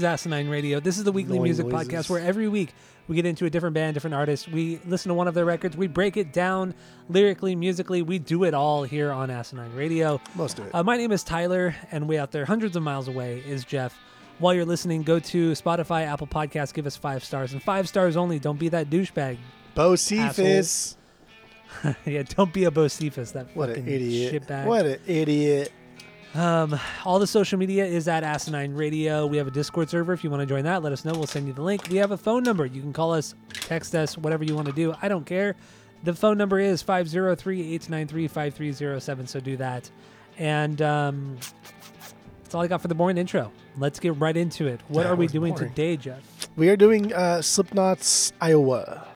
[0.00, 0.80] Is Asinine Radio.
[0.80, 1.88] This is the weekly Annoying music noises.
[1.92, 2.72] podcast where every week
[3.06, 4.48] we get into a different band, different artist.
[4.48, 5.76] We listen to one of their records.
[5.76, 6.74] We break it down
[7.10, 8.00] lyrically, musically.
[8.00, 10.18] We do it all here on Asinine Radio.
[10.34, 10.74] Most of it.
[10.74, 13.94] Uh, my name is Tyler, and way out there, hundreds of miles away, is Jeff.
[14.38, 18.16] While you're listening, go to Spotify, Apple Podcasts, give us five stars, and five stars
[18.16, 18.38] only.
[18.38, 19.36] Don't be that douchebag.
[19.76, 20.96] Bocephus.
[22.06, 23.32] yeah, don't be a Bocephus.
[23.32, 24.46] That What fucking an idiot.
[24.46, 24.64] shitbag.
[24.64, 25.72] What an idiot.
[26.34, 29.26] Um, all the social media is at Asinine Radio.
[29.26, 30.12] We have a Discord server.
[30.12, 31.12] If you want to join that, let us know.
[31.12, 31.88] We'll send you the link.
[31.90, 32.64] We have a phone number.
[32.66, 34.94] You can call us, text us, whatever you want to do.
[35.02, 35.56] I don't care.
[36.04, 39.26] The phone number is 503 893 5307.
[39.26, 39.90] So do that.
[40.38, 41.36] And um,
[42.42, 43.50] that's all I got for the boring intro.
[43.76, 44.80] Let's get right into it.
[44.88, 45.70] What That are we doing boring.
[45.70, 46.22] today, Jeff?
[46.56, 49.06] We are doing uh, Slipknot's Iowa.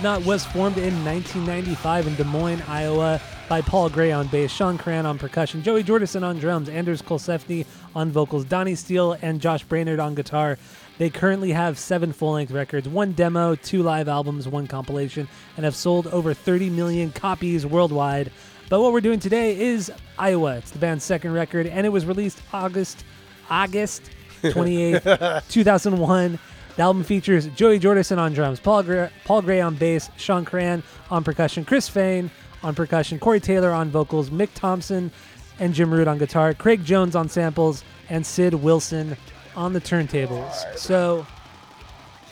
[0.00, 4.78] Slipknot was formed in 1995 in Des Moines, Iowa, by Paul Gray on bass, Shawn
[4.78, 9.62] Crahan on percussion, Joey Jordison on drums, Anders Colsefni on vocals, Donnie Steele and Josh
[9.62, 10.56] Brainard on guitar.
[10.96, 15.28] They currently have seven full-length records, one demo, two live albums, one compilation,
[15.58, 18.32] and have sold over 30 million copies worldwide.
[18.70, 20.56] But what we're doing today is Iowa.
[20.56, 23.04] It's the band's second record, and it was released August
[23.50, 24.10] August
[24.44, 26.38] 28th, 2001.
[26.80, 30.82] The album features Joey Jordison on drums, Paul Gray, Paul Gray on bass, Shawn Crahan
[31.10, 32.30] on percussion, Chris Fehn
[32.62, 35.12] on percussion, Corey Taylor on vocals, Mick Thompson
[35.58, 39.18] and Jim Root on guitar, Craig Jones on samples, and Sid Wilson
[39.54, 40.54] on the turntables.
[40.78, 41.26] So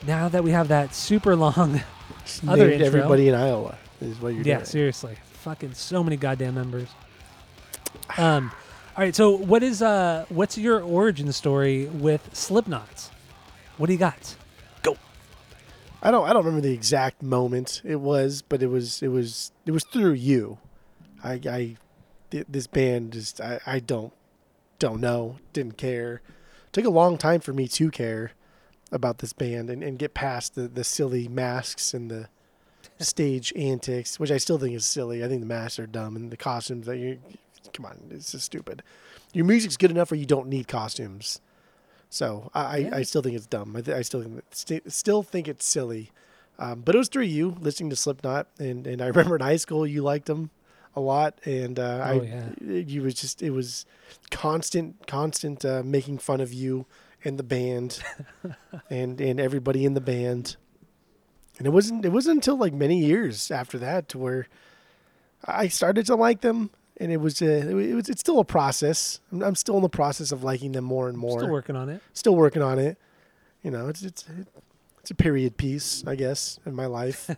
[0.06, 1.82] now that we have that super long
[2.48, 4.65] other intro, everybody in Iowa is what you're yeah, doing.
[4.65, 6.88] seriously, fucking so many goddamn members.
[8.16, 8.50] Um,
[8.97, 13.10] all right, so what is uh, what's your origin story with Slipknots?
[13.78, 14.37] What do you got?
[14.83, 14.97] Go.
[16.03, 19.53] I don't I don't remember the exact moment it was, but it was it was
[19.65, 20.59] it was through you.
[21.22, 21.77] I I
[22.30, 24.13] th- this band just I, I don't
[24.78, 26.22] don't know, didn't care.
[26.72, 28.33] Took a long time for me to care
[28.92, 32.28] about this band and, and get past the, the silly masks and the
[32.98, 35.25] stage antics, which I still think is silly.
[35.25, 37.19] I think the masks are dumb and the costumes that you
[37.72, 38.83] come on, it's just stupid.
[39.33, 41.41] Your music's good enough where you don't need costumes.
[42.10, 43.77] So I, I, I still think it's dumb.
[43.77, 46.10] I, th- I still think st- still think it's silly.
[46.59, 49.57] Um, but it was through you listening to Slipknot, and, and I remember in high
[49.57, 50.51] school you liked them
[50.97, 52.49] a lot, and uh, Oh, I yeah.
[52.60, 53.84] you was just it was
[54.31, 56.87] constant constant uh, making fun of you
[57.25, 58.03] and the band,
[58.91, 60.57] and and everybody in the band,
[61.59, 64.49] and it wasn't it wasn't until like many years after that to where
[65.45, 69.21] I started to like them, and it was a, it was it's still a process.
[69.33, 71.39] I'm, I'm still in the process of liking them more and more.
[71.39, 72.03] Still working on it.
[72.12, 72.98] Still working on it.
[73.62, 74.24] You know, it's it's
[75.00, 77.30] it's a period piece, I guess, in my life.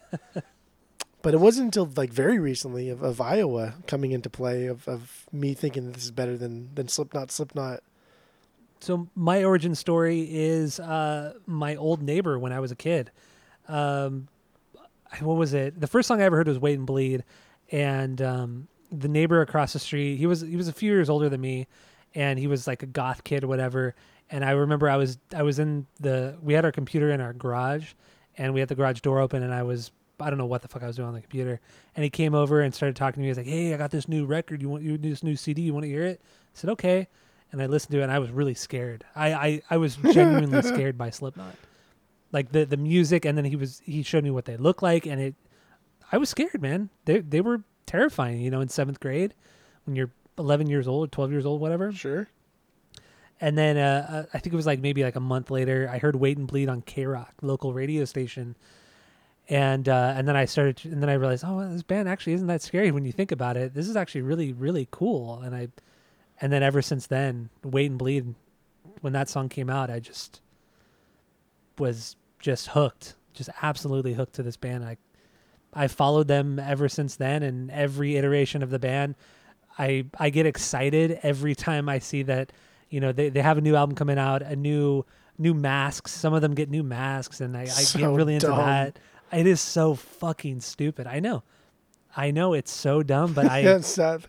[1.23, 5.27] but it wasn't until like very recently of, of Iowa coming into play of, of
[5.33, 7.31] me thinking that this is better than than Slipknot.
[7.31, 7.83] Slipknot.
[8.81, 13.11] So my origin story is uh, my old neighbor when I was a kid.
[13.69, 14.29] Um,
[15.21, 15.79] what was it?
[15.79, 17.25] The first song I ever heard was "Wait and Bleed,"
[17.71, 20.17] and um, the neighbor across the street.
[20.17, 21.67] He was he was a few years older than me,
[22.15, 23.95] and he was like a goth kid or whatever.
[24.31, 27.33] And I remember I was I was in the we had our computer in our
[27.33, 27.93] garage,
[28.37, 29.91] and we had the garage door open, and I was
[30.21, 31.61] I don't know what the fuck I was doing on the computer.
[31.97, 33.27] And he came over and started talking to me.
[33.27, 34.63] He was like, "Hey, I got this new record.
[34.63, 35.63] You want you this new CD?
[35.63, 37.09] You want to hear it?" I said, "Okay."
[37.53, 39.05] And I listened to it, and I was really scared.
[39.15, 41.55] I I, I was genuinely scared by Slipknot,
[42.33, 43.25] like the the music.
[43.25, 45.35] And then he was he showed me what they look like, and it.
[46.13, 46.91] I was scared, man.
[47.05, 48.41] They they were terrifying.
[48.41, 49.35] You know, in seventh grade,
[49.85, 51.93] when you're 11 years old, 12 years old, whatever.
[51.93, 52.29] Sure.
[53.41, 55.99] And then uh, uh, I think it was like maybe like a month later, I
[55.99, 58.55] heard "Wait and Bleed" on K Rock, local radio station,
[59.49, 62.07] and uh, and then I started, to, and then I realized, oh, well, this band
[62.07, 63.73] actually isn't that scary when you think about it.
[63.73, 65.41] This is actually really, really cool.
[65.41, 65.69] And I,
[66.43, 68.35] and then ever since then, "Wait and Bleed,"
[69.01, 70.43] when that song came out, I just
[71.79, 74.85] was just hooked, just absolutely hooked to this band.
[74.85, 74.99] I,
[75.73, 79.15] I followed them ever since then, and every iteration of the band,
[79.79, 82.53] I I get excited every time I see that
[82.89, 85.05] you know they, they have a new album coming out a new
[85.39, 86.13] new masks.
[86.13, 88.59] Some of them get new masks and i, I get So really into dumb.
[88.59, 88.99] that.
[89.33, 91.07] It is so fucking stupid.
[91.07, 91.45] I know.
[92.17, 93.63] I know it's so dumb but i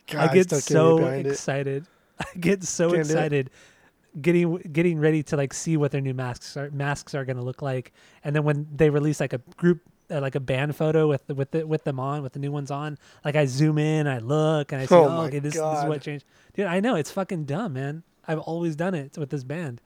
[0.07, 1.31] God, i get so behind it.
[1.31, 1.85] excited.
[2.19, 3.49] I get so Can't excited
[4.21, 7.43] getting getting ready to like see what their new masks are masks are going to
[7.43, 7.91] look like.
[8.23, 11.33] And then when they release like a group Uh, like a band photo with the,
[11.33, 12.97] with the, with them on with the new ones on.
[13.23, 15.85] Like i zoom in i look and i see Oh oh, okay this, this is
[15.85, 16.25] what changed.
[16.53, 18.03] Dude i know it's fucking dumb man.
[18.27, 19.79] I've always done it with this band.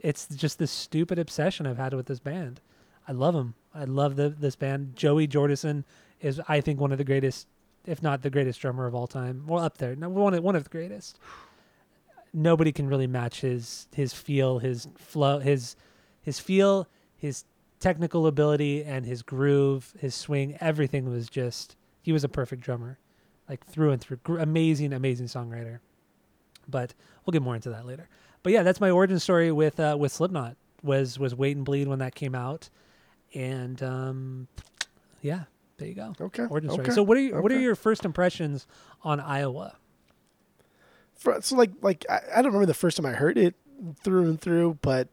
[0.00, 2.60] It's just this stupid obsession i've had with this band.
[3.08, 4.94] I love them i love the, this band.
[4.96, 5.84] Joey jordison
[6.20, 7.46] is i think one of the greatest
[7.86, 9.44] if not the greatest drummer of all time.
[9.46, 11.18] Well up there no, one, of- one of the greatest.
[12.34, 15.74] Nobody can really match his his feel, his flow, his
[16.20, 16.86] his feel,
[17.16, 17.44] his
[17.80, 20.56] technical ability, and his groove, his swing.
[20.60, 22.98] Everything was just he was a perfect drummer,
[23.48, 24.18] like through and through.
[24.38, 25.80] Amazing, amazing songwriter.
[26.68, 26.94] But
[27.24, 28.08] we'll get more into that later.
[28.42, 30.56] But yeah, that's my origin story with uh, with Slipknot.
[30.82, 32.68] Was was Wait and Bleed when that came out,
[33.34, 34.48] and um,
[35.22, 35.44] yeah,
[35.78, 36.14] there you go.
[36.20, 36.44] Okay.
[36.44, 36.84] Origin story.
[36.84, 38.66] okay, So what are you, what are your first impressions
[39.02, 39.76] on Iowa?
[41.14, 43.54] For, so like like I, I don't remember the first time I heard it
[44.02, 45.08] through and through, but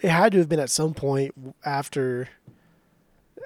[0.00, 1.34] it had to have been at some point
[1.64, 2.28] after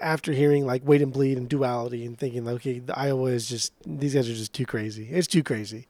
[0.00, 3.48] after hearing like Wait and Bleed and Duality and thinking like, okay, the Iowa is
[3.48, 5.08] just these guys are just too crazy.
[5.10, 5.86] It's too crazy.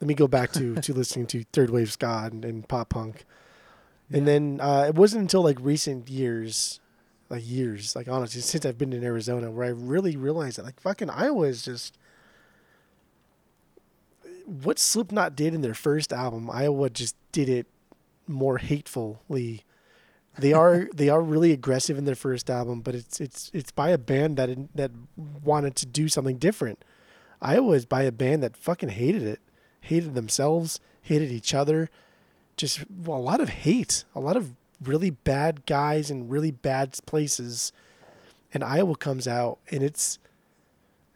[0.00, 3.24] Let me go back to to listening to third wave ska and, and pop punk.
[4.12, 6.80] And then uh, it wasn't until like recent years,
[7.28, 10.80] like years, like honestly, since I've been in Arizona, where I really realized that like
[10.80, 11.96] fucking Iowa is just
[14.46, 17.66] what Slipknot did in their first album, Iowa just did it
[18.26, 19.64] more hatefully.
[20.38, 23.90] They are they are really aggressive in their first album, but it's it's it's by
[23.90, 24.90] a band that that
[25.42, 26.84] wanted to do something different.
[27.42, 29.40] Iowa is by a band that fucking hated it,
[29.80, 31.90] hated themselves, hated each other,
[32.56, 34.52] just well, a lot of hate, a lot of
[34.82, 37.72] really bad guys in really bad places.
[38.52, 40.18] And Iowa comes out, and it's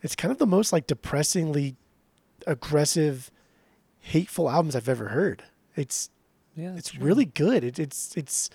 [0.02, 1.76] it's kind of the most like depressingly
[2.46, 3.30] aggressive,
[4.00, 5.44] hateful albums I've ever heard.
[5.76, 6.10] It's
[6.56, 7.04] Yeah, it's true.
[7.04, 7.64] really good.
[7.64, 8.50] It, it's it's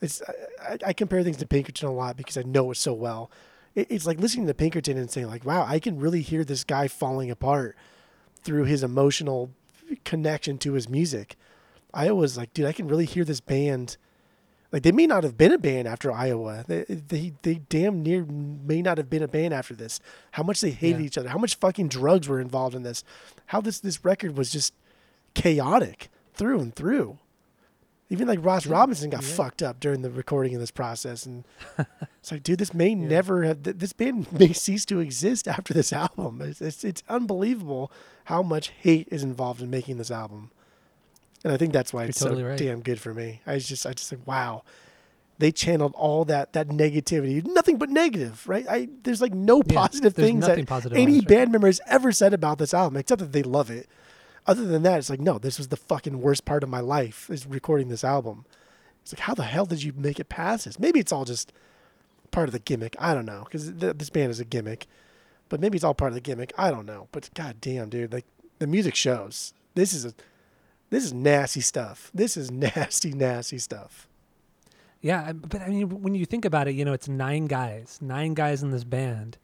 [0.00, 0.22] it's
[0.60, 3.30] I, I- compare things to Pinkerton a lot because I know it so well.
[3.74, 6.64] It, it's like listening to Pinkerton and saying like, "Wow, I can really hear this
[6.64, 7.76] guy falling apart
[8.42, 9.50] through his emotional
[10.04, 11.36] connection to his music."
[11.94, 13.96] I was like, "Dude, I can really hear this band."
[14.70, 16.62] Like they may not have been a band after Iowa.
[16.68, 19.98] They they they damn near may not have been a band after this.
[20.32, 21.06] How much they hated Yeah.
[21.06, 21.30] each other.
[21.30, 23.02] How much fucking drugs were involved in this.
[23.46, 24.74] How this this record was just
[25.34, 27.18] chaotic through and through.
[28.10, 29.34] Even like Ross Robinson got yeah.
[29.34, 31.44] fucked up during the recording of this process, and
[32.20, 33.62] it's like, dude, this may never have.
[33.62, 36.40] th- This band may cease to exist after this album.
[36.40, 37.92] It's, it's it's unbelievable
[38.24, 40.50] how much hate is involved in making this album,
[41.44, 42.58] and I think that's why You're it's totally so right.
[42.58, 43.42] damn good for me.
[43.46, 44.62] I just I just like, wow,
[45.38, 48.66] they channeled all that that negativity, nothing but negative, right?
[48.70, 52.32] I there's like no Yeah, positive things that positive any band member has ever said
[52.32, 53.86] about this album, except that they love it.
[54.48, 57.28] Other than that, it's like, no, this was the fucking worst part of my life
[57.28, 58.46] is recording this album.
[59.02, 60.78] It's like, how the hell did you make it past this?
[60.78, 61.52] Maybe it's all just
[62.30, 62.96] part of the gimmick.
[62.98, 64.86] I don't know because th- this band is a gimmick,
[65.50, 66.52] but maybe it's all part of the gimmick.
[66.56, 67.08] I don't know.
[67.12, 68.24] But god damn, dude, like
[68.58, 69.52] the music shows.
[69.74, 70.14] This is a
[70.90, 72.10] this is nasty stuff.
[72.14, 74.08] This is nasty, nasty stuff.
[75.02, 78.34] Yeah, but I mean, when you think about it, you know, it's nine guys, nine
[78.34, 79.36] guys in this band,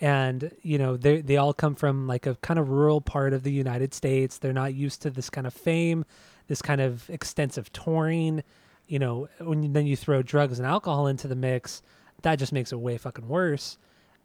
[0.00, 3.42] and you know, they they all come from like a kind of rural part of
[3.42, 4.38] the United States.
[4.38, 6.04] They're not used to this kind of fame,
[6.48, 8.42] this kind of extensive touring.
[8.86, 11.82] You know, when then you throw drugs and alcohol into the mix,
[12.22, 13.78] that just makes it way fucking worse.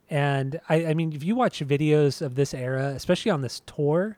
[0.09, 4.17] And I, I mean, if you watch videos of this era, especially on this tour,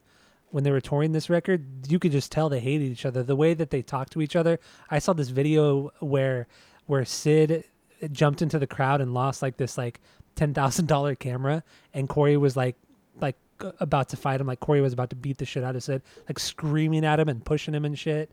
[0.50, 3.24] when they were touring this record, you could just tell they hated each other.
[3.24, 4.60] The way that they talked to each other.
[4.90, 6.48] I saw this video where
[6.86, 7.66] where Sid
[8.12, 10.00] jumped into the crowd and lost like this like
[10.38, 11.64] ten thousand dollar camera,
[11.94, 12.78] and Corey was like
[13.20, 13.36] like
[13.80, 14.48] about to fight him.
[14.48, 17.28] Like Corey was about to beat the shit out of Sid, like screaming at him
[17.28, 18.32] and pushing him and shit.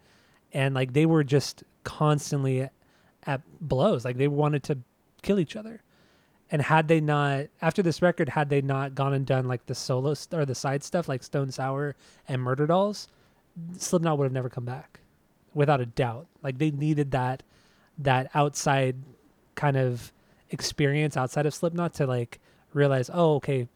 [0.53, 2.69] And like they were just constantly
[3.25, 4.05] at blows.
[4.05, 4.79] Like they wanted to
[5.23, 5.83] kill each other.
[6.51, 9.75] And had they not, after this record, had they not gone and done like the
[9.75, 11.97] solo st- or the side stuff like Stone Sour
[12.29, 13.09] and Murderdolls,
[13.79, 15.01] Slipknot would have never come back,
[15.55, 16.27] without a doubt.
[16.43, 17.43] Like they needed that,
[17.99, 18.97] that outside
[19.55, 20.13] kind of
[20.55, 22.41] experience outside of Slipknot to like
[22.73, 23.69] realize, oh, okay,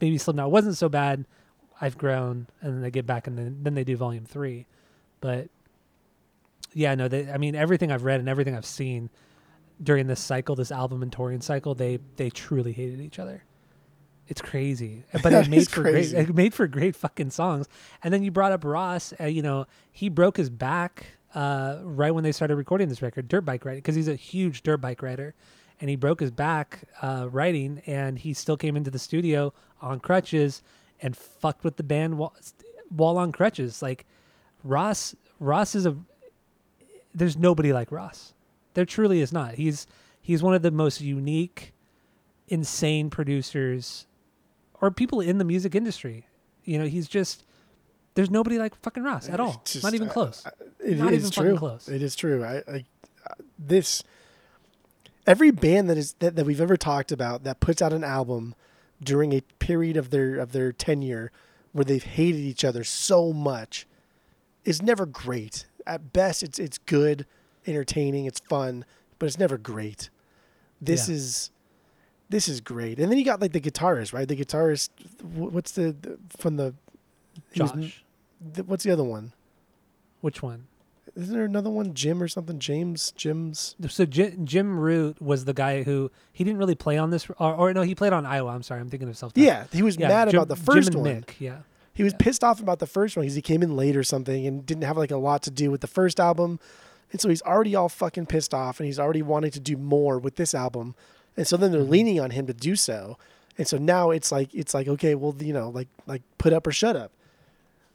[0.00, 1.26] maybe Slipknot wasn't so bad.
[1.80, 4.66] I've grown, and then they get back and then then they do Volume Three,
[5.20, 5.48] but
[6.72, 9.10] yeah, no, they, I mean everything I've read and everything I've seen
[9.82, 13.44] during this cycle, this album and touring cycle, they they truly hated each other.
[14.26, 16.14] It's crazy, but it made for crazy.
[16.14, 16.28] great.
[16.28, 17.68] It made for great fucking songs.
[18.02, 19.12] And then you brought up Ross.
[19.20, 23.28] Uh, you know, he broke his back uh, right when they started recording this record,
[23.28, 25.34] dirt bike riding, because he's a huge dirt bike rider,
[25.84, 30.00] and he broke his back uh, riding, and he still came into the studio on
[30.00, 30.62] crutches
[31.02, 32.34] and fucked with the band while,
[32.88, 33.82] while on crutches.
[33.82, 34.06] Like
[34.62, 35.94] Ross, Ross is a
[37.14, 38.32] there's nobody like Ross.
[38.72, 39.56] There truly is not.
[39.56, 39.86] He's
[40.22, 41.74] he's one of the most unique,
[42.48, 44.06] insane producers,
[44.80, 46.26] or people in the music industry.
[46.64, 47.44] You know, he's just
[48.14, 49.60] there's nobody like fucking Ross at all.
[49.66, 50.46] Just, not even close.
[50.80, 51.58] It Not is even fucking true.
[51.58, 51.88] close.
[51.90, 52.42] It is true.
[52.42, 52.84] I, I
[53.26, 54.02] uh, this
[55.26, 58.54] every band that is that, that we've ever talked about that puts out an album
[59.02, 61.30] during a period of their of their tenure
[61.72, 63.86] where they've hated each other so much
[64.64, 65.66] is never great.
[65.86, 67.26] At best, it's it's good,
[67.66, 68.84] entertaining, it's fun,
[69.18, 70.08] but it's never great.
[70.80, 71.16] This Yeah.
[71.16, 71.50] is
[72.30, 72.98] this is great.
[72.98, 74.26] And then you got like the guitarist, right?
[74.26, 74.88] The guitarist,
[75.22, 76.74] what's the, the from the
[77.52, 78.04] he was- Josh,
[78.54, 79.32] the- what's the other one?
[80.22, 80.66] which one?
[81.16, 81.94] Isn't there another one?
[81.94, 82.58] Jim or something?
[82.58, 83.12] James?
[83.16, 83.76] Jim's?
[83.88, 87.54] So Jim, Jim Root was the guy who he didn't really play on this, or,
[87.54, 88.50] or no, he played on Iowa.
[88.50, 89.32] I'm sorry, I'm thinking of self.
[89.36, 91.10] Yeah, he was mad Jim- about the first Jim one.
[91.10, 91.58] and Mick, yeah,
[91.92, 92.18] He was Yeah.
[92.20, 94.84] pissed off about the first one because he came in late or something and didn't
[94.84, 96.58] have like a lot to do with the first album.
[97.12, 100.18] And so he's already all fucking pissed off and he's already wanting to do more
[100.18, 100.96] with this album.
[101.36, 101.88] And so then they're Mhm.
[101.90, 103.16] leaning on him to do so.
[103.56, 106.66] And so now it's like it's like okay, well, you know, like like put up
[106.66, 107.12] or shut up.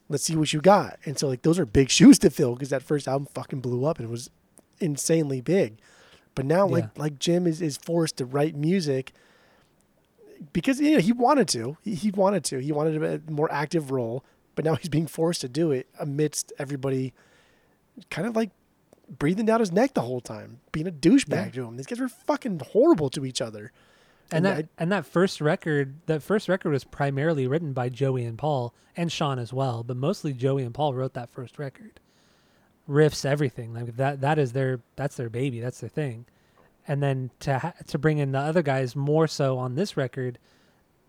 [0.10, 0.98] Let's see what you got.
[1.06, 3.86] And so like those are big shoes to fill because that first album fucking blew
[3.86, 4.30] up and it was
[4.80, 5.78] insanely big.
[6.36, 7.02] But now like Yeah.
[7.02, 9.14] like Jim is is forced to write music
[10.54, 11.78] because you know he wanted to.
[11.84, 12.60] He, he wanted to.
[12.60, 14.24] He wanted a more active role,
[14.56, 17.14] but now he's being forced to do it amidst everybody
[18.10, 18.52] kind of like
[19.18, 21.52] breathing down his neck the whole time, being a douchebag Yeah.
[21.52, 21.78] to him.
[21.78, 23.72] These guys were fucking horrible to each other.
[24.38, 28.26] And that I- and that first record, that first record was primarily written by Joey
[28.26, 32.00] and Paul and Sean as well, but mostly Joey and Paul wrote that first record.
[32.88, 34.22] Riffs, everything like that.
[34.22, 35.60] That is their that's their baby.
[35.60, 36.26] That's their thing.
[36.88, 40.40] And then to ha- to bring in the other guys more so on this record,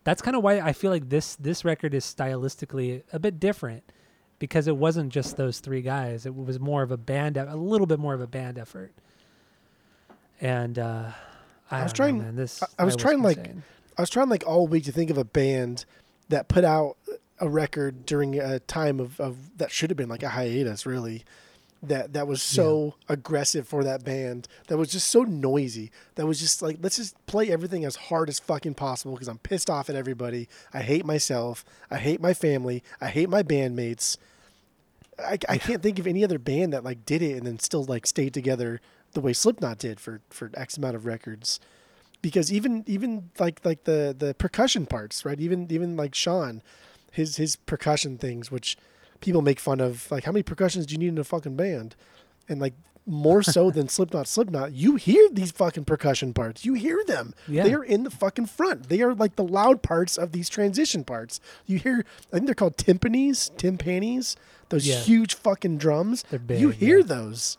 [0.03, 3.91] that's kind of why I feel like this this record is stylistically a bit different
[4.37, 6.25] because it wasn't just those three guys.
[6.25, 8.91] It was more of a band, a little bit more of a band effort.
[10.39, 11.11] And uh,
[11.71, 13.49] I, was don't know, trying- man, this I- I was trying, like.
[13.97, 15.85] I was trying like all week to think of a band
[16.29, 16.95] that put out
[17.39, 21.23] a record during a time of, of that should have been like a hiatus really
[21.83, 26.39] that that was so aggressive for that band that was just so noisy that was
[26.39, 29.89] just like let's just play everything as hard as fucking possible because I'm pissed off
[29.89, 30.47] at everybody.
[30.73, 31.65] I hate myself.
[31.91, 32.83] I hate my family.
[33.01, 34.17] I hate my bandmates.
[35.19, 37.83] I, I can't think of any other band that like did it and then still
[37.83, 38.79] like stayed together
[39.13, 41.59] the way Slipknot did for for X amount of records.
[42.21, 45.39] Because even even like like the the percussion parts right?
[45.39, 46.61] Even even like Sean
[47.11, 48.77] his his percussion things which
[49.19, 51.95] people make fun of like how many percussions do you need in a fucking band?
[52.47, 52.73] And like
[53.07, 56.63] more so than Slipknot Slipknot you hear these fucking percussion parts.
[56.63, 57.33] You hear them.
[57.47, 57.63] Yeah.
[57.63, 58.87] they are in the fucking front.
[58.89, 61.39] They are like the loud parts of these transition parts.
[61.65, 64.35] You hear I think they're called timpanis timpanis
[64.69, 64.99] those Yeah.
[64.99, 66.23] huge fucking drums.
[66.29, 67.05] They're big, you hear yeah.
[67.05, 67.57] those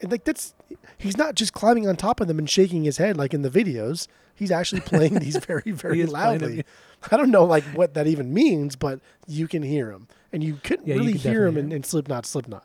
[0.00, 0.54] and like that's
[0.98, 3.50] he's not just climbing on top of them and shaking his head like in the
[3.50, 4.06] videos.
[4.34, 6.64] He's actually playing these very very is playing them, loudly.
[7.10, 10.58] I don't know like what that even means, but you can hear him, and you
[10.62, 12.64] couldn't Yeah, really could hear him in, in Slipknot, Slipknot.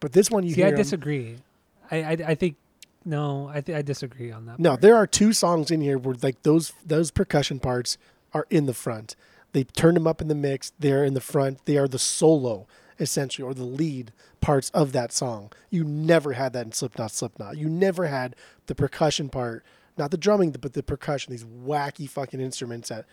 [0.00, 1.36] But this one you See, hear I disagree.
[1.90, 2.56] I, I, I think
[3.04, 4.58] no, I th- I disagree on that.
[4.58, 4.80] No, part.
[4.82, 7.98] there are two songs in here where like those those percussion parts
[8.32, 9.16] are in the front.
[9.52, 10.72] They turned them up in the mix.
[10.78, 11.66] They're in the front.
[11.66, 12.66] They are the solo
[12.98, 15.50] essentially or the lead parts of that song.
[15.70, 17.10] You never had that in Slipknot.
[17.12, 17.56] Slipknot.
[17.56, 19.64] You never had the percussion part,
[19.96, 21.30] not the drumming, but the percussion.
[21.32, 23.04] These wacky fucking instruments that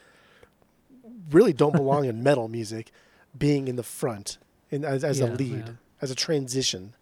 [1.32, 2.92] really don't belong in metal music,
[3.38, 4.38] being in the front
[4.72, 5.74] in, as, as a lead, yeah.
[6.02, 6.94] as a transition.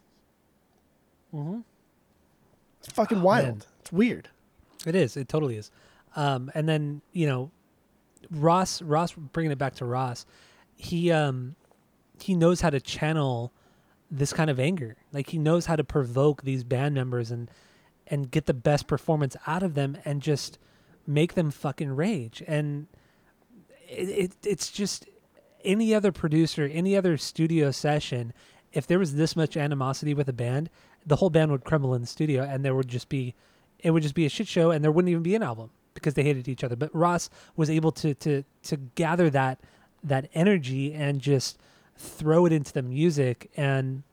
[1.33, 1.59] Mm-hmm.
[2.79, 3.45] It's fucking Oh, wild.
[3.45, 3.61] man.
[3.81, 4.29] It's weird.
[4.85, 5.17] It is.
[5.17, 5.71] It totally is.
[6.15, 7.51] Um, and then you know,
[8.31, 8.81] Ross.
[8.81, 10.25] Ross bringing it back to Ross.
[10.75, 11.55] He um,
[12.23, 13.53] he knows how to channel
[14.09, 14.95] this kind of anger.
[15.11, 17.49] Like he knows how to provoke these band members and
[18.09, 20.57] and get the best performance out of them and just
[21.05, 22.41] make them fucking rage.
[22.47, 22.87] And
[23.87, 25.05] it, it it's just
[25.63, 28.33] any other producer, any other studio session.
[28.71, 30.69] If there was this much animosity with a band,
[31.05, 33.35] the whole band would crumble in the studio, and there would just be
[33.79, 36.13] it would just be a shit show and there wouldn't even be an album because
[36.13, 36.75] they hated each other.
[36.75, 39.59] But Ross was able to to to gather that
[40.03, 41.57] that energy and just
[41.97, 44.03] throw it into the music and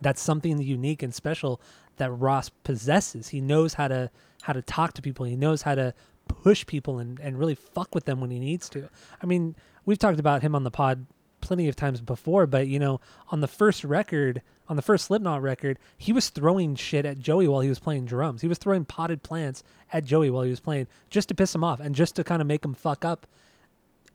[0.00, 1.60] that's something unique and special
[1.96, 3.28] that Ross possesses.
[3.28, 4.10] He knows how to
[4.42, 5.26] how to talk to people.
[5.26, 5.94] He knows how to
[6.28, 8.88] push people and, and really fuck with them when he needs to.
[9.22, 11.06] I mean, we've talked about him on the pod
[11.40, 15.42] plenty of times before, but you know, on the first record, on the first Slipknot
[15.42, 18.42] record, he was throwing shit at Joey while he was playing drums.
[18.42, 21.64] He was throwing potted plants at Joey while he was playing just to piss him
[21.64, 23.26] off and just to kind of make him fuck up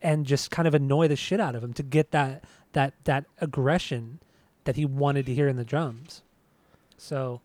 [0.02, 2.44] and just kind of annoy the shit out of him to get that
[2.74, 4.20] that that aggression
[4.64, 6.22] that he wanted to hear in the drums.
[6.98, 7.42] So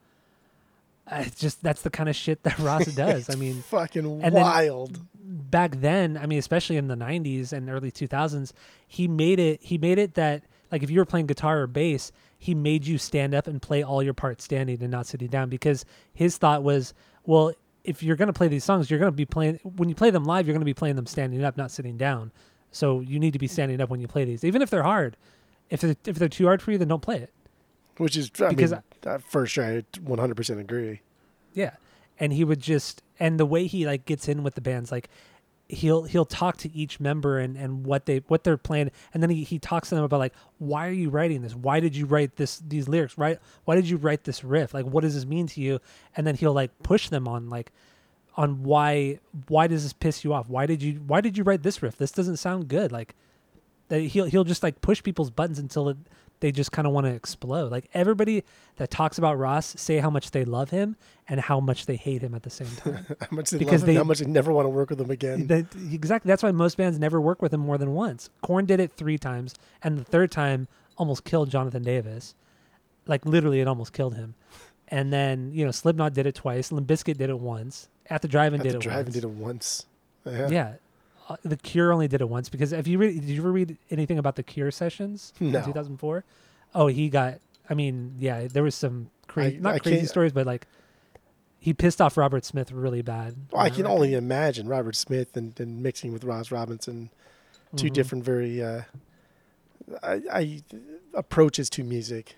[1.06, 3.30] I just that's the kind of shit that Ross does.
[3.30, 5.00] I mean, fucking wild.
[5.14, 8.52] back then, I mean, especially in the '90s and early 2000s,
[8.86, 9.62] he made it.
[9.62, 12.98] He made it that like if you were playing guitar or bass, he made you
[12.98, 16.62] stand up and play all your parts standing and not sitting down because his thought
[16.62, 16.92] was,
[17.24, 17.52] well,
[17.84, 20.46] if you're gonna play these songs, you're gonna be playing when you play them live,
[20.46, 22.32] you're gonna be playing them standing up, not sitting down.
[22.76, 25.16] So you need to be standing up when you play these, even if they're hard.
[25.70, 27.32] If they're, if they're too hard for you, then don't play it.
[27.96, 31.00] Which is, I Because mean, uh, for sure, I 100% agree.
[31.54, 31.72] Yeah.
[32.20, 35.08] And he would just and the way he like gets in with the bands, like
[35.68, 39.30] he'll he'll talk to each member and, and what they what they're playing and then
[39.30, 41.54] he, he talks to them about like why are you writing this?
[41.54, 43.18] Why did you write this these lyrics?
[43.18, 44.72] Right why did you write this riff?
[44.72, 45.80] Like what does this mean to you?
[46.14, 47.72] And then he'll like push them on like
[48.36, 49.18] on why
[49.48, 50.48] why does this piss you off?
[50.48, 51.96] Why did you why did you write this riff?
[51.96, 52.92] This doesn't sound good.
[52.92, 53.14] Like
[53.88, 55.96] that he'll he'll just like push people's buttons until it,
[56.40, 57.70] they just kind of want to explode.
[57.72, 58.44] Like everybody
[58.76, 60.96] that talks about Ross say how much they love him
[61.28, 63.06] and how much they hate him at the same time.
[63.20, 65.00] How much they Because love him, they- how much they never want to work with
[65.00, 65.46] him again.
[65.46, 66.28] that, exactly.
[66.28, 68.28] That's why most bands never work with him more than once.
[68.42, 70.68] Korn did it three times, and the third time
[70.98, 72.34] almost killed Jonathan Davis.
[73.06, 74.34] Like literally, it almost killed him.
[74.88, 76.70] And then you know, Slipknot did it twice.
[76.70, 77.88] Limp Bizkit did it once.
[78.10, 79.14] At the Drive-In At did the it drive and once.
[79.14, 79.86] did it once.
[80.24, 80.48] Yeah.
[80.48, 80.72] Yeah.
[81.28, 83.76] Uh, the Cure only did it once because if you read, did you ever read
[83.90, 85.58] anything about the Cure sessions No.
[85.58, 86.22] in 2004?
[86.74, 87.38] Oh, he got.
[87.68, 90.66] I mean, yeah, there was some crazy, not I crazy stories, but like
[91.58, 93.34] he pissed off Robert Smith really bad.
[93.50, 93.92] Well, I can record.
[93.94, 97.10] only imagine Robert Smith and, and mixing with Ross Robinson.
[97.74, 97.92] Two Mhm.
[97.92, 98.82] different, very uh,
[100.02, 100.62] I, I
[101.14, 102.36] approaches to music.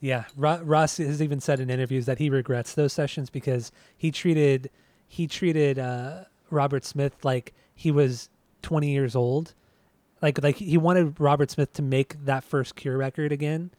[0.00, 4.10] Yeah, Ro- Ross has even said in interviews that he regrets those sessions because he
[4.10, 4.70] treated
[5.06, 8.28] he treated uh, Robert Smith like he was
[8.62, 9.54] 20 years old.
[10.22, 13.70] Like like he wanted Robert Smith to make that first Cure record again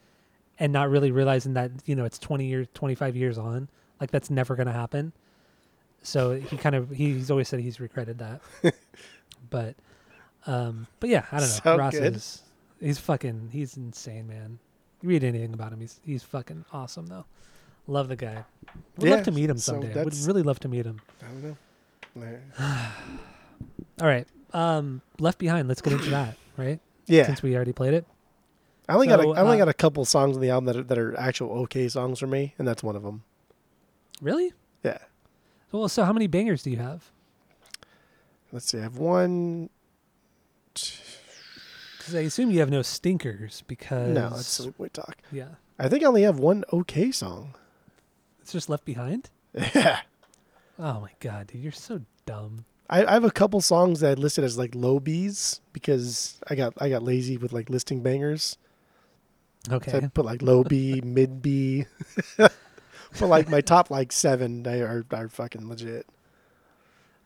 [0.60, 3.70] and not really realizing that, you know, it's 20 years 25 years on.
[4.00, 5.14] Like that's never going to happen.
[6.04, 8.42] So he kind of he's always said he's regretted that.
[9.50, 9.76] but
[10.46, 11.60] um but yeah, I don't know.
[11.64, 12.16] So Ross good.
[12.16, 12.42] is
[12.80, 14.60] he's fucking he's insane, man.
[15.04, 17.26] Read anything about him, he's he's fucking awesome though.
[17.88, 18.46] Love the guy.
[18.98, 20.04] Would Yeah, love to meet him so someday.
[20.04, 21.02] Would really love to meet him.
[21.22, 21.58] I don't know.
[24.02, 24.28] All right.
[24.54, 26.80] Um Left Behind, let's get into that, right?
[27.08, 28.06] Yeah, Since we already played it.
[28.90, 30.76] I only got a, I only uh, got a couple songs on the album that
[30.76, 33.24] are, that are actual okay songs for me, and that's one of them.
[34.22, 34.52] Really?
[34.84, 34.98] Yeah.
[35.72, 37.10] Well, so how many bangers do you have?
[38.52, 38.80] Let's see.
[38.80, 39.70] I have one.
[42.02, 45.18] Because I assume you have no stinkers because No, silly boy talk.
[45.32, 47.54] yeah, I think I only have one okay song.
[48.42, 49.30] it's just Left Behind.
[49.54, 50.02] Yeah.
[50.80, 52.66] Oh my god, dude, you're so dumb.
[52.90, 56.56] I, I have a couple songs that I listed as like low B's because I
[56.56, 58.58] got I got lazy with like listing bangers.
[59.70, 59.92] Okay.
[59.92, 61.86] So I put like low B, mid B.
[62.38, 62.52] but
[63.22, 66.08] like my top like seven they are are fucking legit.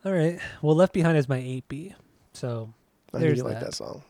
[0.04, 0.38] All right.
[0.62, 1.94] Well, Left Behind is my 8B.
[2.32, 2.72] So
[3.12, 4.04] I There's you like that song.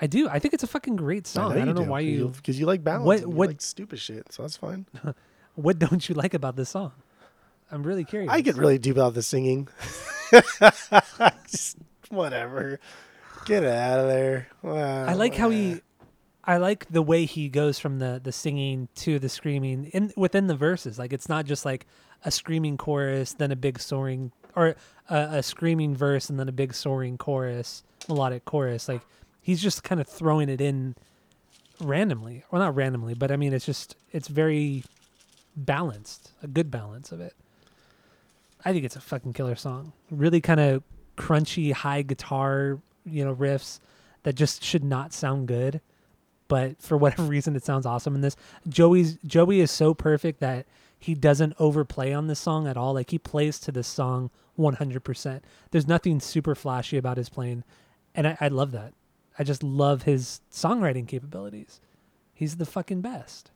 [0.00, 0.28] I do.
[0.28, 1.52] I think it's a fucking great song.
[1.52, 2.28] I, you don't know do, why you.
[2.28, 3.24] because you like ballads.
[3.24, 4.86] What- what- like stupid shit, so that's fine.
[5.56, 6.92] What don't you like about this song?
[7.72, 8.30] I'm really curious.
[8.30, 9.68] I get really deep about the singing.
[11.50, 11.78] Just
[12.10, 12.78] whatever.
[13.46, 14.48] Get it out of there.
[14.62, 15.80] I like how he.
[16.44, 20.46] I like the way he goes from the the singing to the screaming in within
[20.46, 20.98] the verses.
[20.98, 21.86] Like it's not just like
[22.24, 24.76] a screaming chorus, then a big soaring, or
[25.08, 28.88] a, a screaming verse and then a big soaring chorus, melodic chorus.
[28.88, 29.02] Like
[29.46, 30.96] he's just kind of throwing it in
[31.80, 34.82] randomly, well, not randomly, but I mean it's just it's very
[35.56, 37.32] balanced, a good balance of it.
[38.64, 39.92] I think it's a fucking killer song.
[40.10, 40.82] Really kind of
[41.16, 43.78] crunchy, high guitar, you know, riffs
[44.24, 45.80] that just should not sound good,
[46.48, 48.34] but for whatever reason, it sounds awesome in this.
[48.68, 50.66] Joey's Joey is so perfect that
[50.98, 52.94] he doesn't overplay on this song at all.
[52.94, 55.40] Like he plays to this song 100%.
[55.70, 57.62] There's nothing super flashy about his playing,
[58.12, 58.92] and I, I love that.
[59.38, 61.80] I just love his songwriting capabilities.
[62.34, 63.50] He's the fucking best.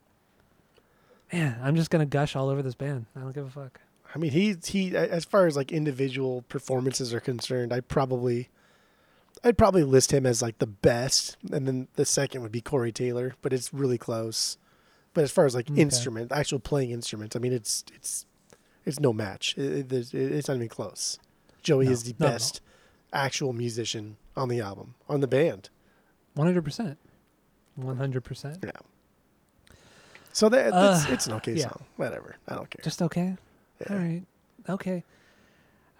[1.33, 3.07] Man, I'm just gonna gush all over this band.
[3.16, 3.81] I don't give a fuck.
[4.14, 8.49] I mean, he he as far as like individual performances are concerned, I probably
[9.45, 12.90] I'd probably list him as like the best, and then the second would be Corey
[12.93, 14.59] Taylor, but it's really close.
[15.14, 15.81] But as far as like Okay.
[15.81, 18.27] instrument, actual playing instruments, I mean, it's it's
[18.85, 19.57] it's no match.
[19.57, 21.19] It, it- it's not even close.
[21.62, 22.33] Joey No, is the not at all.
[22.35, 22.61] best
[23.12, 25.69] actual musician on the album, on the band.
[26.37, 26.97] 100%.
[27.79, 28.64] 100%.
[28.64, 28.71] Yeah.
[30.33, 31.64] So that Uh, that's, it's an okay yeah.
[31.64, 31.85] song.
[31.97, 32.37] Whatever.
[32.49, 32.83] I don't care.
[32.83, 33.37] Just okay.
[33.81, 33.93] Yeah.
[33.93, 34.23] All right.
[34.69, 35.05] Okay.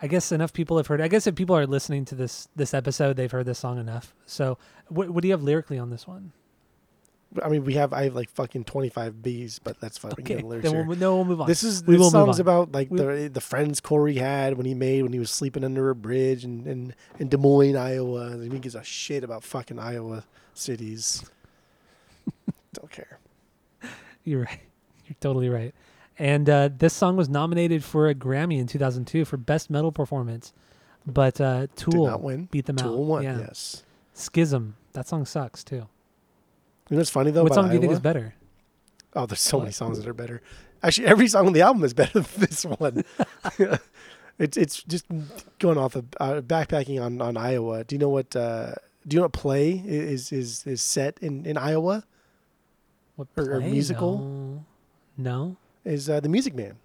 [0.03, 1.01] I guess enough people have heard.
[1.01, 4.15] I guess if people are listening to this this episode, they've heard this song enough.
[4.25, 4.57] So,
[4.89, 6.33] what what do you have lyrically on this one?
[7.43, 10.13] I mean, we have I have like fucking twenty five B's, but that's fine.
[10.13, 10.43] Okay.
[10.43, 11.47] Then we'll, no, we'll move on.
[11.47, 14.67] This is we this will song's about like We- the the friends Corey had when
[14.67, 18.37] he made when he was sleeping under a bridge in in, in Des Moines, Iowa.
[18.43, 21.25] He gives a shit about fucking Iowa cities.
[22.75, 23.19] Don't care.
[24.25, 24.61] You're right.
[25.07, 25.75] You're totally right.
[26.19, 30.53] And uh, this song was nominated for a Grammy in 2002 for Best Metal Performance,
[31.07, 32.45] but uh, Tool Did not win.
[32.51, 33.07] beat them Tool out.
[33.07, 33.23] won.
[33.23, 33.39] Yeah.
[33.39, 33.85] Yes.
[34.15, 34.77] Schism.
[34.93, 35.89] That song sucks too.
[36.91, 37.45] You know what's funny though?
[37.45, 38.35] what song do you think is better?
[39.15, 40.43] Oh, there's so many songs that are better.
[40.83, 43.05] Actually, every song on the album is better than this one.
[44.39, 45.05] it's it's just
[45.59, 47.85] going off of uh, backpacking on, on Iowa.
[47.85, 48.35] Do you know what?
[48.35, 48.75] Uh,
[49.07, 52.05] do you know what play is is is set in in Iowa?
[53.17, 54.19] What Or- or musical?
[54.19, 54.65] No.
[55.17, 55.57] No.
[55.85, 56.77] Is uh, the Music Man?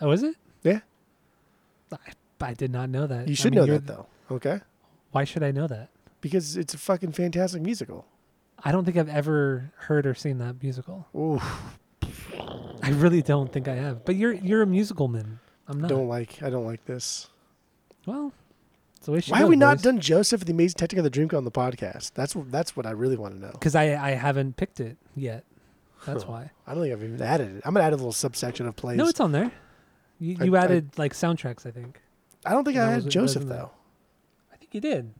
[0.00, 0.36] Oh, is it?
[0.62, 0.80] Yeah.
[1.92, 1.96] I,
[2.40, 3.26] I did not know that.
[3.28, 4.06] You I should mean, know that though.
[4.30, 4.60] Okay,
[5.12, 5.88] Why should I know that?
[6.20, 8.04] because it's a fucking fantastic musical.
[8.64, 11.06] I don't think I've ever heard or seen that musical.
[11.14, 11.40] Ooh,
[12.82, 14.04] I really don't think I have.
[14.04, 15.38] But you're you're a musical man.
[15.68, 15.88] I'm not.
[15.88, 16.42] don't like.
[16.42, 17.28] I don't like this.
[18.06, 18.32] Well,
[18.96, 19.82] it's the way she Why have we not boys.
[19.82, 22.12] done Joseph the Amazing Technic of the on the podcast?
[22.14, 23.52] That's wh- that's what I really want to know.
[23.52, 25.44] Because I I haven't picked it yet.
[26.06, 26.30] That's Huh.
[26.32, 26.50] why.
[26.66, 27.62] I don't think I've even added it.
[27.64, 28.96] I'm gonna add a little subsection of plays.
[28.96, 29.52] No, it's on there.
[30.18, 32.00] You, I- you I- added like soundtracks, I think.
[32.46, 33.54] I don't think I No, was it- Joseph wasn't it?
[33.62, 33.70] though.
[34.52, 35.12] I think you did.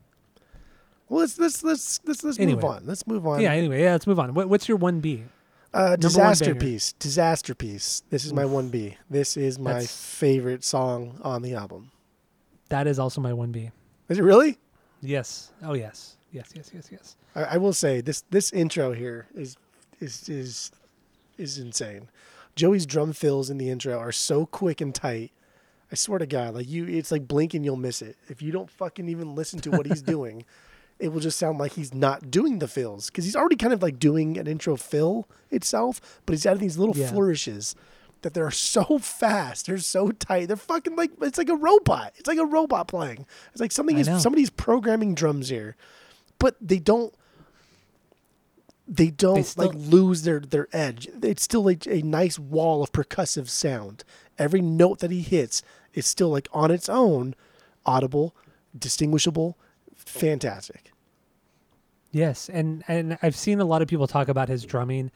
[1.08, 2.56] Well, let's let's let's let's, let's Anyway.
[2.62, 2.82] move on.
[2.86, 3.40] Let's move on.
[3.40, 3.52] Yeah.
[3.52, 3.92] Anyway, yeah.
[3.92, 4.34] Let's move on.
[4.34, 5.24] What, what's your one B?
[5.72, 6.92] Uh, disaster piece.
[6.94, 8.02] Disaster piece.
[8.10, 8.96] This is my one B.
[9.10, 11.90] This is my That's- favorite song on the album.
[12.70, 13.70] That is also my one B.
[14.08, 14.58] Is it really?
[15.02, 15.52] Yes.
[15.62, 16.16] Oh yes.
[16.32, 16.50] Yes.
[16.54, 16.70] Yes.
[16.74, 16.88] Yes.
[16.90, 17.16] Yes.
[17.34, 19.56] I, I will say this this intro here is
[20.00, 20.70] is is
[21.38, 22.08] is insane.
[22.56, 25.30] Joey's drum fills in the intro are so quick and tight.
[25.92, 28.16] I swear to God, like you, it's like blink and you'll miss it.
[28.28, 30.44] If you don't fucking even listen to what he's doing,
[30.98, 33.82] it will just sound like he's not doing the fills because he's already kind of
[33.82, 37.08] like doing an intro fill itself, but he's adding these little Yeah.
[37.10, 37.74] flourishes
[38.22, 42.12] that they're so fast, they're so tight, they're fucking like it's like a robot.
[42.16, 43.26] It's like a robot playing.
[43.52, 45.76] It's like something is somebody's programming drums here,
[46.40, 47.14] but they don't
[48.86, 51.08] they don't still- like lose their their edge.
[51.22, 54.02] It's still like a nice wall of percussive sound.
[54.38, 55.62] Every note that he hits
[55.94, 57.34] is still like on its own,
[57.84, 58.34] audible,
[58.76, 59.58] distinguishable,
[60.08, 60.92] fantastic.
[62.10, 65.10] Yes, and and I've seen a lot of people talk about his drumming,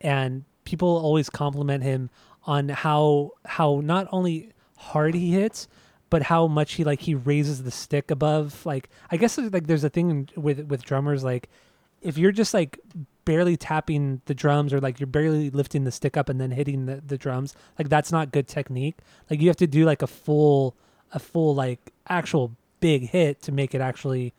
[0.00, 2.10] and people always compliment him
[2.44, 5.66] on how how not only hard he hits,
[6.10, 8.64] but how much he like he raises the stick above.
[8.64, 11.48] Like I guess like there's a thing with with drummers like
[12.02, 12.78] if you're just like
[13.24, 16.86] barely tapping the drums or like you're barely lifting the stick up and then hitting
[16.86, 20.06] the, the drums like that's not good technique like you have to do like a
[20.06, 20.76] full
[21.12, 24.32] a full like actual big hit to make it actually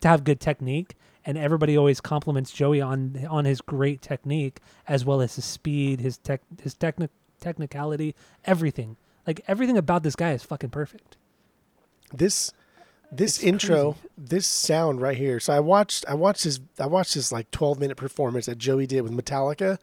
[0.00, 5.04] to have good technique and everybody always compliments Joey on on his great technique as
[5.04, 7.10] well as his speed his tech his technic
[7.42, 8.96] technicality, everything.
[9.26, 11.16] Like everything about this guy is fucking perfect.
[12.12, 12.52] This
[13.10, 14.08] this It's intro, crazy.
[14.16, 15.38] this sound right here.
[15.38, 18.86] So I watched I watched his I watched his like 12 minute performance that Joey
[18.86, 19.78] did with Metallica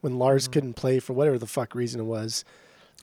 [0.00, 0.52] when Lars mm-hmm.
[0.52, 2.44] couldn't play for whatever the fuck reason it was.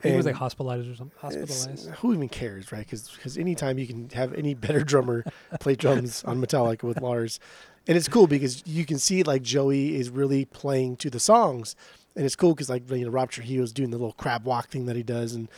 [0.02, 1.18] He was like hospitalized or something.
[1.20, 1.90] Hospitalized.
[1.90, 2.86] Who even cares, right?
[2.88, 5.24] Because anytime you can have any better drummer
[5.60, 7.38] play drums on Metallica with Lars,
[7.86, 11.76] and it's cool because you can see like Joey is really playing to the songs,
[12.16, 14.86] and it's cool because like you know Rob Trujillo's doing the little crab walk thing
[14.86, 15.48] that he does, and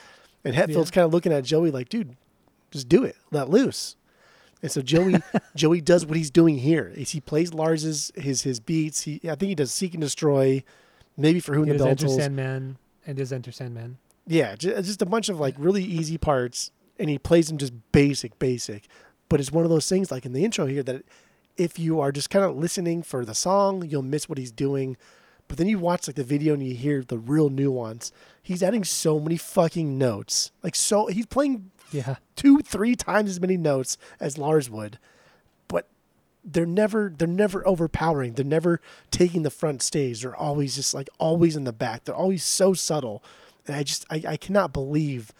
[0.45, 2.17] and Hetfield's kind of looking at Joey like, dude,
[2.71, 3.97] just do it, let loose.
[4.61, 5.17] And so Joey
[5.57, 6.93] Joey does what he's doing here.
[6.97, 9.03] Is he plays Lars's his his beats.
[9.03, 10.65] He I think he does Seek and Destroy,
[11.17, 12.17] maybe for who in He the does Bell Enter Tolls.
[12.17, 12.77] Sandman
[13.07, 13.99] and does Enter Sandman.
[14.27, 17.73] Yeah, uh, just a bunch of like really easy parts, and he plays them just
[17.93, 18.87] basic, basic.
[19.29, 21.03] But it's one of those things like in the intro here that
[21.57, 24.97] if you are just kind of listening for the song, you'll miss what he's doing.
[25.49, 28.13] But then you watch like the video and you hear the real nuance.
[28.43, 30.51] He's adding so many fucking notes.
[30.63, 32.17] Like so, he's playing Yeah.
[32.37, 34.99] two, three times as many notes as Lars would,
[35.69, 35.89] but
[36.45, 38.35] they're never they're never overpowering.
[38.35, 38.81] They're never
[39.11, 40.23] taking the front stage.
[40.23, 42.05] They're always just like always in the back.
[42.05, 43.23] They're always so subtle,
[43.67, 45.33] and I just I, I cannot believe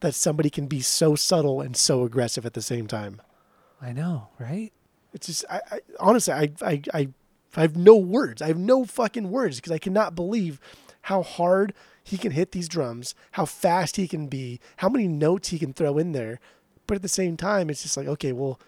[0.00, 3.20] that somebody can be so subtle and so aggressive at the same time.
[3.80, 4.72] I know, right?
[5.12, 7.08] It's just I, I honestly I, I I
[7.56, 8.42] I have no words.
[8.42, 10.60] I have no fucking words because I cannot believe
[11.02, 11.72] how hard
[12.04, 15.72] he can hit these drums, how fast he can be, how many notes he can
[15.72, 16.38] throw in there.
[16.86, 18.60] But at the same time, it's just like okay, well,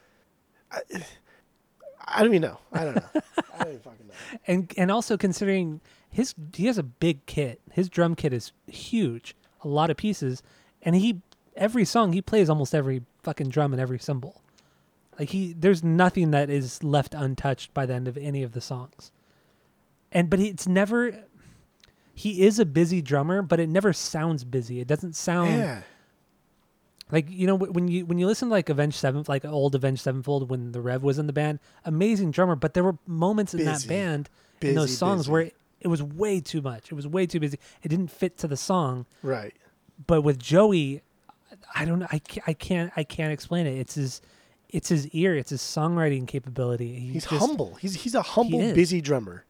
[0.72, 0.80] I,
[2.10, 2.58] I don't even know.
[2.72, 3.02] I don't know.
[3.14, 4.38] I don't even fucking know.
[4.46, 7.60] and and also considering his he has a big kit.
[7.72, 10.42] His drum kit is huge, a lot of pieces,
[10.82, 11.20] and he
[11.56, 14.40] every song he plays almost every fucking drum and every cymbal.
[15.18, 18.60] Like he there's nothing that is left untouched by the end of any of the
[18.60, 19.10] songs.
[20.12, 21.24] And but it's never
[22.14, 24.80] he is a busy drummer, but it never sounds busy.
[24.80, 25.82] It doesn't sound Yeah,
[27.10, 30.02] like you know when you when you listen to like Avenged Seventh, like old Avenged
[30.02, 32.54] Sevenfold when the Rev was in the band, amazing drummer.
[32.56, 33.88] But there were moments in that Busy.
[33.88, 35.32] band in those songs busy.
[35.32, 36.90] where it, was way too much.
[36.90, 37.58] It was way too busy.
[37.82, 39.06] It didn't fit to the song.
[39.22, 39.54] right.
[40.06, 41.02] But with Joey,
[41.74, 42.06] I don't know.
[42.12, 42.48] I can't.
[42.48, 42.92] I can't.
[42.96, 43.78] I can't explain it.
[43.78, 44.20] It's his.
[44.68, 45.34] It's his ear.
[45.34, 46.94] It's his songwriting capability.
[47.00, 47.74] He He's just- humble.
[47.76, 48.74] He's he's a humble, is.
[48.74, 49.44] busy drummer.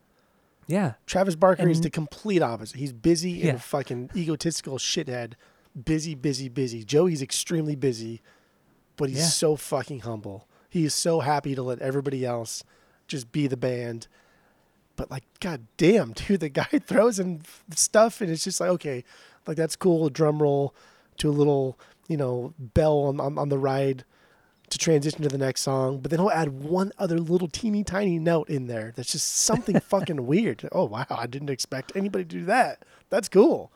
[0.66, 0.94] Yeah.
[1.06, 2.76] Travis Barker is the complete opposite.
[2.78, 3.54] He's busy and Yeah.
[3.54, 5.32] a fucking egotistical shithead.
[5.84, 6.84] Busy, busy, busy.
[6.84, 8.20] Joey's extremely busy,
[8.96, 9.24] but he's Yeah.
[9.26, 10.46] so fucking humble.
[10.70, 12.62] He is so happy to let everybody else
[13.06, 14.08] just be the band.
[14.98, 18.68] But like, god damn, dude, the guy throws in f- stuff and it's just like,
[18.70, 19.04] okay,
[19.46, 20.06] like that's cool.
[20.06, 20.74] A drum roll
[21.18, 24.04] to a little, you know, bell on, on, on the ride
[24.70, 26.00] to transition to the next song.
[26.00, 29.78] But then he'll add one other little teeny tiny note in there that's just something
[29.88, 30.68] fucking weird.
[30.72, 32.84] Oh wow, I didn't expect anybody to do that.
[33.08, 33.70] That's cool.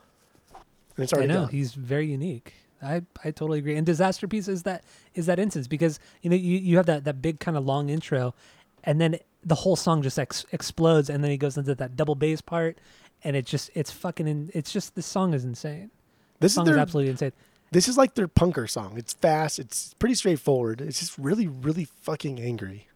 [0.95, 1.49] And it's I already know done.
[1.49, 2.53] he's very unique.
[2.81, 3.77] I, I totally agree.
[3.77, 4.83] And disaster piece is that
[5.15, 7.89] is that instance because you know you, you have that that big kind of long
[7.89, 8.35] intro,
[8.83, 12.15] and then the whole song just ex- explodes, and then he goes into that double
[12.15, 12.77] bass part,
[13.23, 15.91] and it just it's fucking in, it's just this song is insane.
[16.39, 17.33] This is song their is absolutely insane.
[17.71, 18.97] this is like their punker song.
[18.97, 19.59] It's fast.
[19.59, 20.81] It's pretty straightforward.
[20.81, 22.87] It's just really, really fucking angry.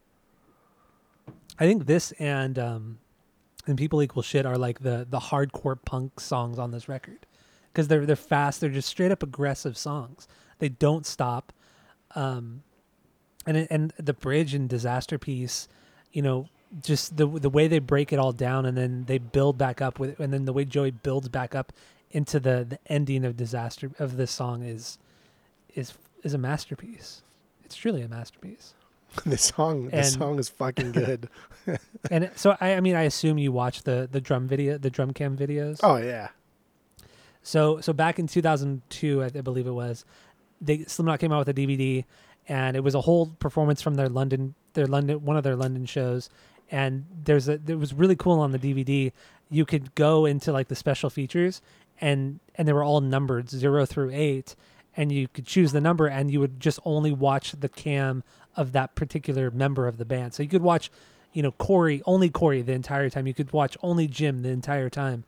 [1.59, 2.99] I think this and um,
[3.65, 7.25] and people equal shit are like the the hardcore punk songs on this record
[7.71, 8.61] because they're they're fast.
[8.61, 10.27] They're just straight up aggressive songs.
[10.59, 11.53] They don't stop.
[12.15, 12.63] Um,
[13.45, 15.67] and and the bridge and disaster piece,
[16.17, 16.49] you know,
[16.81, 19.99] just the the way they break it all down and then they build back up
[19.99, 21.71] with, and then the way Joey builds back up
[22.09, 24.97] into the the ending of disaster of this song is
[25.75, 27.21] is is a masterpiece.
[27.63, 28.73] It's truly a masterpiece.
[29.27, 31.29] the song, the song is fucking good.
[32.09, 35.13] And so I, I mean, I assume you watch the the drum video, the drum
[35.13, 35.81] cam videos.
[35.83, 36.29] oh yeah,
[37.43, 40.03] So so back in 2002, I, I believe it was,
[40.59, 42.05] they Slipknot came out with a DVD,
[42.47, 45.85] and it was a whole performance from their London their London one of their London
[45.85, 46.29] shows,
[46.71, 49.11] and there's a it was really cool on the DVD.
[49.49, 51.61] You could go into like the special features,
[51.99, 54.55] and and they were all numbered zero through eight,
[54.95, 58.23] and you could choose the number, and you would just only watch the cam
[58.55, 60.33] of that particular member of the band.
[60.33, 60.89] So you could watch,
[61.33, 63.27] you know, Corey only Corey the entire time.
[63.27, 65.23] You could watch only Jim the entire time.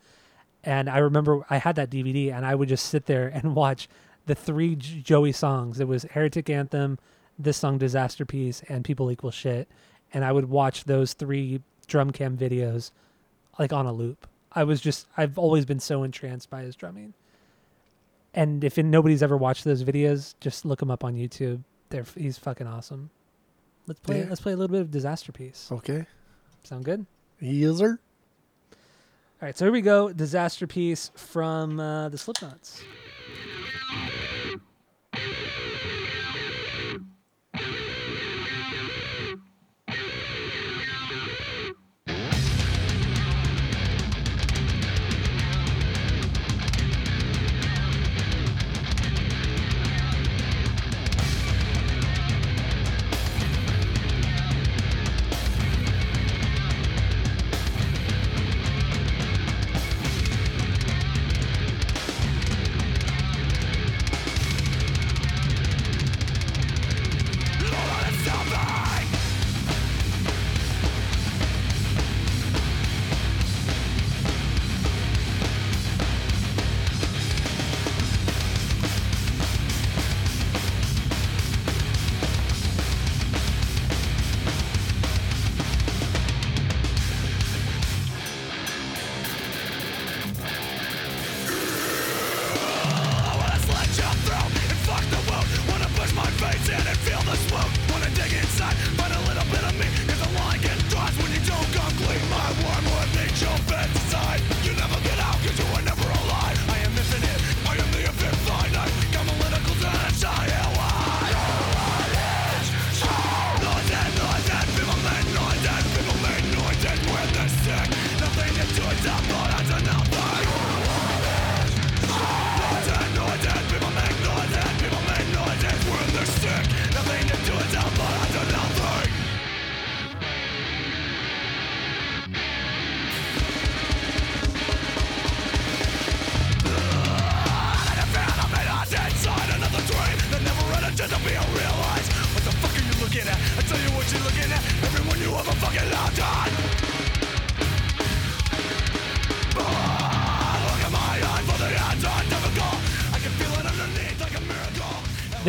[0.64, 3.88] And I remember I had that DVD and I would just sit there and watch
[4.26, 5.80] the three Joey songs.
[5.80, 7.00] It was Heretic Anthem,
[7.40, 9.68] this song Disaster Piece, and People Equal Shit.
[10.14, 12.92] And I would watch those three drum cam videos
[13.58, 14.28] like on a loop.
[14.52, 17.14] I was just, I've always been so entranced by his drumming.
[18.34, 21.64] And if nobody's ever watched those videos, just look him up on YouTube.
[21.90, 23.10] They're, he's fucking awesome.
[23.88, 24.20] Let's play.
[24.20, 24.26] Yeah.
[24.30, 25.70] Let's play a little bit of Disaster Piece.
[25.72, 26.06] okay.
[26.64, 27.06] Sound good?
[27.40, 28.00] User.
[29.42, 30.12] All right, so here we go.
[30.12, 32.82] Disaster piece from uh, the Slipknots.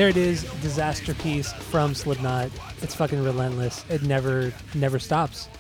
[0.01, 2.51] There it is, Disasterpiece from Slipknot.
[2.81, 3.85] It's fucking relentless.
[3.91, 5.47] It never never stops.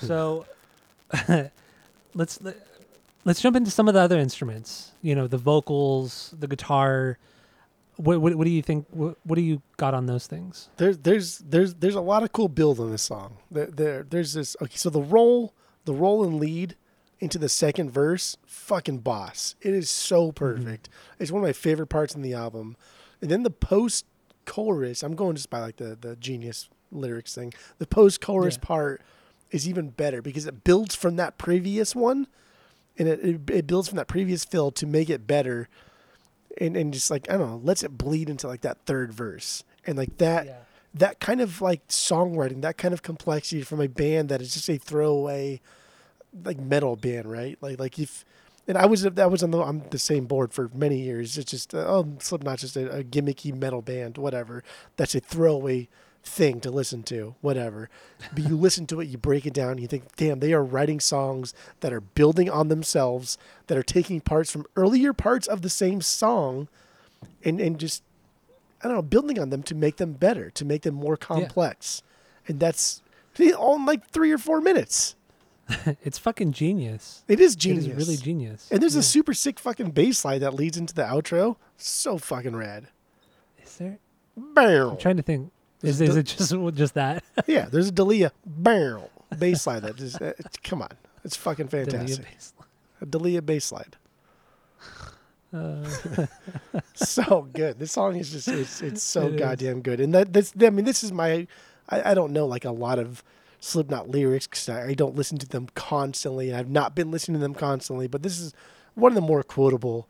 [0.00, 0.46] So
[2.14, 2.66] let's let,
[3.26, 4.92] let's jump into some of the other instruments.
[5.02, 7.18] You know, the vocals, the guitar.
[7.96, 8.86] What what, what do you think?
[8.90, 10.70] What, what do you got on those things?
[10.78, 13.36] There's there's there's there's a lot of cool build on this song.
[13.50, 14.76] There, there there's this okay.
[14.76, 15.52] So the roll
[15.84, 16.74] the roll and lead
[17.24, 19.56] into the second verse, fucking boss.
[19.60, 20.34] It is so mm-hmm.
[20.34, 20.88] perfect.
[21.18, 22.76] It's one of my favorite parts in the album.
[23.24, 24.04] And then the post
[24.44, 27.54] chorus, I'm going just by like the the genius lyrics thing.
[27.78, 28.66] The post chorus Yeah.
[28.66, 29.02] part
[29.50, 32.26] is even better because it builds from that previous one,
[32.98, 35.70] and it, it it builds from that previous fill to make it better.
[36.60, 39.64] And and just like I don't know, lets it bleed into like that third verse.
[39.86, 44.28] And like that that kind of like songwriting, that kind of complexity from a band
[44.28, 45.62] that is just a throwaway
[46.44, 47.56] like metal band, right?
[47.62, 48.22] Like like if
[48.66, 51.36] and I was that was on the on the same board for many years.
[51.38, 54.62] It's just uh, oh Slipknot's just a, a gimmicky metal band, whatever.
[54.96, 55.88] That's a throwaway
[56.22, 57.90] thing to listen to, whatever.
[58.32, 60.98] But you listen to it, you break it down, you think, damn, they are writing
[60.98, 65.70] songs that are building on themselves, that are taking parts from earlier parts of the
[65.70, 66.68] same song,
[67.44, 68.02] and and just
[68.82, 72.02] I don't know, building on them to make them better, to make them more complex,
[72.48, 73.02] and that's
[73.56, 75.16] all in like three or four minutes.
[76.04, 77.24] it's fucking genius.
[77.28, 77.86] It is genius.
[77.86, 78.68] It is really genius.
[78.70, 79.00] And there's Yeah.
[79.00, 81.56] a super sick fucking bass line that leads into the outro.
[81.76, 82.88] So fucking rad.
[83.62, 83.98] Is there?
[84.36, 84.90] Bam.
[84.90, 85.50] I'm trying to think.
[85.82, 87.22] Is, is it just just that?
[87.46, 89.00] yeah, there's a Dalia bam
[89.38, 90.88] bass line that just uh, come on.
[91.24, 92.26] It's fucking fantastic.
[93.00, 93.92] A Dalia bass line.
[95.52, 95.86] Uh,
[96.94, 97.78] so good.
[97.78, 99.38] This song is just it's it's so It is.
[99.40, 100.00] goddamn good.
[100.00, 101.46] And that this I mean this is my
[101.88, 103.22] I, I don't know like a lot of
[103.64, 106.52] Slipknot lyrics 'cause I, I don't listen to them constantly.
[106.54, 108.52] I've not been listening to them constantly, but this is
[108.94, 110.06] one of the more quotable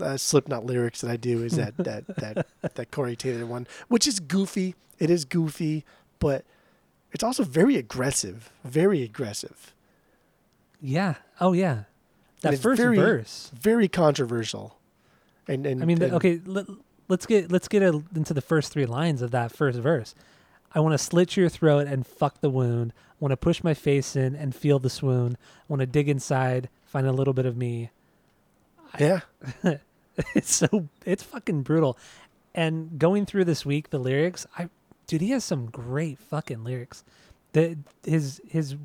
[0.00, 4.06] uh, Slipknot lyrics that I do is that that that that Corey Taylor one, which
[4.06, 4.74] is goofy.
[4.98, 5.84] It is goofy,
[6.18, 6.44] but
[7.12, 8.50] it's also very aggressive.
[8.64, 9.72] Very aggressive.
[10.80, 11.14] yeah.
[11.40, 11.84] Oh yeah.
[12.42, 13.50] That first very- verse.
[13.58, 14.76] Very controversial.
[15.48, 16.40] And and I mean, and- okay.
[16.44, 16.66] Let,
[17.08, 20.14] let's get let's get a, into the first three lines of that first verse.
[20.74, 22.92] I want to slit your throat and fuck the wound.
[22.96, 25.36] I want to push my face in and feel the swoon.
[25.40, 27.90] I want to dig inside, find a little bit of me.
[28.98, 29.20] yeah.
[30.34, 31.96] it's so it's fucking brutal.
[32.54, 34.68] And going through this week, the lyrics, I
[35.06, 37.04] dude, he has some great fucking lyrics.
[37.52, 38.76] The his his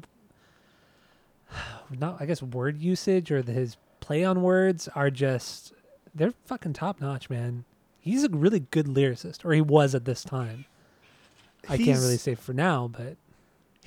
[1.89, 5.73] not I guess word usage or the, his play on words are just
[6.13, 7.65] they're fucking top notch, man.
[7.99, 10.65] He's a really good lyricist, or he was at this time.
[11.67, 13.17] I can't really say for now, but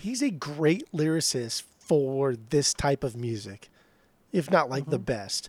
[0.03, 3.71] He's a great lyricist for this type of music,
[4.33, 5.05] if not like the mm-hmm.
[5.05, 5.49] best.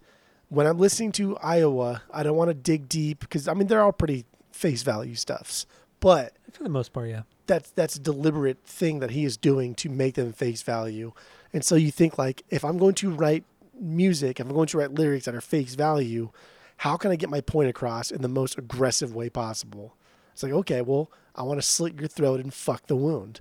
[0.49, 3.81] When I'm listening to Iowa, I don't want to dig deep because I mean they're
[3.81, 5.65] all pretty face value stuffs,
[5.99, 7.23] but For the most part, yeah.
[7.47, 11.13] that's that's a deliberate thing that he is doing to make them face value.
[11.51, 13.45] And so you think like if I'm going to write
[13.79, 16.29] music, if I'm going to write lyrics that are face value,
[16.77, 19.95] how can I get my point across in the most aggressive way possible?
[20.33, 23.39] It's like, okay, well, I want to slit your throat and fuck the wound.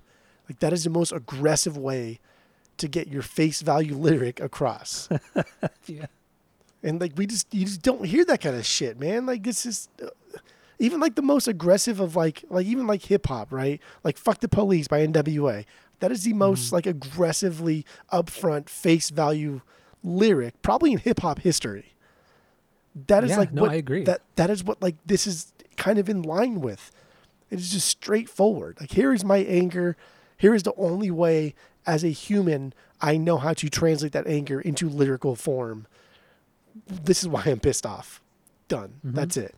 [0.49, 2.19] Like that is the most aggressive way
[2.77, 5.09] to get your face value lyric across.
[5.85, 6.05] Yeah.
[6.81, 9.25] And like we just you just don't hear that kind of shit, man.
[9.25, 10.07] Like this is uh,
[10.79, 13.79] even like the most aggressive of like like even like hip hop, right?
[14.03, 15.65] Like "Fuck the Police" by N.W.A.
[16.01, 19.61] That is the most like aggressively upfront face value
[20.03, 21.93] lyric probably in hip hop history.
[23.07, 24.03] That is Yeah, like no, what I agree.
[24.03, 26.91] that that is what like this is kind of in line with.
[27.49, 28.77] It is just straightforward.
[28.79, 29.95] Like here is my anger.
[30.37, 31.53] Here is the only way
[31.85, 35.87] as a human I know how to translate that anger into lyrical form
[36.87, 38.21] this is why I'm pissed off.
[38.67, 38.95] Done.
[39.05, 39.15] Mm-hmm.
[39.15, 39.55] That's it.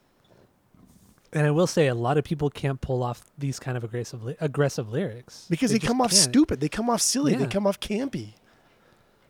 [1.34, 4.36] And I will say, a lot of people can't pull off these kind of aggressive
[4.40, 6.22] aggressive lyrics Because they, just come off can't.
[6.22, 6.60] stupid.
[6.62, 7.36] They come off silly.
[7.36, 8.34] They come off campy.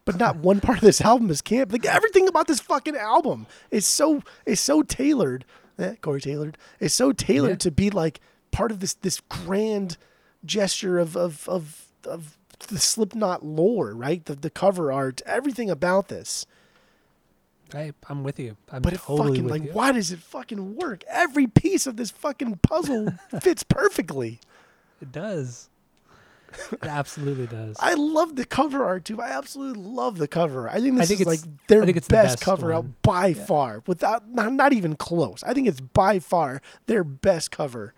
[0.03, 1.71] But not one part of this album is camp.
[1.71, 5.45] Like everything about this fucking album is so is so tailored.
[5.77, 6.57] Eh, Corey tailored.
[6.79, 7.55] Is so tailored Yeah.
[7.57, 8.19] to be like
[8.51, 9.97] part of this this grand
[10.45, 14.23] gesture of of of of the Slipknot lore, right?
[14.25, 16.45] The the cover art, everything about this.
[17.73, 18.55] I, I'm with you.
[18.71, 19.71] I'm But it totally fucking like you.
[19.71, 21.03] why does it fucking work?
[21.09, 24.39] Every piece of this fucking puzzle fits perfectly.
[25.01, 25.69] It does.
[26.71, 27.77] It absolutely does.
[27.79, 29.21] I love the cover art too.
[29.21, 30.69] I absolutely love the cover.
[30.69, 32.83] I think this think is like their I think it's the best, best cover out
[32.83, 32.95] one.
[33.01, 35.43] by far, without not, not even close.
[35.43, 37.93] I think it's by far their best cover,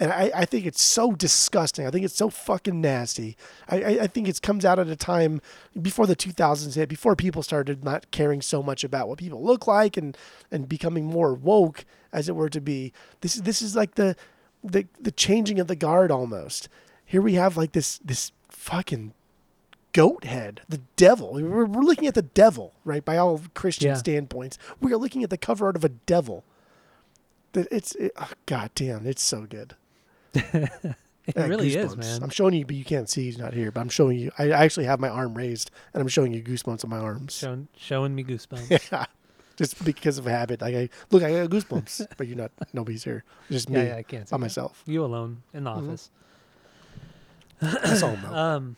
[0.00, 1.86] and I, I think it's so disgusting.
[1.86, 3.36] I think it's so fucking nasty.
[3.68, 5.40] I, I, I think it comes out at a time
[5.80, 9.66] before the 2000s hit, before people started not caring so much about what people look
[9.66, 10.16] like and
[10.50, 12.92] and becoming more woke, as it were to be.
[13.20, 14.16] This is this is like the
[14.64, 16.68] the the changing of the guard almost.
[17.12, 19.12] Here we have like this this fucking
[19.92, 21.34] goat head, the devil.
[21.34, 23.04] We're, we're looking at the devil, right?
[23.04, 23.94] By all Christian Yeah.
[23.96, 26.42] standpoints, we are looking at the cover art of a devil.
[27.52, 29.74] That it's it, oh, god damn, it's so good.
[31.24, 31.98] It really is, goosebumps.
[31.98, 32.22] man.
[32.24, 33.22] I'm showing you, but you can't see.
[33.26, 34.32] He's not here, but I'm showing you.
[34.40, 37.36] I actually have my arm raised, and I'm showing you goosebumps on my arms.
[37.38, 38.88] Showing, showing me goosebumps.
[38.90, 39.04] Yeah,
[39.56, 40.60] just because of habit.
[40.62, 42.50] Like I look, I got goosebumps, but you're not.
[42.72, 43.22] Nobody's here.
[43.52, 44.26] Just me yeah, yeah, I can't.
[44.28, 44.40] see by that.
[44.40, 44.82] myself.
[44.84, 45.76] You alone in the Mhm.
[45.90, 46.10] office.
[47.62, 48.16] That's all.
[48.26, 48.76] Um,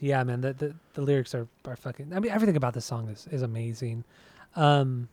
[0.00, 0.40] yeah, man.
[0.40, 2.12] The, the the lyrics are are fucking.
[2.14, 4.04] I mean, everything about this song is is amazing.
[4.54, 5.08] Um,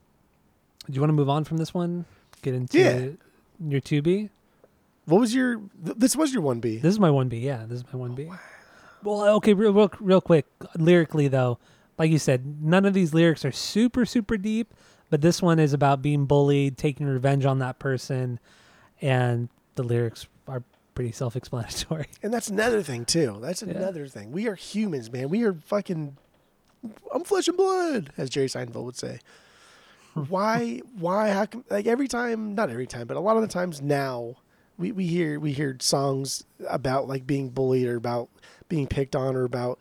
[0.87, 2.05] do you want to move on from this one?
[2.41, 3.07] Get into Yeah.
[3.69, 4.29] your two B.
[5.05, 5.57] what was your?
[5.85, 6.77] th- This was your one B.
[6.77, 7.37] This is my one B.
[7.37, 8.29] Yeah, this is my one B.
[9.03, 10.45] Well, okay, real, real real quick.
[10.77, 11.59] Lyrically, though,
[11.97, 14.73] like you said, none of these lyrics are super super deep,
[15.09, 18.39] but this one is about being bullied, taking revenge on that person,
[19.01, 20.27] and the lyrics
[20.93, 22.07] pretty self-explanatory.
[22.23, 23.37] And that's another thing too.
[23.41, 23.71] That's Yeah.
[23.71, 24.31] another thing.
[24.31, 25.29] We are humans, man.
[25.29, 26.17] We are fucking.
[27.13, 29.19] I'm flesh and blood, as Jerry Seinfeld would say.
[30.29, 30.81] why?
[30.97, 31.29] Why?
[31.29, 31.63] How come?
[31.69, 34.35] Like every time, not every time, but a lot of the times now,
[34.77, 38.29] we, we hear we hear songs about like being bullied or about
[38.69, 39.79] being picked on or about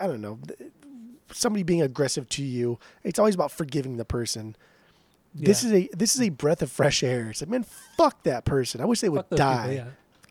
[0.00, 0.38] I don't know
[1.32, 2.78] somebody being aggressive to you.
[3.04, 4.56] It's always about forgiving the person.
[5.34, 7.28] This is a this is a breath of fresh air.
[7.30, 7.64] It's like man,
[7.96, 8.80] fuck that person.
[8.80, 9.62] I wish they would die.
[9.62, 9.84] people, yeah.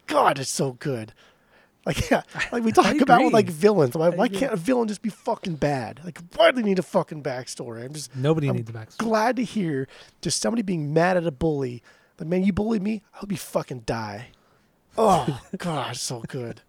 [0.10, 1.14] God, it's so good.
[1.86, 3.96] Like yeah, like we talk about with like villains.
[3.96, 6.02] I why can't a villain just be fucking bad?
[6.04, 7.86] Like, why do they need a fucking backstory?
[7.86, 8.98] I'm just Nobody I'm needs a backstory.
[8.98, 9.88] glad to hear
[10.22, 11.82] just somebody being mad at a bully.
[12.20, 13.02] Like, man, you bullied me.
[13.14, 14.28] I hope you fucking die.
[14.98, 16.62] Oh God, so good.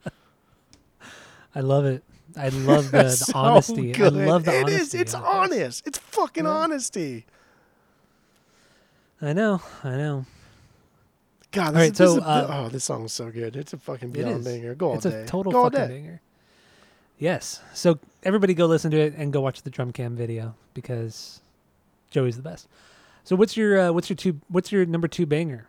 [1.55, 2.05] I love it.
[2.37, 3.91] I love the, the So honesty.
[3.93, 4.17] good.
[4.17, 4.81] I love the It honesty.
[4.83, 4.95] is.
[4.95, 5.87] It's honest.
[5.87, 6.51] It's fucking Yeah.
[6.51, 7.27] honesty.
[9.21, 9.61] I know.
[9.83, 10.25] I know.
[11.53, 13.57] God, this, right, is, this so, is- uh, oh, this song's so good.
[13.57, 14.45] It's a fucking beyond is.
[14.45, 14.75] banger.
[14.75, 15.23] Go all it's day.
[15.23, 16.21] a total Go fucking banger.
[17.19, 17.61] Yes.
[17.75, 21.41] So everybody go listen to it and go watch the drum cam video because
[22.11, 22.69] Joey's the best.
[23.25, 25.67] So what's your uh, what's your two what's your number two banger?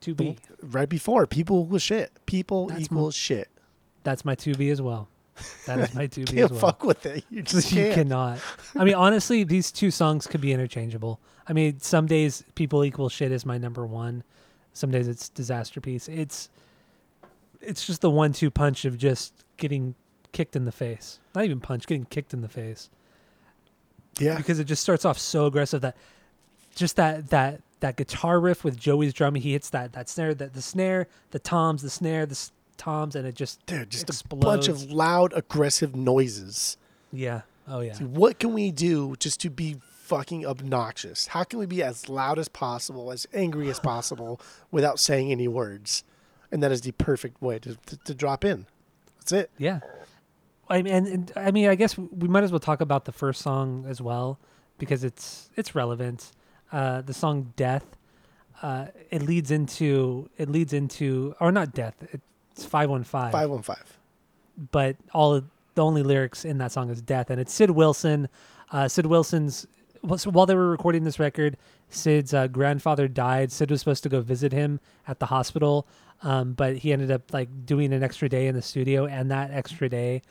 [0.00, 0.36] Two B.
[0.62, 2.12] Right before, people equal shit.
[2.26, 3.48] People That's equal my- shit.
[4.02, 5.08] That's my two B as well.
[5.66, 6.60] That is my two B as well.
[6.60, 7.24] fuck with it.
[7.30, 7.94] You just you can't.
[7.94, 8.38] cannot.
[8.76, 11.20] I mean, honestly, these two songs could be interchangeable.
[11.46, 14.22] I mean, some days people equal shit is my number one.
[14.74, 16.08] Some days it's Disasterpiece.
[16.08, 16.50] It's
[17.62, 19.94] it's just the one two punch of just getting
[20.32, 21.18] kicked in the face.
[21.34, 22.90] Not even punch, getting kicked in the face.
[24.18, 24.36] Yeah.
[24.36, 25.96] Because it just starts off so aggressive that
[26.74, 30.54] just that that that guitar riff with Joey's drum, he hits that that snare, that
[30.54, 34.44] the snare, the toms, the snare, the s- toms, and it just Dude, just explodes.
[34.44, 36.76] a bunch of loud, aggressive noises.
[37.12, 37.42] yeah.
[37.66, 37.96] Oh yeah.
[37.98, 41.28] What can we do just to be fucking obnoxious?
[41.28, 44.40] How can we be as loud as possible, as angry as possible,
[44.70, 46.04] without saying any words?
[46.52, 48.66] And that is the perfect way to, to, to drop in.
[49.18, 49.50] That's it.
[49.58, 49.80] Yeah.
[50.68, 53.12] I mean, and, and I mean, I guess we might as well talk about the
[53.12, 54.38] first song as well
[54.78, 56.32] because it's it's relevant.
[56.72, 57.84] Uh, the song "Death."
[58.62, 61.94] Uh, it leads into it leads into or not death.
[62.52, 63.32] It's five one five.
[63.32, 63.76] 515.
[64.70, 65.44] but all of,
[65.74, 68.28] the only lyrics in that song is death, and it's Sid Wilson.
[68.70, 69.66] Uh, Sid Wilson's
[70.16, 71.56] so while they were recording this record,
[71.88, 73.52] Sid's uh, grandfather died.
[73.52, 75.86] Sid was supposed to go visit him at the hospital,
[76.22, 79.50] um, but he ended up like doing an extra day in the studio, and that
[79.50, 80.22] extra day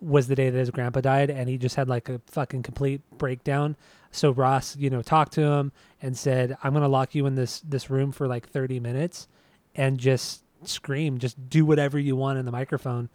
[0.00, 3.00] was the day that his grandpa died, and he just had like a fucking complete
[3.18, 3.76] breakdown.
[4.10, 7.60] So Ross, you know, talked to him and said, "I'm gonna lock you in this
[7.60, 9.28] this room for like 30 minutes,
[9.74, 13.08] and just scream, just do whatever you want in the microphone."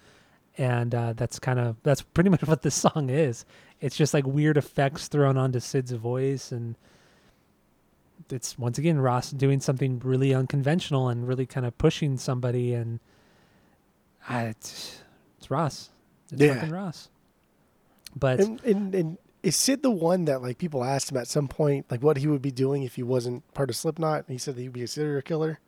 [0.60, 3.46] And uh, that's kind of that's pretty much what this song is.
[3.82, 6.76] It's just like weird effects thrown onto Sid's voice, and
[8.30, 13.00] it's once again Ross doing something really unconventional and really kind of pushing somebody, and
[14.30, 15.02] uh, it's,
[15.38, 15.90] it's Ross.
[16.32, 16.56] It's Yeah.
[16.56, 17.10] fucking Ross.
[18.16, 21.48] But And, and, and is Sid the one that like people asked him at some
[21.48, 24.26] point like what he would be doing if he wasn't part of Slipknot?
[24.28, 25.60] And he said that he'd be a serial killer.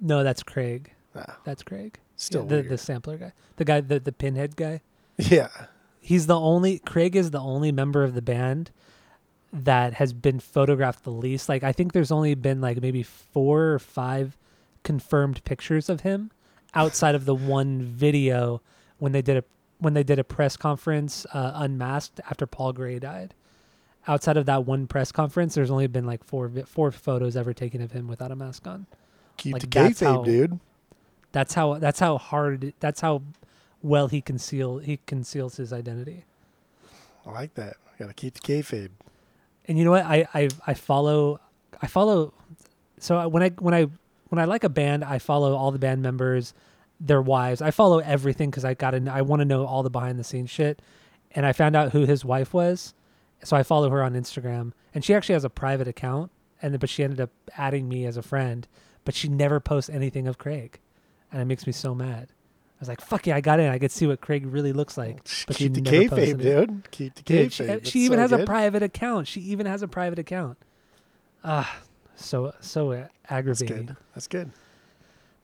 [0.00, 0.92] no, that's Craig.
[1.14, 1.98] Ah, That's Craig.
[2.18, 2.68] Still the weird.
[2.68, 4.82] the sampler guy, the guy, the the pinhead guy.
[5.16, 5.48] yeah.
[6.00, 8.70] He's the only Craig is the only member of the band
[9.52, 11.48] that has been photographed the least.
[11.48, 14.36] Like I think there's only been like maybe four or five
[14.82, 16.30] confirmed pictures of him
[16.74, 18.60] outside of the one video
[18.98, 19.44] when they did a
[19.78, 23.34] when they did a press conference uh, unmasked after Paul Gray died.
[24.06, 27.82] Outside of that one press conference, there's only been like four four photos ever taken
[27.82, 28.86] of him without a mask on.
[29.36, 30.60] Keep Like, the kayfabe, dude.
[31.32, 33.22] That's how that's how hard that's how
[33.82, 36.24] well he conceal he conceals his identity.
[37.26, 37.76] I like that.
[37.98, 38.90] Got to keep the kayfabe.
[39.66, 40.04] And you know what?
[40.04, 41.40] I I I follow
[41.82, 42.32] I follow
[42.98, 43.86] so when I when I
[44.28, 46.54] when I like a band, I follow all the band members,
[47.00, 47.60] their wives.
[47.60, 50.24] I follow everything cuz I got to I want to know all the behind the
[50.24, 50.80] scenes shit.
[51.32, 52.94] And I found out who his wife was.
[53.44, 56.30] So I follow her on Instagram and she actually has a private account
[56.62, 58.66] and but she ended up adding me as a friend,
[59.04, 60.80] but she never posts anything of Craig.
[61.32, 62.28] And it makes me so mad.
[62.30, 63.68] I was like, "Fuck yeah, I got in.
[63.70, 65.16] I could see what Craig really looks like."
[65.46, 66.90] But keep she the never kayfabe, dude.
[66.90, 67.84] Keep the Dude, kayfabe.
[67.84, 69.26] she, she even so has a private account.
[69.26, 70.58] She even has a private account.
[71.44, 71.80] Ah,
[72.16, 73.86] so so That's aggravating.
[73.86, 73.96] good.
[74.14, 74.50] That's good.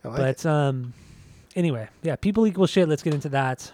[0.05, 0.47] I like but it.
[0.47, 0.93] um,
[1.57, 2.89] anyway, yeah, people equal shit.
[2.89, 3.72] Let's get into that.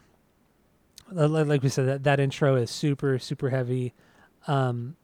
[1.12, 3.92] Li- li- Like we said, that that intro is super super heavy.
[4.46, 4.96] Um,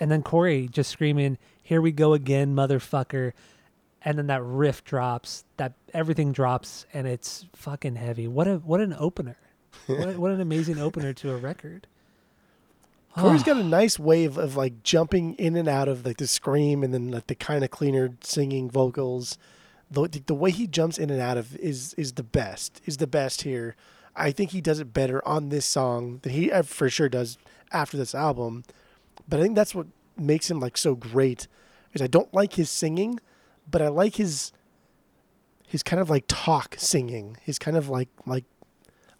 [0.00, 3.32] and then Corey just screaming, "Here we go again, motherfucker!"
[4.02, 5.44] And then that riff drops.
[5.56, 8.28] That everything drops, and it's fucking heavy.
[8.28, 9.36] What a what an opener!
[9.86, 11.86] what, what an amazing opener to a record.
[13.18, 13.64] Corey's got a ah.
[13.64, 17.10] nice way of, of like jumping in and out of like the scream and then
[17.10, 19.38] like the kind of cleaner singing vocals.
[19.90, 22.80] The, the way he jumps in and out of is is the best.
[22.84, 23.74] Is the best here.
[24.14, 27.38] I think he does it better on this song than he for sure does
[27.72, 28.64] after this album.
[29.28, 29.86] But I think that's what
[30.16, 31.48] makes him like so great.
[31.94, 33.20] Is I don't like his singing,
[33.70, 34.52] but I like his
[35.66, 37.36] his kind of like talk singing.
[37.42, 38.44] His kind of like like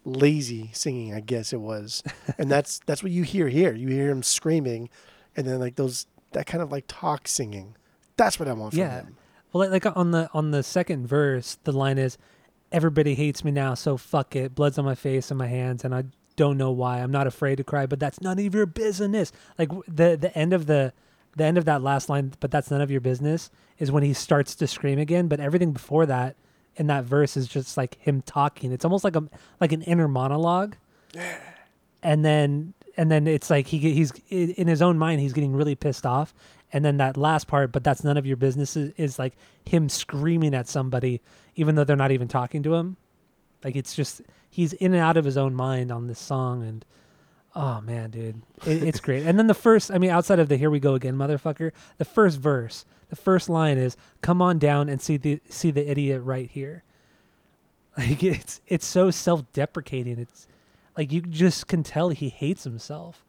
[0.05, 2.03] lazy singing, I guess it was.
[2.37, 3.73] and that's that's what you hear here.
[3.73, 4.89] You hear him screaming
[5.35, 7.75] and then like those that kind of like talk singing.
[8.17, 9.01] That's what I want from Yeah.
[9.01, 9.15] him.
[9.51, 12.17] Well, like, like on the on the second verse, the line is,
[12.71, 14.53] "Everybody hates me now, so fuck it.
[14.53, 16.03] Blood's on my face and my hands, and I
[16.35, 16.99] don't know why.
[16.99, 20.53] I'm not afraid to cry, but that's none of your business." Like the the end
[20.53, 20.93] of the
[21.35, 24.13] the end of that last line, but that's none of your business, is when he
[24.13, 25.27] starts to scream again.
[25.27, 26.35] But everything before that
[26.75, 28.71] in that verse is just like him talking.
[28.71, 29.23] It's almost like a
[29.59, 30.75] like an inner monologue.
[32.01, 35.73] And then and then it's like he he's in his own mind he's getting really
[35.73, 36.33] pissed off
[36.73, 39.87] and then that last part but that's none of your business is, is like him
[39.87, 41.21] screaming at somebody
[41.55, 42.97] even though they're not even talking to him
[43.63, 46.83] like it's just he's in and out of his own mind on this song and
[47.59, 48.41] oh man dude.
[48.65, 49.25] It, it's great.
[49.25, 52.05] And then the first i mean outside of the here we go again motherfucker the
[52.05, 56.23] first verse the first line is come on down and see the see the idiot
[56.23, 56.83] right here.
[57.97, 60.19] Like it's it's so self-deprecating.
[60.19, 60.47] It's
[60.95, 63.25] like you just can tell he hates himself.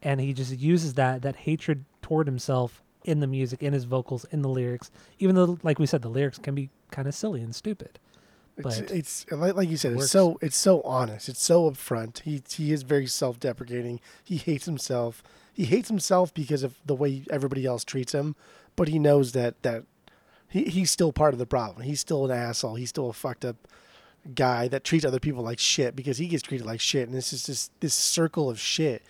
[0.00, 4.24] And he just uses that that hatred toward himself in the music in his vocals
[4.30, 7.40] in the lyrics even though like we said the lyrics can be kind of silly
[7.40, 7.98] and stupid
[8.62, 10.10] But it's like, like you said, it's works.
[10.10, 11.28] so it's so honest.
[11.28, 12.20] It's so upfront.
[12.20, 14.00] He he is very self-deprecating.
[14.22, 15.22] He hates himself.
[15.52, 18.36] He hates himself because of the way everybody else treats him,
[18.76, 19.84] but he knows that that
[20.48, 21.82] he, he's still part of the problem.
[21.82, 22.74] He's still an asshole.
[22.74, 23.56] He's still a fucked up
[24.34, 27.30] guy that treats other people like shit because he gets treated like shit, and it's
[27.30, 29.02] just this this circle of shit,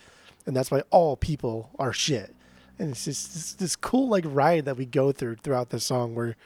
[0.47, 2.35] and that's why all people are shit,
[2.79, 6.15] and it's just this, this cool like ride that we go through throughout the song
[6.15, 6.37] where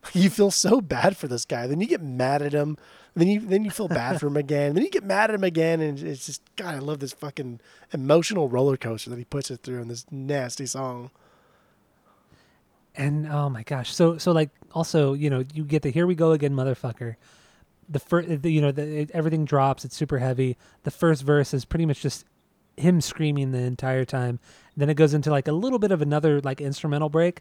[0.12, 2.76] you feel so bad for this guy, then you get mad at him,
[3.14, 5.44] then you then you feel bad for him again, then you get mad at him
[5.44, 7.60] again, and it's just God, I love this fucking
[7.92, 11.10] emotional roller coaster that he puts it through in this nasty song.
[12.94, 16.14] And oh my gosh, so so like also you know you get the here we
[16.14, 17.16] go again motherfucker.
[17.88, 19.84] The first you know the, it, everything drops.
[19.84, 20.56] It's super heavy.
[20.82, 22.24] The first verse is pretty much just
[22.76, 24.38] him screaming the entire time.
[24.76, 27.40] Then it goes into like a little bit of another like instrumental break,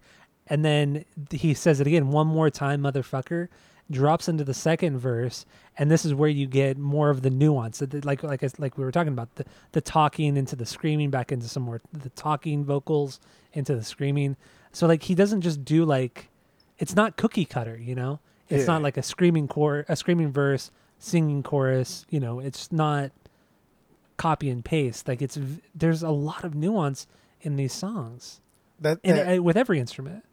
[0.50, 3.48] and then he says it again one more time, motherfucker.
[3.90, 5.46] Drops into the second verse,
[5.78, 8.92] and this is where you get more of the nuance, like like like we were
[8.92, 13.22] talking about the the talking into the screaming, back into some more the talking vocals
[13.54, 14.36] into the screaming.
[14.74, 16.28] So like he doesn't just do like,
[16.78, 18.20] it's not cookie cutter, you know.
[18.50, 18.74] It's Yeah.
[18.74, 20.70] not like a screaming core, a screaming verse,
[21.00, 22.06] singing chorus.
[22.10, 23.12] You know, it's not
[24.18, 25.08] copy and paste.
[25.08, 25.40] Like it's
[25.74, 27.08] there's a lot of nuance
[27.42, 28.42] in these songs,
[28.82, 30.26] That and that, with every instrument.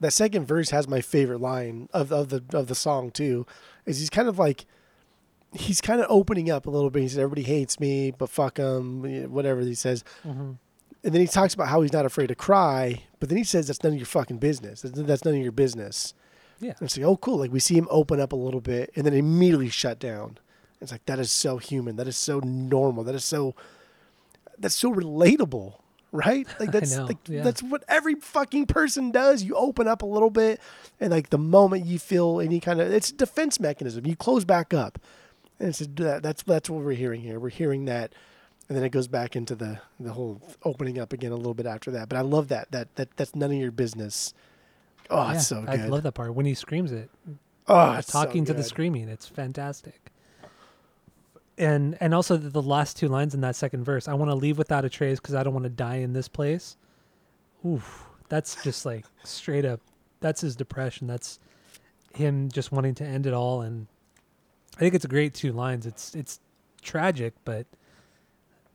[0.00, 3.46] That second verse has my favorite line of of the of the song too.
[3.86, 4.66] Is he's kind of like
[5.52, 7.02] he's kind of opening up a little bit.
[7.02, 10.04] He says everybody hates me, but fuck them, whatever he says.
[10.24, 10.52] Mm-hmm.
[11.02, 13.66] And then he talks about how he's not afraid to cry, but then he says
[13.66, 14.82] that's none of your fucking business.
[14.82, 16.14] That's, none of your business.
[16.60, 16.72] Yeah.
[16.72, 17.38] And it's like, oh, cool.
[17.38, 20.38] Like we see him open up a little bit and then immediately shut down.
[20.80, 21.96] It's like that is so human.
[21.96, 23.02] That is so normal.
[23.04, 23.54] That is so
[24.58, 25.76] that's so relatable,
[26.12, 26.46] right?
[26.58, 27.42] Like that's know, like yeah.
[27.42, 29.42] that's what every fucking person does.
[29.42, 30.60] You open up a little bit,
[30.98, 34.06] and like the moment you feel any kind of it's a defense mechanism.
[34.06, 34.98] You close back up,
[35.58, 37.38] and it's a, that, that's that's what we're hearing here.
[37.38, 38.12] We're hearing that,
[38.68, 41.66] and then it goes back into the the whole opening up again a little bit
[41.66, 42.08] after that.
[42.08, 44.34] But I love that that that that's none of your business.
[45.08, 45.80] Oh, yeah, it's so good.
[45.80, 47.10] I love that part when he screams it.
[47.66, 49.08] oh, it's so talking to the screaming.
[49.08, 49.99] It's fantastic.
[51.60, 54.08] And and also the, the last two lines in that second verse.
[54.08, 56.26] I want to leave without a trace because I don't want to die in this
[56.26, 56.78] place.
[57.66, 59.80] Oof, that's just like straight up.
[60.20, 61.06] That's his depression.
[61.06, 61.38] That's
[62.14, 63.60] him just wanting to end it all.
[63.60, 63.88] And
[64.76, 65.84] I think it's a great two lines.
[65.84, 66.40] It's it's
[66.80, 67.66] tragic, but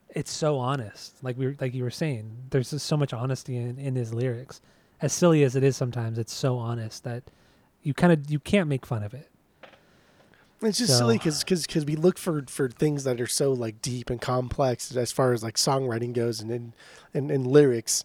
[0.10, 1.24] it's so honest.
[1.24, 4.14] Like we were, like you were saying, there's just so much honesty in, in his
[4.14, 4.62] lyrics.
[5.02, 7.24] As silly as it is sometimes, it's so honest that
[7.82, 9.32] you kind of you can't make fun of it.
[10.62, 13.82] It's just So- silly because because we look for for things that are so like
[13.82, 16.74] deep and complex as far as like songwriting goes and and,
[17.14, 18.04] and, and lyrics.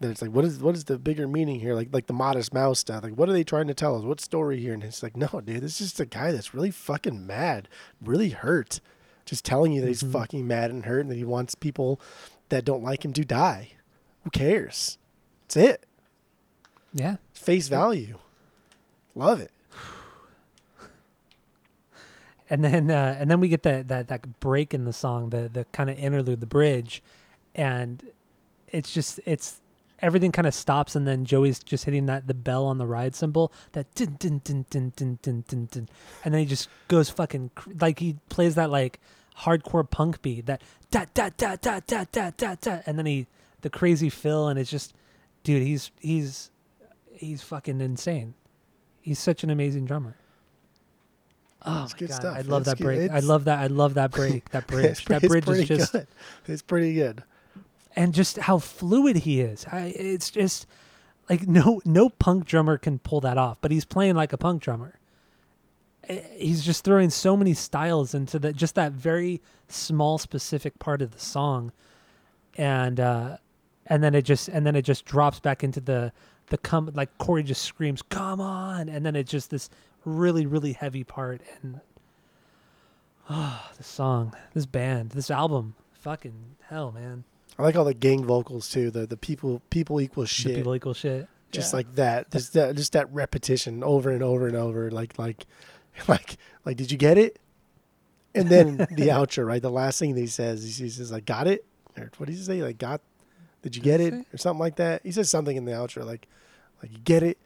[0.00, 1.74] That it's like what is what is the bigger meaning here?
[1.74, 3.02] Like like the Modest Mouse stuff.
[3.04, 4.02] Like what are they trying to tell us?
[4.02, 4.74] What story here?
[4.74, 7.68] And it's like no, dude, this is just a guy that's really fucking mad,
[8.04, 8.80] really hurt,
[9.24, 10.12] just telling you that he's Mhm.
[10.12, 11.98] fucking mad and hurt, and that he wants people
[12.50, 13.70] that don't like him to die.
[14.24, 14.98] Who cares?
[15.44, 15.86] That's it.
[16.92, 18.18] Yeah, Face value.
[19.14, 19.50] Love it.
[22.48, 25.48] And then uh, and then we get that that that break in the song, the
[25.52, 27.02] the kind of interlude, the bridge,
[27.54, 28.02] and
[28.68, 29.60] it's just it's
[30.00, 33.14] everything kind of stops, and then Joey's just hitting that the bell on the ride
[33.14, 35.88] cymbal, that din din din din din din din din,
[36.24, 39.00] and then he just goes fucking like he plays that like
[39.40, 43.26] hardcore punk beat, that da da da da da da da da, and then he
[43.62, 44.94] the crazy fill, and it's just,
[45.42, 46.50] dude, he's he's
[47.12, 48.34] he's fucking insane.
[49.00, 50.16] He's such an amazing drummer.
[51.62, 52.36] Oh It's my good god, stuff.
[52.36, 52.84] I love It's that good.
[52.84, 53.10] break.
[53.10, 53.58] I love that.
[53.58, 54.48] I love that break.
[54.50, 55.04] That bridge.
[55.06, 56.06] that bridge is just good.
[56.46, 57.22] It's pretty good.
[57.96, 59.64] and just how fluid he is.
[59.72, 60.66] I, it's just
[61.28, 64.62] like no no punk drummer can pull that off, but he's playing like a punk
[64.62, 64.94] drummer.
[66.08, 71.02] Eh, He's just throwing so many styles into that just that very small specific part
[71.02, 71.72] of the song,
[72.56, 73.38] and uh,
[73.86, 76.12] and then it just and then it just drops back into the
[76.48, 79.68] the come like Corey just screams come on, and then it's just this
[80.06, 81.80] really really heavy part and
[83.28, 87.24] oh the song this band this album fucking hell man
[87.58, 88.90] I like all the gang vocals too.
[88.90, 90.56] The the people people equal the shit.
[90.56, 91.26] people equal shit.
[91.52, 91.76] just Yeah.
[91.78, 92.30] like that.
[92.30, 94.90] Just that just that repetition over and over and over.
[94.90, 95.46] Like like
[96.08, 96.36] like
[96.66, 97.38] like did you get it?
[98.34, 99.62] And then the outro, right?
[99.62, 101.64] The last thing that he says, he he says, "I got it."
[101.96, 102.62] Or what did he say?
[102.62, 103.00] Like, "Got?
[103.62, 105.00] Did you get he it?" Or something like that.
[105.02, 106.28] He says something in the outro, like,
[106.82, 107.38] "Like you get it,"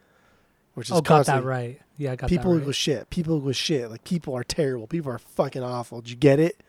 [0.75, 1.81] which is Oh, got that right.
[2.01, 2.75] Yeah, I got people right.
[2.75, 3.11] shit.
[3.11, 3.91] People equal shit.
[3.91, 4.87] Like people are terrible.
[4.87, 6.01] People are fucking awful.
[6.01, 6.63] Did you get it?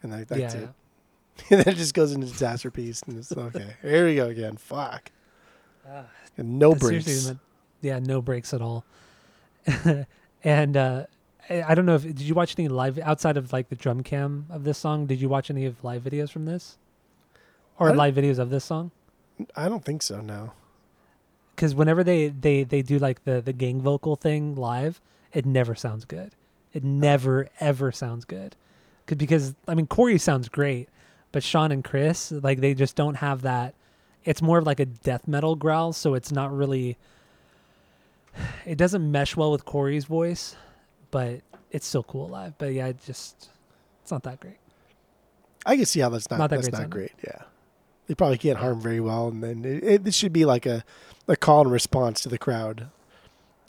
[0.00, 0.68] And like, that's yeah, it.
[1.50, 3.74] and then it just goes into Disasterpiece, and it's okay.
[3.82, 4.56] Here we go again.
[4.56, 5.10] Fuck.
[5.90, 6.04] Ah.
[6.36, 7.32] And no breaks.
[7.80, 8.84] yeah, no breaks at all.
[10.44, 11.06] and uh,
[11.50, 14.04] I I don't know if did you watch any live outside of like the drum
[14.04, 15.06] cam of this song?
[15.06, 16.78] Did you watch any of live videos from this,
[17.76, 18.92] or live videos of this song?
[19.56, 20.20] I don't think so.
[20.20, 20.52] No.
[21.58, 25.00] Because whenever they they they do like the the gang vocal thing live,
[25.32, 26.30] it never sounds good.
[26.72, 26.86] It oh.
[26.88, 28.54] never ever sounds good.
[29.06, 30.88] 'Cause- Because I mean Corey sounds great,
[31.32, 33.74] but Shawn and Chris like they just don't have that.
[34.24, 36.96] It's more of like a death metal growl, so it's not really.
[38.64, 40.54] It doesn't mesh well with Corey's voice,
[41.10, 41.40] but
[41.72, 42.56] it's still cool live.
[42.58, 43.48] But yeah, it just
[44.02, 44.58] it's not that great.
[45.66, 46.90] I can see how that's not, Not that that's great not sounding.
[46.90, 47.12] great.
[47.24, 47.42] Yeah,
[48.08, 50.84] they probably can't harm very well, and then it, it, this should be like a
[51.28, 52.88] a call and response to the crowd.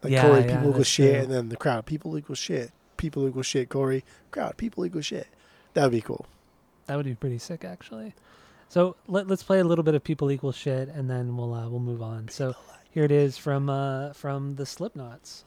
[0.01, 1.23] Like Yeah, Corey, yeah, people equal shit, true.
[1.23, 3.69] and then the crowd, people equal shit, people equal shit.
[3.69, 5.27] Corey, crowd, people equal shit.
[5.75, 6.25] That would be cool.
[6.87, 8.15] That would be pretty sick, actually.
[8.69, 11.67] So let, let's play a little bit of "People Equal Shit" and then we'll uh,
[11.69, 12.29] we'll move on.
[12.29, 12.55] So
[12.91, 15.43] here it is from uh, from the Slipknots.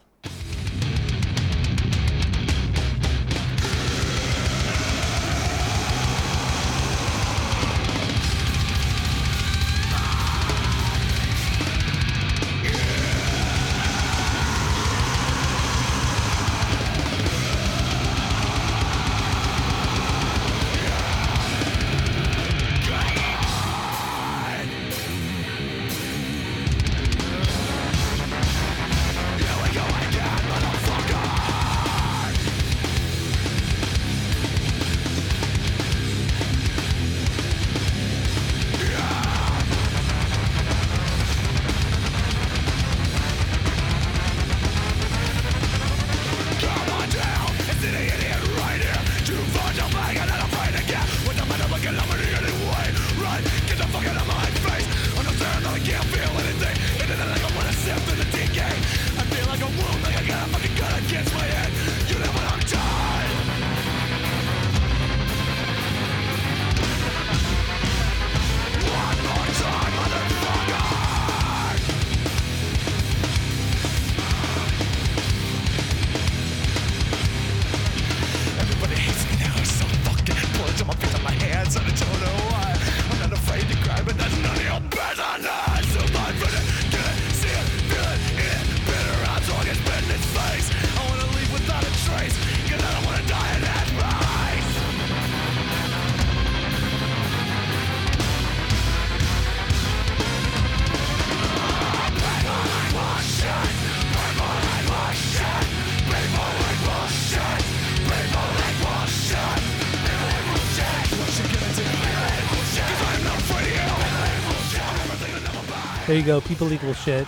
[116.13, 116.43] There you go.
[116.43, 117.27] "People Equal Shit"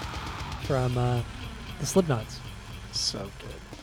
[0.67, 1.23] from uh,
[1.81, 2.37] the Slipknots.
[2.93, 3.81] So good.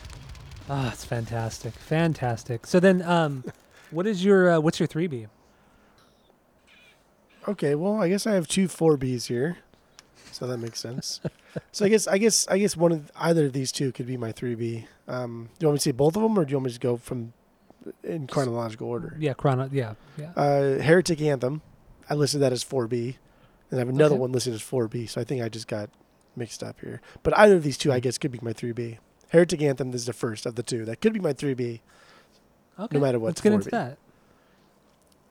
[0.70, 2.68] Ah, it's fantastic, fantastic.
[2.68, 3.42] So then, um,
[3.90, 5.26] what is your uh, what's your three B?
[7.48, 9.58] Okay, well, I guess I have two four Bs here,
[10.30, 11.20] so that makes sense.
[11.72, 14.16] so I guess I guess I guess one of either of these two could be
[14.16, 14.86] my three B.
[15.08, 16.72] Um, do you want me to say both of them, or do you want me
[16.74, 17.32] to go from
[18.04, 19.16] in chronological order?
[19.18, 19.68] Yeah, chrono.
[19.72, 20.30] Yeah, yeah.
[20.36, 21.60] Uh, Heretic Anthem,
[22.08, 23.18] I listed that as four B,
[23.72, 24.20] and I have another Okay.
[24.20, 25.06] one listed as four B.
[25.06, 25.90] So I think I just got
[26.36, 27.00] mixed up here.
[27.22, 28.02] But either of these two, I hmm.
[28.02, 28.98] guess, could be my three B.
[29.30, 30.84] Heretic Anthem is the first of the two.
[30.84, 31.80] That could be my three B.
[32.78, 32.96] Okay.
[32.96, 33.70] No matter what, Let's get into 4B.
[33.70, 33.98] that.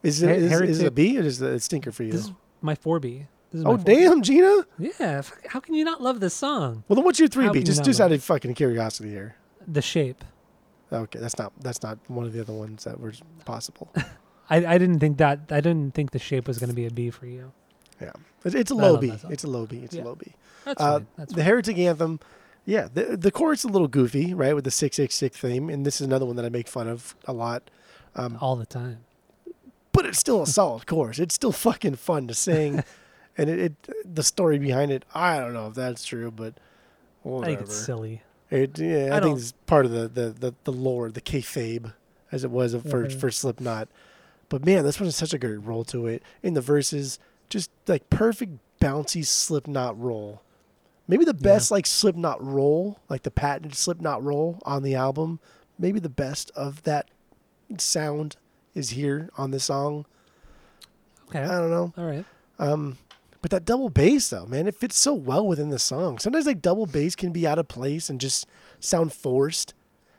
[0.03, 2.03] Is it Her- is, is it a Heretic- B or is it a stinker for
[2.03, 2.11] you?
[2.11, 2.31] This is
[2.61, 3.27] my four B.
[3.63, 4.65] oh damn, Gina.
[4.79, 5.21] Yeah.
[5.47, 6.83] How can you not love this song?
[6.87, 7.63] Well, then what's your 3B?
[7.63, 9.35] Just just out of fucking curiosity here.
[9.67, 10.23] The shape.
[10.91, 13.13] Okay, that's not that's not one of the other ones that were
[13.45, 13.93] possible.
[14.49, 15.39] I, I didn't think that.
[15.49, 17.53] I didn't think the shape was going to be a B for you.
[18.01, 18.11] Yeah,
[18.43, 19.13] it's, it's a I low B.
[19.29, 19.77] It's a low B.
[19.83, 20.03] It's Yeah.
[20.03, 20.33] a low B.
[20.65, 21.07] That's Uh, fine.
[21.17, 21.45] That's the fine.
[21.45, 22.19] Heretic Anthem,
[22.65, 25.69] yeah, the the chorus is a little goofy, right, with the six six six theme,
[25.69, 27.69] and this is another one that I make fun of a lot.
[28.15, 28.99] Um, all the time.
[29.93, 31.17] but it's still a solid chorus.
[31.19, 32.83] It's still fucking fun to sing,
[33.37, 35.05] and it, it the story behind it.
[35.13, 36.55] I don't know if that's true, but
[37.23, 37.45] I whatever.
[37.57, 38.21] think it's silly.
[38.49, 41.93] It, yeah, I, I think it's part of the, the, the, the lore, the kayfabe,
[42.33, 43.87] as it was for for Slipknot.
[44.49, 46.21] But man, this one has such a great roll to it.
[46.43, 47.17] In the verses,
[47.51, 50.41] just like perfect bouncy Slipknot roll.
[51.07, 51.43] Maybe the Yeah.
[51.53, 55.39] best like Slipknot roll, like the patented Slipknot roll on the album.
[55.77, 57.09] Maybe the best of that
[57.77, 58.37] sound
[58.73, 60.05] is here on this song.
[61.29, 61.43] Okay.
[61.43, 61.93] I don't know.
[61.97, 62.25] all right.
[62.59, 62.97] Um,
[63.41, 66.19] but that double bass though, man, it fits so well within the song.
[66.19, 68.45] Sometimes like double bass can be out of place and just
[68.79, 69.73] sound forced.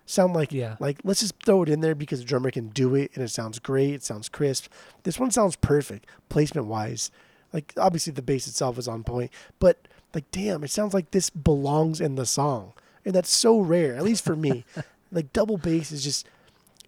[0.05, 0.77] Sound like Yeah.
[0.81, 3.29] like let's just throw it in there because the drummer can do it and it
[3.29, 4.67] sounds great, it sounds crisp.
[5.05, 7.11] This one sounds perfect placement wise.
[7.53, 11.31] Like obviously the bass itself is on point, but like damn, it sounds like this
[11.31, 12.73] belongs in the song.
[13.05, 14.65] And that's so rare, at least for me.
[15.13, 16.27] like double bass is just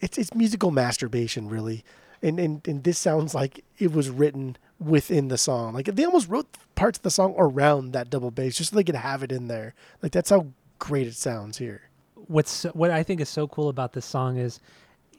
[0.00, 1.84] it's it's musical masturbation really
[2.22, 6.28] and, and and this sounds like it was written within the song like they almost
[6.28, 9.30] wrote parts of the song around that double bass just so they could have it
[9.30, 10.46] in there like that's how
[10.78, 11.82] great it sounds here
[12.28, 14.60] what's what I think is so cool about this song is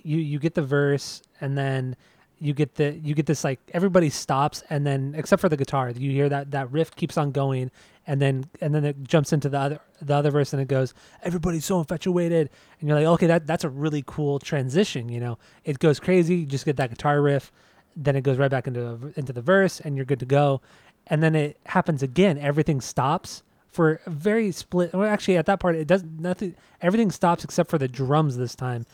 [0.04, 1.96] you you get the verse and then
[2.40, 5.90] you get the you get this like everybody stops and then except for the guitar
[5.90, 7.72] you hear that that riff keeps on going
[8.08, 10.94] and then and then it jumps into the other the other verse and it goes
[11.24, 12.50] everybody's so infatuated.
[12.80, 15.38] And you're like okay that that's a really cool transition you know?
[15.64, 17.52] It goes crazy you just get that guitar riff
[17.96, 20.62] then it goes right back into into the verse and you're good to go.
[21.08, 23.44] And then it happens again everything stops
[23.76, 27.70] for a very split well actually at that part it does nothing everything stops except
[27.70, 28.86] for the drums this time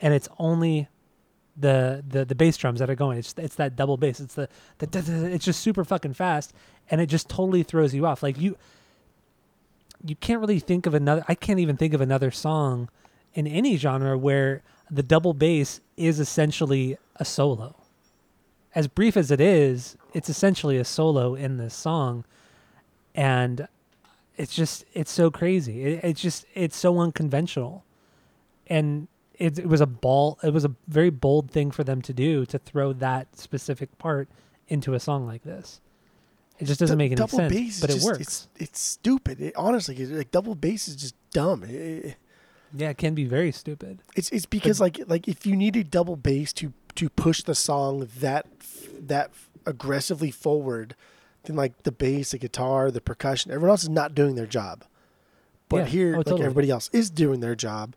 [0.00, 0.88] and it's only
[1.60, 3.18] the the the bass drums that are going.
[3.18, 4.20] It's it's that double bass.
[4.20, 6.52] It's the the it's just super fucking fast,
[6.90, 8.22] and it just totally throws you off.
[8.22, 8.56] Like you
[10.04, 11.24] you can't really think of another.
[11.28, 12.88] I can't even think of another song
[13.34, 17.76] in any genre where the double bass is essentially a solo.
[18.74, 22.24] As brief as it is, it's essentially a solo in this song,
[23.14, 23.68] and
[24.42, 25.84] it's just it's so crazy.
[25.84, 27.84] It, it's just it's so unconventional,
[28.66, 30.38] and it, it was a ball.
[30.42, 34.28] It was a very bold thing for them to do to throw that specific part
[34.68, 35.80] into a song like this.
[36.58, 38.20] It just doesn't Du- make any double sense, bass but it just- works.
[38.20, 39.40] It's it's stupid.
[39.40, 41.64] It, honestly, like double bass is just dumb.
[41.64, 42.16] It-
[42.76, 44.00] yeah, it can be very stupid.
[44.14, 47.54] it's it's because like like if you need a double bass to to push the
[47.54, 48.46] song that
[49.12, 49.32] that
[49.66, 50.94] aggressively forward,
[51.44, 54.84] then like the bass, the guitar, the percussion, everyone else is not doing their job.
[55.68, 55.86] But Yeah.
[55.86, 56.44] here, Oh, like totally.
[56.44, 57.94] everybody else is doing their job,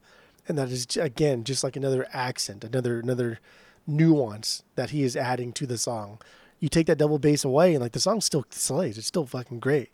[0.48, 3.40] and that is again just like another accent, another another
[3.88, 6.20] nuance that he is adding to the song.
[6.60, 8.98] You take that double bass away, and like the song still slays.
[8.98, 9.90] It's still fucking great.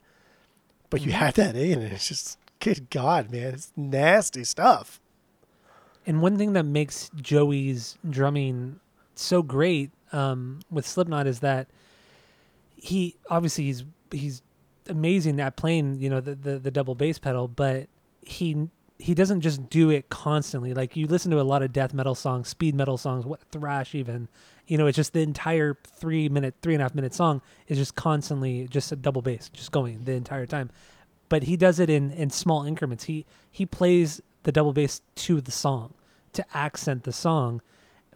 [0.90, 1.10] But Mm-hmm.
[1.10, 5.00] you had that in, and it's just good God, man, it's nasty stuff.
[6.06, 8.80] And one thing that makes Joey's drumming
[9.16, 11.68] so great um, with Slipknot is that
[12.82, 14.42] he obviously he's he's
[14.88, 17.88] amazing at playing you know the, the the double bass pedal, but
[18.22, 20.74] he he doesn't just do it constantly.
[20.74, 23.96] Like you listen to a lot of death metal songs, speed metal songs, what thrash
[23.96, 24.28] even.
[24.68, 27.78] You know, it's just the entire three minute, three and a half minute song is
[27.78, 30.70] just constantly just a double bass, just going the entire time.
[31.28, 33.06] But he does it in in small increments.
[33.06, 35.94] He he plays the double bass to the song
[36.34, 37.62] to accent the song.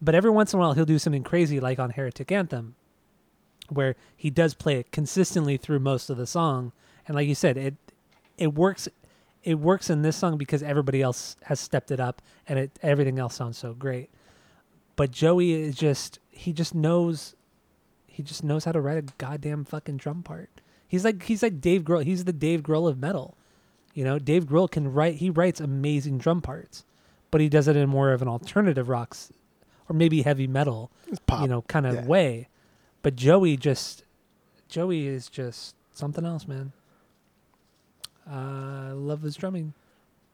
[0.02, 2.76] But every once in a while he'll do something crazy like on Heretic Anthem
[3.70, 6.72] where he does play it consistently through most of the song.
[7.08, 7.76] And like you said, it
[8.38, 8.88] it works
[9.44, 13.20] it works in this song because everybody else has stepped it up and it everything
[13.20, 14.10] else sounds so great.
[14.96, 17.36] But Joey is just he just knows
[18.08, 20.50] he just knows how to write a goddamn fucking drum part.
[20.88, 22.04] He's like he's like Dave Grohl.
[22.04, 23.36] He's the Dave Grohl of metal.
[23.94, 26.86] You know, Dave Grohl can write he writes amazing drum parts,
[27.32, 29.32] but he does it in more of an alternative rocks
[29.90, 30.92] or maybe heavy metal,
[31.26, 31.42] pop.
[31.42, 32.06] you know, kind of yeah.
[32.06, 32.48] way.
[33.04, 34.04] But Joey just
[34.68, 36.72] Joey is just something else, man.
[38.28, 39.74] Uh, I love his drumming.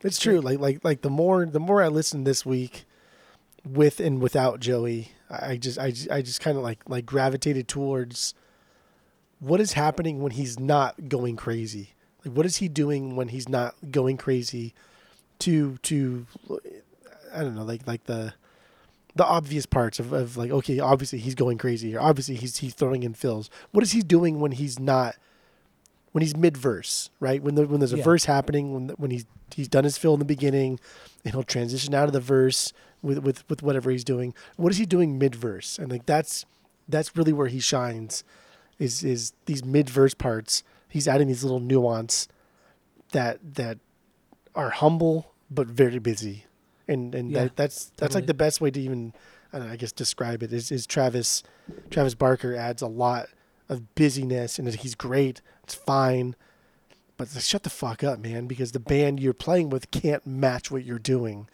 [0.02, 0.40] It's true.
[0.40, 2.86] Like like like the more the more I listen this week,
[3.66, 8.34] with and without Joey, I just I I just kind of like like gravitated towards
[9.40, 11.96] what is happening when he's not going crazy.
[12.24, 14.74] Like what is he doing when he's not going crazy?
[15.40, 16.28] To to
[17.34, 18.34] I don't know like like the
[19.20, 22.74] the obvious parts of, of like okay obviously he's going crazy here obviously he's he's
[22.74, 23.50] throwing in fills.
[23.72, 25.16] What is he doing when he's not?
[26.12, 27.40] when he's mid verse, right?
[27.44, 28.04] When the, when there's a Yeah.
[28.12, 30.80] verse happening, when when he's he's done his fill in the beginning,
[31.24, 34.34] and he'll transition out of the verse with with with whatever he's doing.
[34.58, 35.78] What is he doing mid verse?
[35.78, 36.46] And like that's
[36.88, 38.24] that's really where he shines,
[38.80, 40.64] is is these mid verse parts.
[40.96, 42.28] He's adding these little nuance
[43.12, 43.78] that that
[44.56, 46.46] are humble but very busy,
[46.90, 49.14] and and Yeah, that, that's that's like the best way to even
[49.54, 50.52] I, don't know, I guess describe it.
[50.52, 51.44] Is is Travis
[51.90, 53.28] Travis Barker adds a lot
[53.70, 55.42] of busyness, and he's great.
[55.64, 56.36] It's fine,
[57.18, 60.84] but shut the fuck up, man, because the band you're playing with can't match what
[60.84, 61.48] you're doing.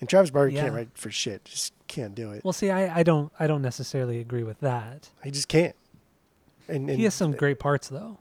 [0.00, 0.62] And Travis Barker Yeah.
[0.62, 1.44] can't write for shit.
[1.44, 2.44] Just can't do it.
[2.44, 5.08] Well, see, I, I don't I don't necessarily agree with that.
[5.24, 5.74] He just can't.
[6.68, 8.18] And, and he has some great parts though.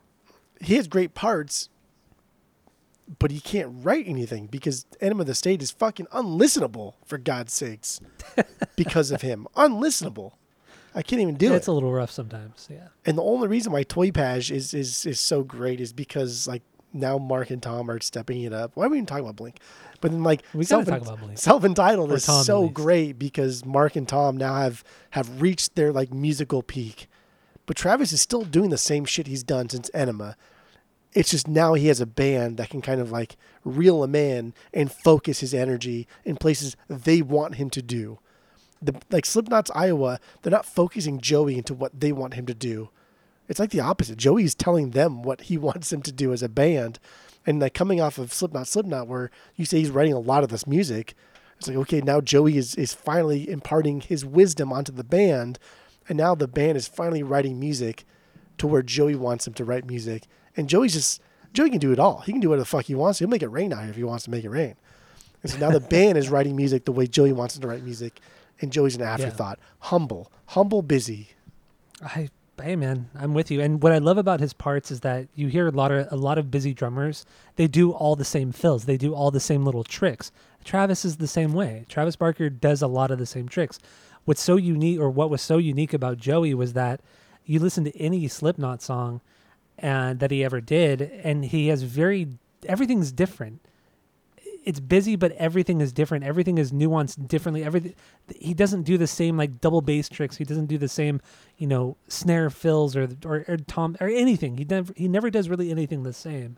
[0.62, 1.70] he has great parts,
[3.20, 7.54] but he can't write anything because Enema of the State is fucking unlistenable for God's
[7.54, 8.02] sakes.
[8.76, 10.34] because of him, unlistenable.
[10.94, 11.58] I can't even do it's it.
[11.58, 12.68] It's a little rough sometimes.
[12.72, 12.88] Yeah.
[13.06, 16.64] And the only reason why Toy Page is, is is so great is because like
[16.92, 18.72] now Mark and Tom are stepping it up.
[18.76, 19.60] Why are we even talking about Blink?
[20.02, 21.38] But then like We gotta talk about Blink.
[21.38, 25.76] self entitled Or is Tom, so great because Mark and Tom now have have reached
[25.76, 27.08] their like musical peak.
[27.68, 30.36] But Travis is still doing the same shit he's done since Enema.
[31.18, 34.54] It's just now he has a band that can kind of like reel him in
[34.72, 38.20] and focus his energy in places they want him to do.
[38.84, 42.90] The like Slipknot's Iowa, they're not focusing Joey into what they want him to do.
[43.50, 44.20] It's like the opposite.
[44.20, 47.00] Joey's telling them what he wants them to do as a band,
[47.48, 50.52] And like coming off of Slipknot, Slipknot, where you say he's writing a lot of
[50.52, 51.16] this music,
[51.58, 55.58] it's like okay, now Joey is is finally imparting his wisdom onto the band,
[56.08, 58.06] and now the band is finally writing music
[58.60, 60.28] to where Joey wants him to write music,
[60.58, 61.22] and Joey's just
[61.54, 62.20] Joey can do it all.
[62.22, 63.20] He can do whatever the fuck he wants.
[63.20, 64.76] He'll make it rain out here if he wants to make it rain.
[65.42, 67.84] And so now the band is writing music the way Joey wants him to write
[67.84, 68.20] music,
[68.60, 69.60] and Joey's an afterthought.
[69.80, 71.30] Humble, humble, busy.
[72.02, 72.30] I
[72.62, 73.62] hey man, I'm with you.
[73.62, 76.16] And what I love about his parts is that you hear a lot of a
[76.16, 77.26] lot of busy drummers.
[77.56, 78.86] They do all the same fills.
[78.86, 80.32] They do all the same little tricks.
[80.64, 81.86] Travis is the same way.
[81.88, 83.80] Travis Barker does a lot of the same tricks.
[84.26, 87.00] What's so unique, or what was so unique about Joey, was that
[87.46, 89.22] you listen to any Slipknot song,
[89.78, 92.28] and that he ever did, and he has very
[92.68, 93.62] everything's different
[94.68, 96.26] it's busy, but everything is different.
[96.26, 97.64] Everything is nuanced differently.
[97.64, 97.96] Everything
[98.36, 100.36] he doesn't do the same like double bass tricks.
[100.36, 101.22] He doesn't do the same,
[101.58, 104.58] you know, snare fills or or, or tom or anything.
[104.58, 106.58] He never he never does really anything the same,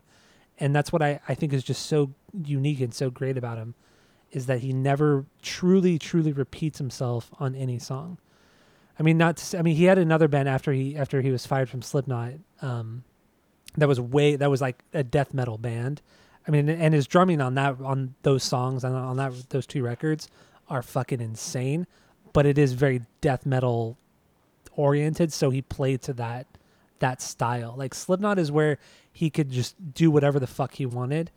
[0.58, 2.10] and that's what I I think is just so
[2.44, 3.76] unique and so great about him,
[4.32, 8.18] is that he never truly truly repeats himself on any song.
[8.98, 9.36] I mean, not.
[9.36, 12.32] To, I mean, he had another band after he after he was fired from Slipknot.
[12.60, 13.04] Um,
[13.76, 16.02] that was way that was like a death metal band.
[16.46, 19.82] I mean, and his drumming on that on those songs and on that those two
[19.82, 20.28] records
[20.68, 21.86] are fucking insane.
[22.32, 23.96] But it is very death metal
[24.74, 26.46] oriented, so he played to that
[27.00, 27.74] that style.
[27.76, 28.78] Like Slipknot is where
[29.12, 31.30] he could just do whatever the fuck he wanted,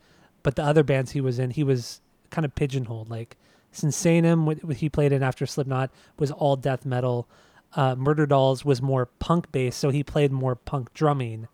[0.43, 3.09] but the other bands he was in, he was kind of pigeonholed.
[3.09, 3.38] Like
[3.73, 7.27] Sinsaenum, what what he played in after Slipknot, was all death metal.
[7.75, 11.47] Uh, Murderdolls was more punk based, so he played more punk drumming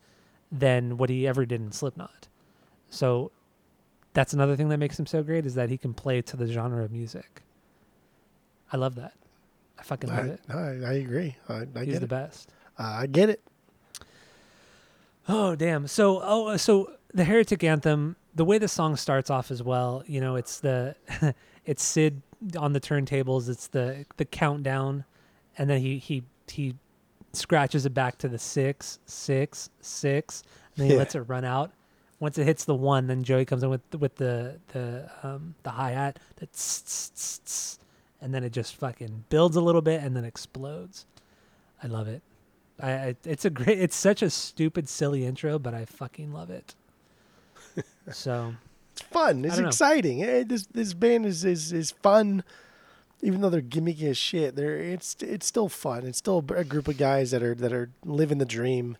[0.51, 2.27] than what he ever did in Slipknot.
[2.89, 3.31] So
[4.13, 6.47] that's another thing that makes him so great is that he can play to the
[6.47, 7.43] genre of music.
[8.71, 9.13] I love that.
[9.77, 10.41] I fucking love I, it.
[10.49, 11.35] I, I agree.
[11.47, 12.09] I, I He's the it.
[12.09, 12.51] best.
[12.77, 13.41] Uh, I get it.
[15.27, 15.87] Oh damn!
[15.87, 20.19] So oh so the Heretic Anthem, the way the song starts off as well, you
[20.19, 20.95] know, it's the
[21.65, 22.21] it's Sid
[22.57, 23.47] on the turntables.
[23.47, 25.05] It's the the countdown,
[25.57, 26.75] and then he he he
[27.33, 30.43] scratches it back to the six six six,
[30.75, 30.99] and then he Yeah.
[30.99, 31.71] lets it run out.
[32.19, 35.69] Once it hits the one, then Joey comes in with with the the um the
[35.71, 36.19] hi hat,
[36.53, 37.77] tss,
[38.21, 41.05] and then it just fucking builds a little bit and then explodes.
[41.81, 42.21] I love it.
[42.81, 46.49] I, I it's a great it's such a stupid silly intro but i fucking love
[46.49, 46.75] it
[48.11, 48.53] so
[48.93, 49.43] It's fun.
[49.45, 49.67] It's don't know.
[49.69, 50.23] exciting.
[50.23, 52.43] Eh, this this band is, is is fun.
[53.21, 56.05] Even though they're gimmicky as shit, they're it's it's still fun.
[56.05, 58.97] It's still a group of guys that are that are living the dream.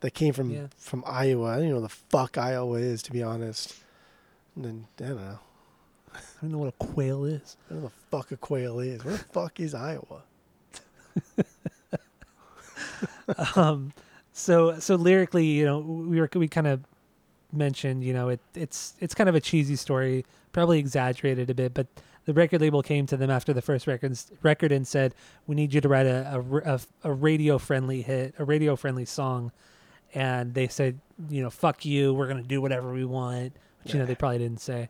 [0.00, 0.66] That came from Yeah.
[0.76, 1.50] from Iowa.
[1.52, 3.74] I don't know what the fuck Iowa is, to be honest.
[4.56, 5.38] And then I don't know.
[6.14, 8.80] i don't know what a quail is I don't know what the fuck a quail
[8.80, 9.04] is.
[9.04, 10.22] Where the fuck is Iowa?
[13.56, 13.92] um
[14.32, 16.80] so so lyrically you know we were we kind of
[17.52, 21.72] mentioned you know it it's it's kind of a cheesy story probably exaggerated a bit
[21.72, 21.86] but
[22.24, 25.14] the record label came to them after the first record record and said
[25.46, 29.52] we need you to write a a, a radio friendly hit a radio friendly song.
[30.14, 33.52] And they said you know fuck you we're gonna do whatever we want
[33.82, 34.88] which you know they probably didn't say.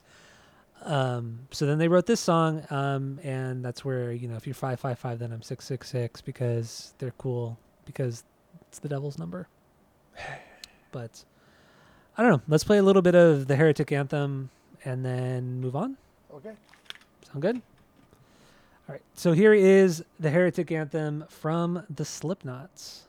[0.83, 4.55] Um so then they wrote this song um and that's where you know if you're
[4.55, 8.23] 555 then i'm 666 because they're cool because
[8.69, 9.49] it's the devil's number.
[10.93, 11.25] But
[12.17, 12.43] i don't know.
[12.47, 14.51] Let's play a little bit of the heretic anthem
[14.85, 15.97] and then move on.
[16.33, 16.53] Okay.
[17.35, 17.63] Sound good
[18.89, 23.01] all right so here is the heretic anthem from the slipknots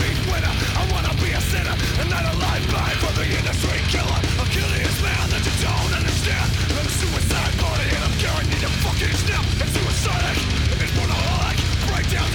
[0.00, 4.20] big winner I wanna be a sinner and not a lifeline for the industry killer
[4.40, 4.46] A
[5.04, 6.48] man that you don't understand
[8.04, 9.44] I'm guaranteed to fucking snap
[11.88, 12.34] Breakdowns,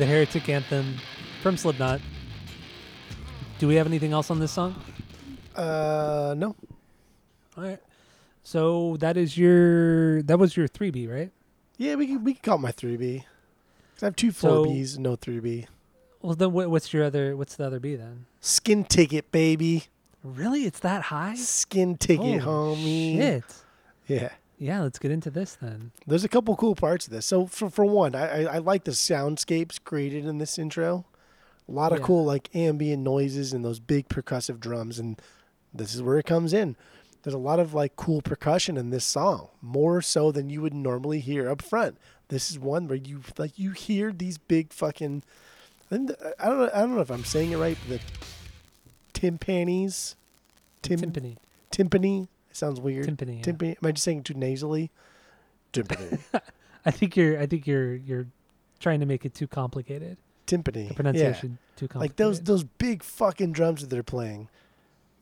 [0.00, 0.96] The Heretic Anthem
[1.42, 2.00] from Slipknot.
[3.58, 4.74] Do we have anything else on this song?
[5.54, 6.56] Uh, no.
[7.54, 7.78] All right.
[8.42, 11.30] So that is your that was your three B, right?
[11.76, 13.26] Yeah, we can, we can call it my three B.
[14.00, 15.66] I have two four so, Bs, no three B.
[16.22, 17.36] Well, then what, what's your other?
[17.36, 18.26] What's the other B then?
[18.40, 19.84] Skin ticket, baby.
[20.22, 21.34] Really, it's that high?
[21.34, 23.16] Skin ticket, Holy homie.
[23.16, 23.44] Shit.
[24.06, 24.28] Yeah.
[24.58, 25.92] Yeah, let's get into this then.
[26.06, 27.24] There's a couple cool parts of this.
[27.24, 31.06] So for for one, I I, I like the soundscapes created in this intro.
[31.66, 32.04] A lot of Yeah.
[32.04, 35.18] cool like ambient noises and those big percussive drums, and
[35.72, 36.76] this is where it comes in.
[37.22, 40.74] There's a lot of like cool percussion in this song, more so than you would
[40.74, 41.96] normally hear up front.
[42.28, 45.22] This is one where you like you hear these big fucking.
[45.90, 46.70] And I don't know.
[46.72, 47.76] I don't know if I'm saying it right.
[47.88, 48.00] But
[49.12, 50.14] the timpanis,
[50.82, 51.36] tim, Timpani.
[51.72, 52.28] timpani.
[52.50, 53.06] It sounds weird.
[53.06, 53.38] Timpani.
[53.38, 53.52] yeah.
[53.52, 53.70] Timpani.
[53.70, 54.90] Am I just saying it too nasally?
[55.72, 56.20] Timpani.
[56.86, 57.40] I think you're.
[57.40, 57.94] I think you're.
[57.96, 58.26] You're
[58.78, 60.16] trying to make it too complicated.
[60.46, 60.88] timpani.
[60.88, 61.78] The pronunciation yeah.
[61.78, 62.00] too complicated.
[62.00, 64.48] Like those those big fucking drums that they're playing.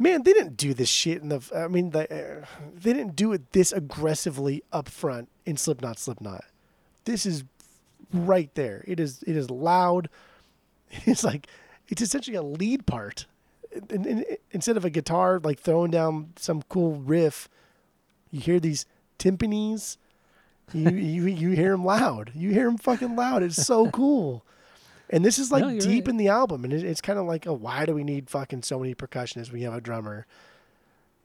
[0.01, 1.43] Man, they didn't do this shit in the.
[1.55, 5.99] I mean, the, uh, they didn't do it this aggressively up front in Slipknot.
[5.99, 6.45] Slipknot.
[7.05, 7.43] This is
[8.13, 8.85] right there.
[8.87, 9.25] It is.
[9.27, 10.09] It is loud.
[11.07, 11.47] It's like
[11.89, 13.27] it's essentially a lead part.
[13.91, 17.49] And, and- instead of a guitar like throwing down some cool riff,
[18.31, 18.87] you hear these
[19.19, 19.97] timpanis.
[20.73, 22.33] You you you hear them loud.
[22.35, 23.43] You hear them fucking loud.
[23.43, 24.45] It's so cool.
[25.11, 26.11] And this is like No, deep right.
[26.11, 28.63] in the album, and it, it's kind of like, oh, why do we need fucking
[28.63, 29.51] so many percussionists?
[29.51, 30.27] We have a drummer,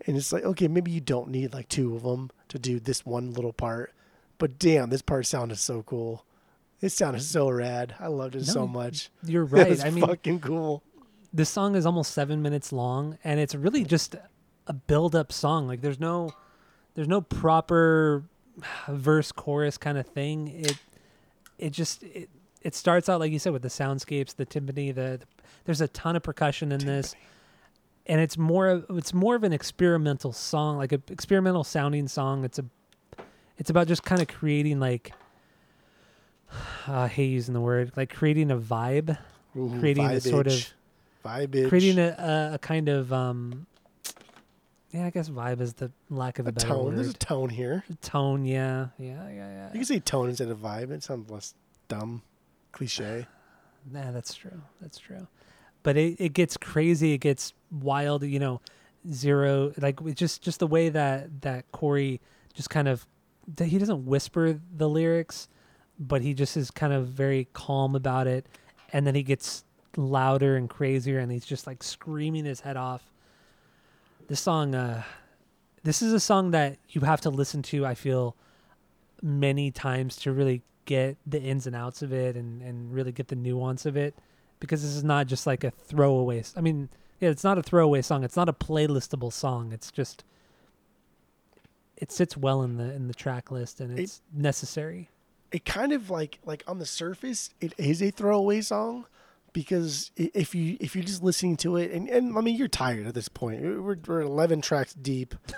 [0.07, 3.05] and it's like, okay, maybe you don't need like two of them to do this
[3.05, 3.91] one little part,
[4.37, 6.23] but damn, this part sounded so cool.
[6.83, 7.95] It sounded so rad.
[7.97, 9.09] I loved it No, so much.
[9.25, 9.69] You're right.
[9.69, 10.83] was I mean, fucking cool.
[11.31, 14.17] this song is almost seven minutes long, and it's really just
[14.67, 15.65] a build-up song.
[15.65, 16.31] Like there's no,
[16.95, 18.23] there's no proper
[18.89, 20.49] verse chorus kind of thing.
[20.49, 20.77] It,
[21.57, 22.29] it just it,
[22.61, 25.21] it starts out like you said with the soundscapes, the timpani, the,
[25.63, 27.15] there's a ton of percussion in this,
[28.07, 32.43] and it's more of it's more of an experimental song, like an experimental sounding song.
[32.43, 32.65] It's a,
[33.57, 35.13] it's about just kind of creating like.
[36.87, 39.17] I hate using the word like creating a vibe
[39.55, 40.73] Ooh, creating a sort of-
[41.25, 42.15] vibe, creating a,
[42.51, 43.65] a, a kind of um
[44.91, 46.85] yeah i guess vibe is the lack of a, a better tone.
[46.85, 47.83] word There's a tone here.
[48.01, 50.91] tone yeah yeah yeah yeah You can say tone instead of vibe.
[50.91, 51.53] It sounds less
[51.87, 52.21] dumb,
[52.73, 53.25] cliche.
[53.91, 55.27] nah, that's true that's true
[55.81, 58.61] but it, it gets crazy it gets wild you know
[59.11, 62.21] zero like just just the way that that corey
[62.53, 63.05] just kind of
[63.61, 65.49] he doesn't whisper the lyrics
[65.99, 68.45] but he just is kind of very calm about it.
[68.91, 69.63] And then he gets
[69.95, 73.03] louder and crazier and he's just like screaming his head off.
[74.27, 75.03] This song uh
[75.83, 78.37] this is a song that you have to listen to i feel
[79.21, 83.27] many times to really get the ins and outs of it and and really get
[83.27, 84.15] the nuance of it.
[84.59, 86.89] Because this is not just like a throwaway I mean
[87.19, 88.23] yeah it's not a throwaway song.
[88.23, 89.71] It's not a playlistable song.
[89.71, 90.23] It's just
[91.97, 95.09] it sits well in the in the track list and It- it's necessary
[95.53, 99.05] it kind of like like on the surface it is a throwaway song
[99.53, 103.07] because if you if you're just listening to it and, and I mean you're tired
[103.07, 103.61] at this point.
[103.61, 105.35] We're, we're 11 tracks deep.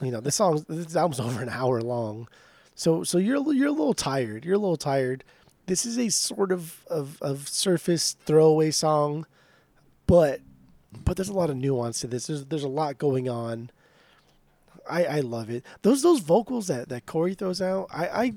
[0.00, 2.28] You know this song this album's over an hour long.
[2.76, 4.44] So so you're you're a little tired.
[4.44, 5.24] You're a little tired.
[5.66, 9.26] This is a sort of of, of surface throwaway song
[10.08, 10.40] but
[11.04, 12.26] but there's a lot of nuance to this.
[12.26, 13.70] There's there's a lot going on.
[14.90, 15.64] I, I love it.
[15.82, 18.34] Those those vocals that, that Corey throws out, I, I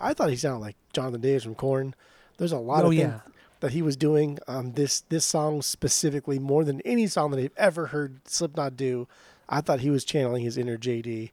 [0.00, 1.94] I thought he sounded like Jonathan Davis from Korn.
[2.38, 3.20] There's a lot Oh, of things yeah.
[3.60, 7.50] that he was doing on this this song specifically more than any song that I've
[7.56, 9.06] ever heard Slipknot do.
[9.48, 11.30] I thought he was channeling his inner JD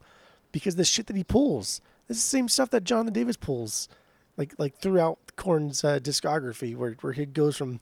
[0.52, 3.88] because the shit that he pulls, it's the same stuff that Jonathan Davis pulls,
[4.36, 7.80] like like throughout Korn's uh, discography, where where he goes from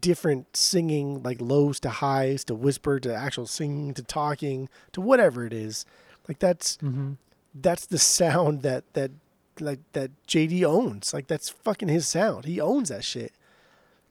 [0.00, 5.46] different singing like lows to highs to whisper to actual singing to talking to whatever
[5.46, 5.86] it is
[6.26, 7.12] like that's mm-hmm.
[7.54, 9.12] that's the sound that that
[9.60, 11.12] like that JD owns.
[11.14, 12.44] Like that's fucking his sound.
[12.44, 13.32] He owns that shit.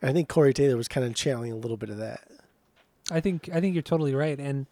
[0.01, 2.27] I think Corey Taylor was kind of channeling a little bit of that.
[3.11, 4.39] I think I think you're totally right.
[4.39, 4.67] And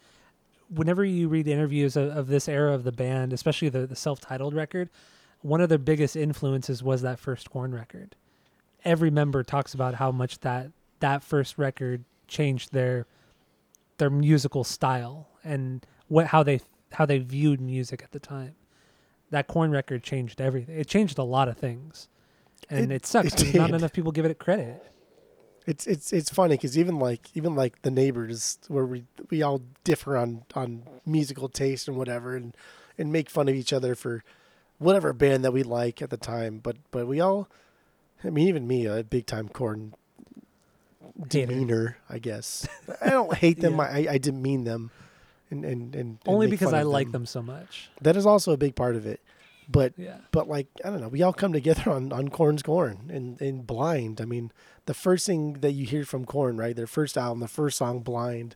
[0.70, 4.54] whenever you read interviews of, of this era of the band, especially the, the self-titled
[4.54, 4.90] record,
[5.42, 8.16] one of their biggest influences was that first Korn record.
[8.84, 13.06] Every member talks about how much that that first record changed their
[13.98, 16.62] their musical style and what how they
[16.94, 18.56] how they viewed music at the time.
[19.34, 20.78] That Korn record changed everything.
[20.80, 22.08] It changed a lot of things,
[22.70, 24.82] and It- it, sucks it not enough people give it credit.
[25.66, 29.62] It's it's it's funny because even like even like the neighbors where we we all
[29.84, 32.56] differ on on musical taste and whatever and
[32.98, 34.24] and make fun of each other for
[34.78, 36.60] whatever band that we like at the time.
[36.60, 37.48] But but we all
[38.26, 39.96] I mean, even me, a big time Korn
[41.28, 42.68] demeanor, I guess.
[43.02, 43.74] I don't hate them.
[43.78, 43.82] Yeah.
[43.84, 44.92] I, I demean them,
[45.54, 47.90] and and, and and Only make because I like them so much.
[48.02, 49.22] That is also a big part of it.
[49.70, 50.18] But Yeah.
[50.32, 53.66] but like I don't know, we all come together on on Korn's Korn and and
[53.66, 54.20] Blind.
[54.20, 54.52] I mean,
[54.86, 56.76] the first thing that you hear from Korn, right?
[56.76, 58.56] Their first album, the first song, Blind.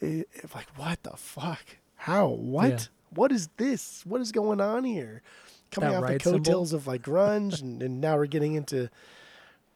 [0.00, 1.64] It, it's like what the fuck?
[1.96, 2.28] How?
[2.28, 2.68] What?
[2.70, 2.78] Yeah.
[3.14, 4.04] What is this?
[4.04, 5.22] What is going on here?
[5.70, 6.38] Coming That off the ride cymbal?
[6.40, 8.90] coattails of like grunge, and, and now we're getting into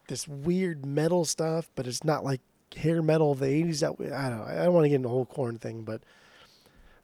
[0.08, 2.40] this weird metal stuff, but it's not like
[2.76, 3.80] hair metal of the '80s.
[3.80, 4.44] That we- I don't know.
[4.44, 6.02] I don't want to get into the whole Korn thing, but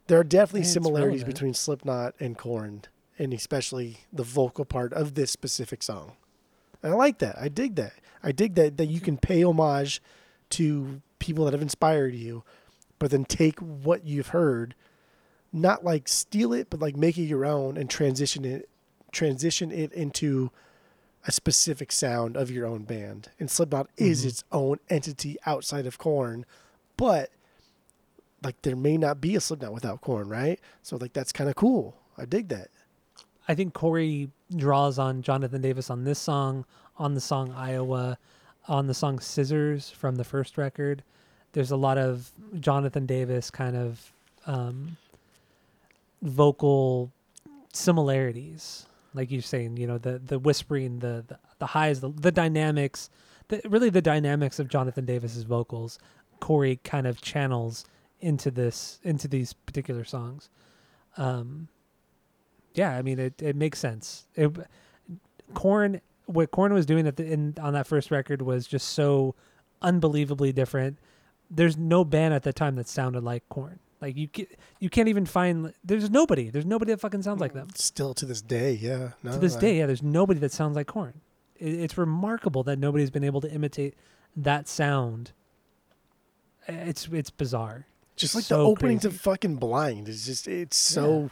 [0.09, 1.35] there are definitely it's similarities relevant.
[1.35, 2.81] between Slipknot and Korn,
[3.17, 6.13] and especially the vocal part of this specific song.
[6.83, 7.37] And I like that.
[7.39, 7.93] I dig that.
[8.21, 10.01] I dig that that you can pay homage
[10.51, 12.43] to people that have inspired you,
[12.99, 14.75] but then take what you've heard,
[15.53, 18.69] not like steal it, but like make it your own and transition it
[19.11, 20.51] transition it into
[21.27, 23.29] a specific sound of your own band.
[23.39, 24.27] And Slipknot is Mhm.
[24.27, 26.45] its own entity outside of Korn,
[26.95, 27.31] but
[28.43, 30.59] like there may not be a Slipknot without Korn, right?
[30.81, 31.95] So like that's kind of cool.
[32.17, 32.69] I dig that.
[33.47, 36.65] I think Corey draws on Jonathan Davis on this song,
[36.97, 38.17] on the song Iowa,
[38.67, 41.03] on the song Scissors from the first record.
[41.53, 44.11] There's a lot of Jonathan Davis kind of
[44.45, 44.97] um,
[46.21, 47.11] vocal
[47.73, 49.77] similarities, like you're saying.
[49.77, 53.09] You know, the the whispering, the the, the highs, the, the dynamics,
[53.47, 55.97] the, really the dynamics of Jonathan Davis's vocals.
[56.39, 57.83] Corey kind of channels
[58.21, 60.49] into this into these particular songs.
[61.17, 61.67] Um,
[62.73, 64.27] yeah, I mean it, it makes sense.
[64.35, 64.51] It,
[65.53, 69.35] Korn, what Korn was doing at the in on that first record was just so
[69.81, 70.97] unbelievably different.
[71.49, 73.79] There's no band at the time that sounded like Korn.
[74.01, 74.47] Like you, ca-
[74.79, 75.73] you can't even find.
[75.83, 76.49] There's nobody.
[76.49, 77.67] There's nobody that fucking sounds like them.
[77.75, 79.09] Still to this day, yeah.
[79.23, 81.19] No, to this I- day, yeah, there's nobody that sounds like Korn.
[81.57, 83.95] It, it's remarkable that nobody's been able to imitate
[84.37, 85.31] that sound.
[86.67, 87.87] It's it's bizarre.
[88.19, 89.15] Just like so the opening crazy.
[89.15, 91.31] to fucking Blind is just it's so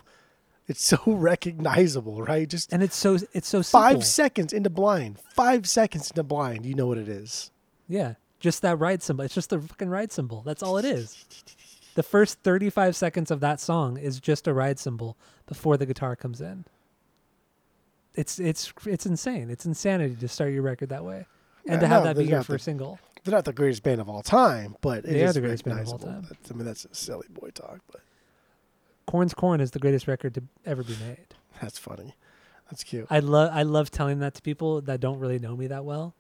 [0.68, 2.48] it's so recognizable, right?
[2.50, 3.82] Just and it's so it's so simple.
[3.82, 7.52] five seconds into Blind, five seconds into Blind, you know what it is.
[7.88, 9.26] Yeah, just that ride cymbal.
[9.26, 10.42] It's just the fucking ride cymbal.
[10.44, 11.26] That's all it is.
[11.96, 16.16] The first 35 seconds of that song is just a ride cymbal before the guitar
[16.16, 16.66] comes in.
[18.16, 19.50] It's it's it's insane.
[19.50, 21.26] It's insanity to start your record that way,
[21.66, 23.00] and Yeah, to have no, that be your first single.
[23.28, 25.82] They're not the greatest band of all time, but it They is the greatest band
[25.82, 26.22] of all time.
[26.22, 28.00] That's- I mean, that's a silly boy talk, but
[29.06, 31.28] Korn's Korn is the greatest record to ever be made.
[31.62, 32.16] that's funny.
[32.72, 33.06] That's cute.
[33.10, 36.16] I love I love telling that to people that don't really know me that well,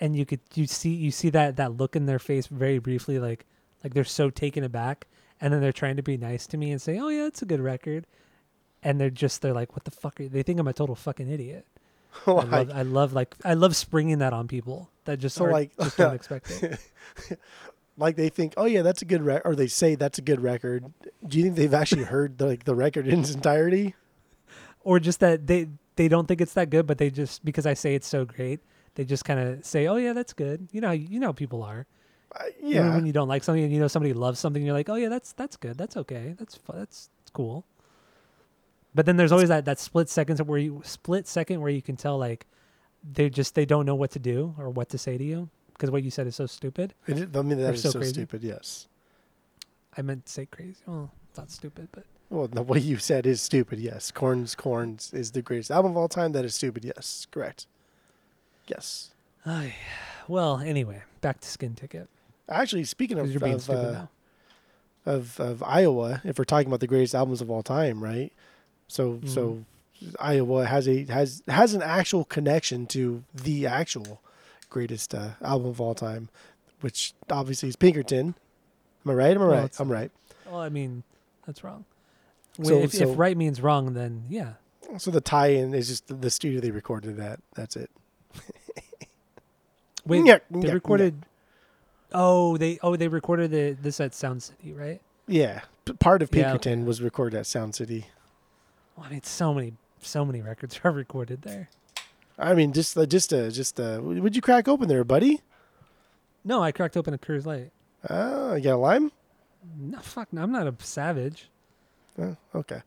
[0.00, 3.20] and you could you see you see that that look in their face very briefly,
[3.20, 3.46] like
[3.84, 5.06] like they're so taken aback,
[5.40, 7.46] and then they're trying to be nice to me and say, "Oh yeah, it's a
[7.46, 8.08] good record,"
[8.82, 10.28] and they're just they're like, "What the fuck?" Are?
[10.28, 11.64] They think I'm a total fucking idiot.
[12.26, 15.76] I love I love like I love springing that on people that just So, like-
[15.76, 16.78] just don't expect it.
[17.96, 20.40] like they think, oh yeah, that's a good record, or they say that's a good
[20.40, 20.84] record.
[21.26, 23.94] Do you think they've actually heard the, like the record in its entirety?
[24.84, 27.74] or just that they they don't think it's that good, but they just because I
[27.74, 28.60] say it's so great,
[28.94, 31.86] they just kind of say, "Oh yeah, that's good." You know, you know people are.
[32.34, 34.74] Uh, Even yeah, when you don't like something and you know somebody loves something, you're
[34.74, 35.76] like, "Oh yeah, that's that's good.
[35.76, 36.34] That's okay.
[36.38, 37.64] That's fu- that's, that's cool."
[38.94, 41.96] But then there's always that that split seconds where you split second where you can
[41.96, 42.46] tell like
[43.02, 45.90] they just they don't know what to do or what to say to you because
[45.90, 46.94] what you said is so stupid.
[47.06, 48.42] It I mean that is so so stupid.
[48.42, 48.88] Yes.
[49.96, 50.76] I meant to say crazy.
[50.86, 53.78] Well, it's not stupid, but Well, the way you said is stupid.
[53.80, 56.32] Yes, Korn's Korns is the greatest album of all time.
[56.32, 56.84] That is stupid.
[56.84, 57.66] Yes, correct.
[58.66, 59.10] Yes.
[60.28, 62.08] Well, anyway, back to Skin Ticket
[62.50, 64.06] Actually, speaking of of, uh,
[65.06, 68.32] of of Iowa, if we're talking about the greatest albums of all time, right?
[68.88, 69.26] So Mm-hmm.
[69.28, 69.64] so
[70.20, 74.20] Iowa has a has has an actual connection to the actual
[74.70, 76.28] greatest uh, album of all time,
[76.80, 78.34] which obviously is Pinkerton.
[79.04, 79.36] Am I right?
[79.36, 79.80] Am I right?
[79.80, 80.10] I'm right.
[80.46, 81.02] Well, I mean,
[81.46, 81.84] that's wrong.
[82.62, 84.54] So- if, so- if right means wrong, then yeah.
[84.96, 87.40] So the tie-in is just the, the studio they recorded at.
[87.54, 87.90] That's it.
[90.06, 91.26] Wait, they recorded.
[92.12, 95.00] Oh, they oh they recorded the this at Sound City, right?
[95.26, 98.06] Yeah, p- part of Yeah, Pinkerton was recorded at Sound City.
[98.96, 99.74] Well, I mean, so many
[100.06, 101.68] so many records are recorded there.
[102.38, 105.40] I mean, just uh, just uh, just uh, would you crack open there, buddy?
[106.44, 107.72] No, I cracked open a Coors Light.
[108.08, 109.12] Oh, you got a lime?
[109.76, 111.48] No, fuck, no, I'm not a savage.
[112.20, 112.82] Oh, okay.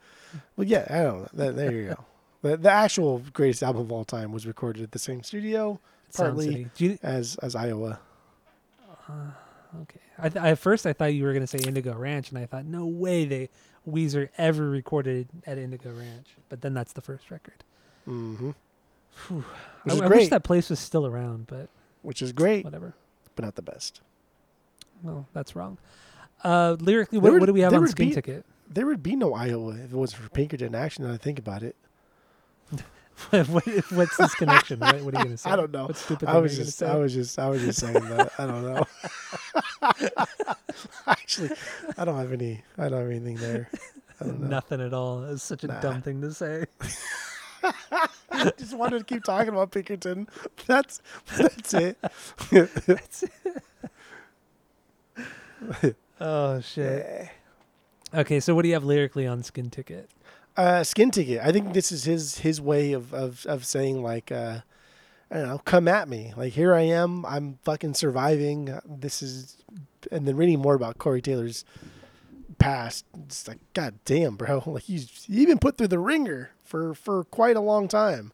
[0.55, 1.51] Well, yeah, I don't know.
[1.51, 2.05] There, you go.
[2.41, 5.79] The, the actual greatest album of all time was recorded at the same studio
[6.15, 6.45] Partly.
[6.45, 6.67] City.
[6.75, 7.99] Do you, as as Iowa.
[9.83, 9.99] Okay.
[10.17, 12.65] I th- at first I thought you were gonna say Indigo Ranch, and I thought
[12.65, 13.49] no way they
[13.87, 16.27] Weezer ever recorded at Indigo Ranch.
[16.49, 17.63] But then that's the first record.
[18.07, 18.51] Mm-hmm.
[19.29, 19.43] which
[19.87, 20.19] I, is I great.
[20.21, 21.69] wish that place was still around, but
[22.01, 22.93] which is great, whatever.
[23.35, 24.01] but not the best.
[25.03, 25.77] Well, that's wrong.
[26.43, 28.45] Uh, lyrically, what, would- what do we have on Skin be- Ticket?
[28.69, 31.05] There would be no Iowa if it wasn't for Pinkerton action.
[31.05, 31.75] Now I think about it.
[33.29, 34.79] what, what's this connection?
[34.79, 35.49] What, what are you going to say?
[35.49, 35.85] I don't know.
[35.87, 38.31] What stupid I was just, gonna I was just, I was just saying that.
[38.37, 38.85] I don't know.
[41.07, 41.51] Actually,
[41.97, 42.63] I don't have any.
[42.77, 43.69] I don't have anything there.
[44.19, 44.47] I don't know.
[44.47, 45.23] Nothing at all.
[45.25, 45.79] It's such a Nah.
[45.81, 46.65] dumb thing to say.
[48.31, 50.27] I just wanted to keep talking about Pinkerton.
[50.65, 51.01] That's
[51.37, 51.97] that's it.
[56.19, 57.29] Oh shit.
[58.13, 60.09] Okay, so what do you have lyrically on Skin Ticket?
[60.57, 61.41] Uh, skin ticket.
[61.43, 64.59] I think this is his his way of of of saying like, uh,
[65.29, 66.33] I don't know, come at me.
[66.35, 67.25] Like here I am.
[67.25, 68.77] I'm fucking surviving.
[68.85, 69.57] This is,
[70.11, 71.63] and then reading more about Corey Taylor's
[72.59, 73.05] past.
[73.25, 74.61] It's like, god damn, bro.
[74.67, 78.33] Like he's he been put through the ringer for for quite a long time.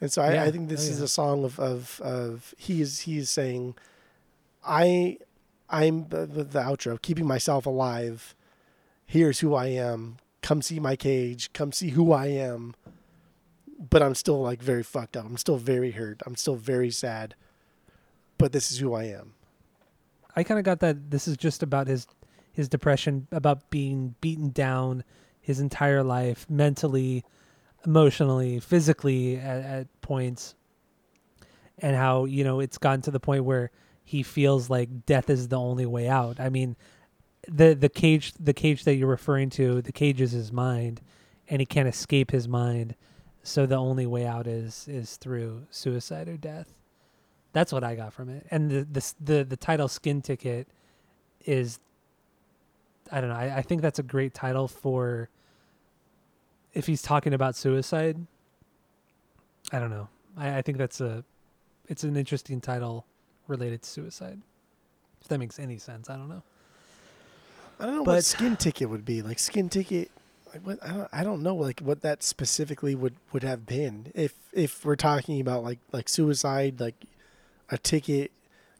[0.00, 0.44] And so I, Yeah.
[0.44, 3.76] I think this Oh, is a song of of of he is he is saying,
[4.66, 5.18] I
[5.70, 8.34] I'm the, the, the outro, keeping myself alive.
[9.06, 10.16] Here's who I am.
[10.42, 11.52] Come see my cage.
[11.52, 12.74] Come see who I am.
[13.90, 15.24] But I'm still like very fucked up.
[15.24, 16.22] I'm still very hurt.
[16.26, 17.34] I'm still very sad.
[18.38, 19.34] But this is who I am.
[20.34, 22.06] I kind of got that this is just about his
[22.52, 25.04] his depression, about being beaten down
[25.40, 27.24] his entire life, mentally,
[27.86, 30.54] emotionally, physically at, at points,
[31.78, 33.70] and how you know it's gotten to the point where
[34.04, 36.40] he feels like death is the only way out.
[36.40, 36.76] I mean,
[37.48, 41.00] the the cage the cage that you're referring to, the cage is his mind,
[41.48, 42.94] and he can't escape his mind.
[43.42, 46.74] So the only way out is is through suicide or death.
[47.52, 48.46] That's what I got from it.
[48.50, 50.68] And the the the, the title "Skin Ticket"
[51.46, 51.80] is,
[53.10, 53.36] I don't know.
[53.36, 55.30] I, I think that's a great title for.
[56.74, 58.18] If he's talking about suicide,
[59.72, 60.08] I don't know.
[60.36, 61.24] I, I think that's a,
[61.88, 63.06] it's an interesting title
[63.48, 64.40] related to suicide.
[65.22, 66.42] If that makes any sense, I don't know.
[67.80, 69.22] I don't know But- what skin ticket would be.
[69.22, 70.10] Like skin ticket
[70.52, 74.10] like what I don't I don't know like what that specifically would would have been.
[74.14, 76.94] If if we're talking about like like suicide, like
[77.70, 78.32] a ticket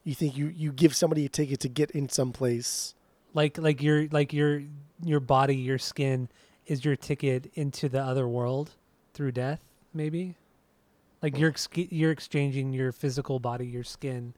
[0.03, 2.95] you think you you give somebody a ticket to get in some place.
[3.33, 4.63] Like like your like your
[5.03, 6.29] your body, your skin
[6.65, 8.71] is your ticket into the other world
[9.13, 9.63] through death,
[9.93, 10.35] maybe.
[11.21, 14.33] Like you're ex- you're exchanging your physical body, your skin,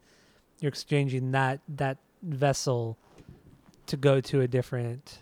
[0.60, 2.98] you're exchanging that that vessel
[3.92, 5.20] to go to a different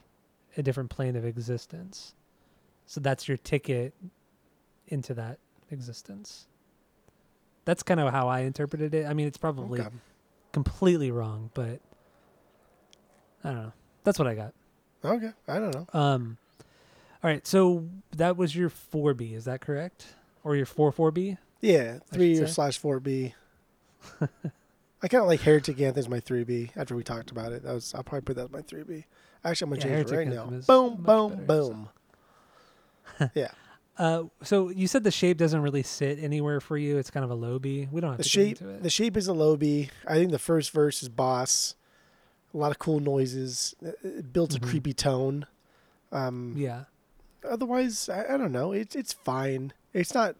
[0.55, 2.13] a different plane of existence.
[2.85, 3.93] So that's your ticket
[4.87, 5.39] into that
[5.71, 6.45] existence.
[7.65, 9.05] That's kind of how I interpreted it.
[9.07, 9.89] I mean, it's probably Okay.
[10.51, 11.79] completely wrong, but
[13.43, 13.73] I don't know.
[14.03, 14.53] That's what I got.
[15.03, 15.31] Okay.
[15.47, 15.87] I don't know.
[15.99, 16.37] Um,
[17.23, 20.07] all right, so that was your four B, is that correct?
[20.43, 21.37] Or your four four B?
[21.61, 22.45] Yeah, three say.
[22.45, 23.33] slash four B.
[25.01, 26.71] I kind of like Heretic Anthem as my three B.
[26.75, 29.05] After we talked about it, that was I'll probably put that as my three B.
[29.45, 30.61] Actually, I'm gonna Yeah, change it right Anthem now.
[30.67, 31.89] Boom, boom, better, boom.
[33.33, 33.51] yeah,
[33.97, 36.97] Uh, so you said the shape doesn't really sit anywhere for you.
[36.97, 37.87] It's kind of a low B.
[37.91, 38.83] We don't have the to shape get into it.
[38.83, 39.89] the shape is a low B.
[40.07, 41.75] I think the first verse is boss.
[42.53, 43.75] A lot of cool noises.
[43.81, 44.63] It- builds Mhm.
[44.63, 45.45] a creepy tone.
[46.11, 46.85] Um, yeah.
[47.47, 48.71] Otherwise, I, I don't know.
[48.73, 49.71] It's it's fine.
[49.93, 50.35] It's not.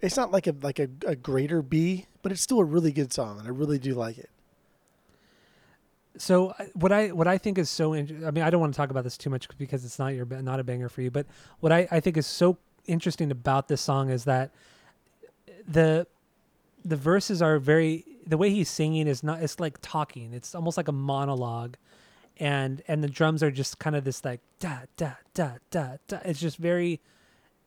[0.00, 3.12] It's not like a like a, a greater B, but it's still a really good
[3.12, 4.30] song, and I really do like it.
[6.18, 8.76] So what I what I think is so in, I mean I don't want to
[8.76, 11.10] talk about this too much because it's not your not a banger for you.
[11.10, 11.26] But
[11.60, 14.50] what I, I think is so interesting about this song is that
[15.66, 16.06] the
[16.84, 20.32] the verses are very the way he's singing is not it's like talking.
[20.32, 21.76] It's almost like a monologue,
[22.38, 26.18] and and the drums are just kind of this like da da da da da.
[26.24, 27.00] It's just very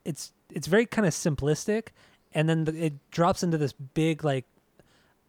[0.03, 1.87] it's it's very kind of simplistic,
[2.35, 4.45] and then the, it drops into this big like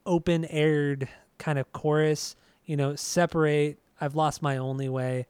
[0.05, 1.09] open aired
[1.39, 5.27] kind of chorus you know separate i've lost my only way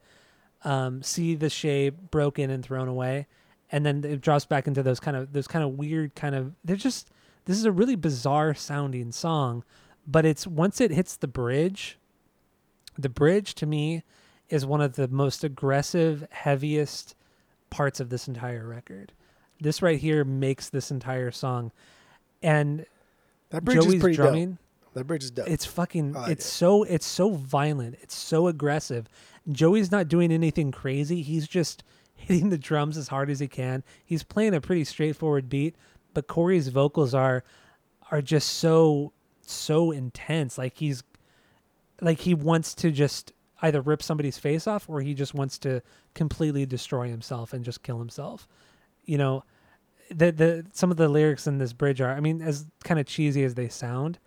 [0.63, 3.27] um, see the shape broken and thrown away
[3.71, 6.53] and then it drops back into those kind of those kind of weird kind of
[6.65, 7.09] they're just
[7.45, 9.63] this is a really bizarre sounding song
[10.05, 11.97] but it's once it hits the bridge
[12.97, 14.03] the bridge to me
[14.49, 17.15] is one of the most aggressive heaviest
[17.69, 19.11] parts of this entire record
[19.59, 21.71] this right here makes this entire song.
[22.41, 22.85] And
[23.49, 24.93] That bridge joey's is pretty drumming dope.
[24.93, 25.47] That bridge is dope.
[25.47, 26.49] it's fucking like it's it.
[26.49, 27.97] so it's so violent.
[28.01, 29.07] It's so aggressive.
[29.51, 31.21] Joey's not doing anything crazy.
[31.21, 31.83] He's just
[32.15, 33.83] hitting the drums as hard as he can.
[34.05, 35.75] He's playing a pretty straightforward beat
[36.17, 37.43] but corey's vocals are
[38.09, 40.57] are just so so intense.
[40.57, 41.03] Like he's
[42.01, 45.83] like he wants to just either rip somebody's face off or he just wants to
[46.15, 48.47] completely destroy himself and just kill himself
[49.07, 49.43] you know
[50.09, 52.13] the the some of the lyrics in this bridge are.
[52.13, 54.19] I mean, as kind of cheesy as they sound,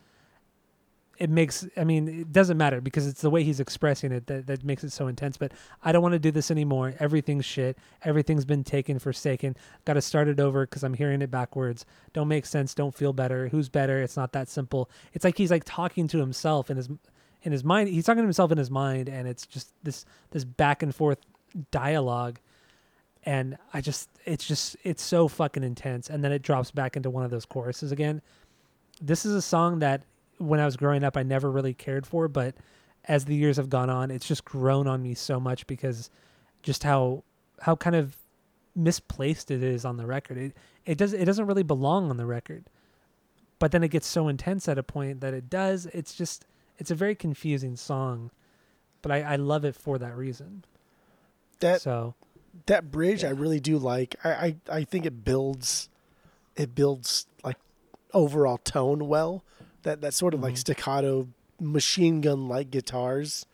[1.18, 1.66] it makes.
[1.76, 4.84] I mean, it doesn't matter because it's the way he's expressing it that that makes
[4.84, 5.36] it so intense.
[5.36, 5.52] But
[5.82, 6.94] I don't want to do this anymore.
[6.98, 7.78] Everything's shit.
[8.04, 9.56] Everything's been taken, forsaken.
[9.84, 11.86] Got to start it over because I'm hearing it backwards.
[12.12, 12.74] Don't make sense.
[12.74, 13.48] Don't feel better.
[13.48, 14.02] Who's better?
[14.02, 14.90] It's not that simple.
[15.12, 16.88] It's like he's like talking to himself in his
[17.42, 17.88] in his mind.
[17.88, 21.18] He's talking to himself in his mind, and it's just this this back and forth
[21.70, 22.38] dialogue
[23.24, 27.10] and I just it's just it's so fucking intense and then it drops back into
[27.10, 28.22] one of those choruses again.
[29.00, 30.02] This is a song that
[30.38, 32.54] when I was growing up I never really cared for, but
[33.06, 36.10] as the years have gone on, it's just grown on me so much because
[36.62, 37.24] just how
[37.60, 38.16] how kind of
[38.74, 40.38] misplaced it is on the record.
[40.38, 40.56] It
[40.86, 42.64] it does it doesn't really belong on the record.
[43.58, 45.86] But then it gets so intense at a point that it does.
[45.86, 46.46] It's just
[46.78, 48.30] it's a very confusing song.
[49.02, 50.64] But I, I love it for that reason.
[51.60, 52.14] That so
[52.66, 54.16] that bridge I really do like.
[54.24, 55.88] I, I I think it builds
[56.56, 57.56] it builds like
[58.12, 59.44] overall tone well.
[59.82, 60.58] That that sort of like Mhm.
[60.58, 61.28] staccato
[61.60, 63.46] machine gun like guitars.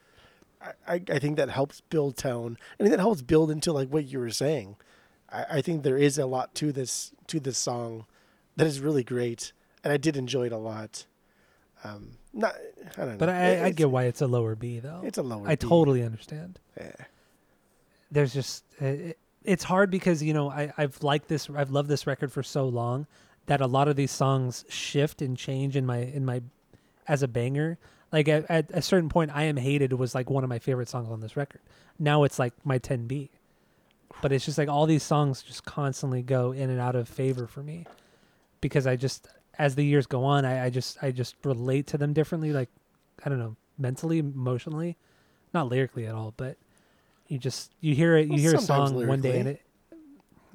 [0.61, 2.57] I, I, I think that helps build tone.
[2.79, 4.77] I think that helps build into like what you were saying.
[5.31, 8.07] I, I think there is a lot to this to this song
[8.57, 9.53] that is really great,
[9.85, 11.07] and I did enjoy it a lot.
[11.85, 12.55] Um, not
[12.97, 15.03] I don't know, But I, I get why it's a lower B though.
[15.05, 15.47] it's a lower.
[15.47, 15.67] I B.
[15.67, 16.59] totally understand.
[16.77, 16.93] Yeah.
[18.11, 21.89] There's just uh, it, it's hard because you know I I've liked this I've loved
[21.89, 23.07] this record for so long
[23.47, 26.43] that a lot of these songs shift and change in my in my
[27.07, 27.79] as a banger.
[28.13, 30.89] Like at, at a certain point, I am hated was like one of my favorite
[30.89, 31.61] songs on this record.
[31.99, 33.31] Now it's like my 10B.
[34.23, 37.47] But it's just like all these songs just constantly go in and out of favor
[37.47, 37.87] for me
[38.61, 39.29] because I just
[39.59, 42.53] as the years go on, I, I just I just relate to them differently.
[42.53, 42.69] Like
[43.25, 44.97] I don't know, mentally, emotionally,
[45.53, 46.57] not lyrically at all, but
[47.29, 48.25] you just you hear it.
[48.27, 49.63] You Well, hear a song one day and it,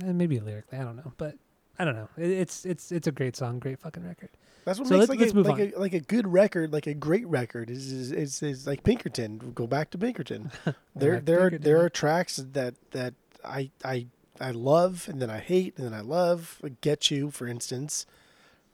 [0.04, 1.36] eh, maybe lyrically, I don't know, but
[1.80, 2.10] I don't know.
[2.18, 4.30] It, it's it's it's a great song, great fucking record.
[4.64, 6.88] That's what So makes let's- like let's a, like a like a good record, like
[6.88, 9.52] a great record is is, is, is like Pinkerton.
[9.56, 10.52] Go back to Pinkerton.
[10.96, 14.08] there there are, Pinkerton, there are tracks that that I I
[14.40, 16.58] I love and then I hate and then I love.
[16.62, 18.06] Like Getchoo, for instance,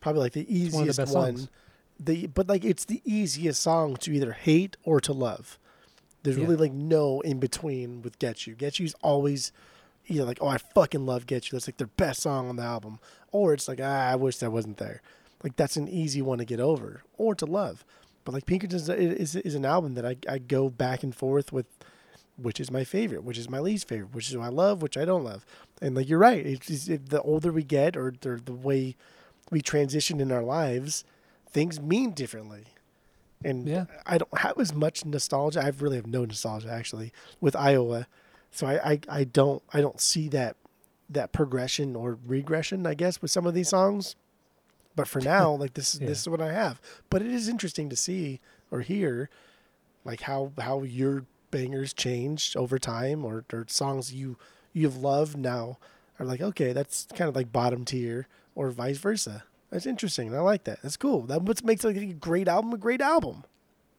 [0.02, 1.50] probably like the It's one easiest the one.
[2.00, 5.58] The but like it's the easiest song to either hate or to love.
[6.24, 6.44] There's Yeah.
[6.44, 8.58] really like no in between with Getchoo.
[8.58, 9.52] Get You's always
[10.08, 11.52] either like oh I fucking love Getchoo.
[11.52, 13.00] That's like their best song on the album,
[13.32, 15.02] or it's like ah I wish that wasn't there.
[15.44, 17.86] Like that's an easy one to get over or to love.
[18.26, 21.54] But like Pinkerton is, is, is an album that I, I go back and forth
[21.54, 21.66] with,
[22.36, 24.98] which is my favorite, which is my least favorite, which is what I love, which
[24.98, 25.46] I don't love.
[25.82, 28.98] And like you're right, it's it, the older we get or the, the way
[29.50, 31.06] we transition in our lives,
[31.50, 32.66] things mean differently.
[33.44, 33.86] And Yeah.
[34.06, 35.62] I don't have as much nostalgia.
[35.64, 38.08] I really have no nostalgia actually with Iowa,
[38.52, 40.56] so I, I, I don't I don't see that
[41.10, 44.16] that progression or regression I guess with some of these songs.
[44.96, 46.08] But for now, like this Yeah.
[46.08, 46.82] this is what I have.
[47.10, 48.40] But it is interesting to see
[48.72, 49.30] or hear
[50.04, 54.38] like how how your bangers changed over time or, or songs you
[54.74, 55.78] you've loved now
[56.20, 60.40] are like okay that's kind of like bottom tier or vice versa that's interesting i
[60.40, 63.44] like that that's cool that what makes like a great album a great album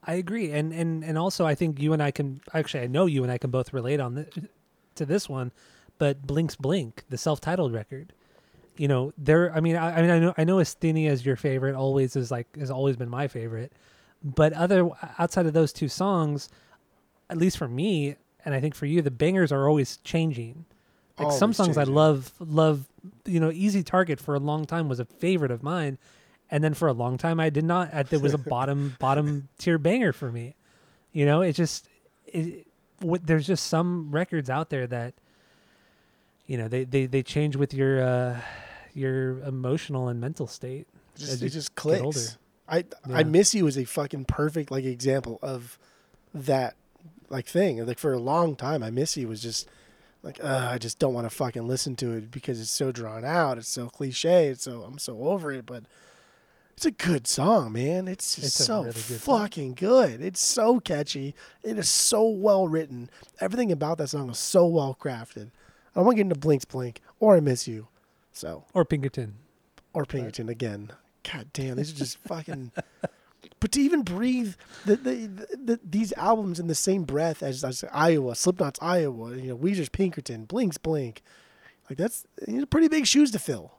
[0.09, 3.05] I agree, and and and also I think you and I can actually I know
[3.05, 4.29] you and I can both relate on this,
[4.95, 5.53] to this one,
[5.99, 8.15] but Blink's Blink, the self-titled record,
[8.79, 9.55] you know, there.
[9.55, 11.75] I mean, I, I mean, I know I know Asthenia is your favorite.
[11.75, 13.71] Always is like has always been my favorite,
[14.25, 14.89] but other
[15.19, 16.49] outside of those two songs,
[17.29, 18.17] at least for me,
[18.47, 20.65] and I think for you, the bangers are always changing.
[21.19, 22.88] Like some Always songs I love, love,
[23.25, 25.99] you know, Easy Target for a long time was a favorite of mine,
[26.51, 27.91] and then for a long time I did not.
[28.13, 30.55] It was a bottom bottom tier banger for me.
[31.13, 31.89] You know, it just
[32.27, 32.67] it,
[33.01, 35.15] what, there's just some records out there that
[36.47, 38.41] you know they they they change with your uh
[38.95, 40.87] your emotional and mental state.
[41.15, 42.21] It just, it just clicks older.
[42.69, 45.79] i i miss you as a fucking perfect like example of
[46.33, 46.77] that
[47.29, 49.69] like thing like for a long time i miss you was just
[50.23, 53.25] like uh, i just don't want to fucking listen to it because it's so drawn
[53.25, 55.85] out it's so cliche it's so i'm so over it but
[56.77, 59.41] it's a good song man it's just It's so really good song.
[59.41, 64.39] fucking good it's so catchy it is so well written everything about that song is
[64.39, 65.51] so well crafted
[65.97, 67.89] i want to get into blinks blink or i miss you
[68.33, 69.35] so Or Pinkerton.
[69.93, 70.93] or Pinkerton again.
[71.25, 72.71] God damn, these are just fucking.
[73.61, 74.55] But to even breathe
[74.87, 79.35] the, the, the, the these albums in the same breath as, as Iowa, Slipknot's Iowa,
[79.35, 81.23] you know, Weezer's Pinkerton, Blink's Blink,
[81.91, 83.73] like that's you know, pretty big shoes to fill.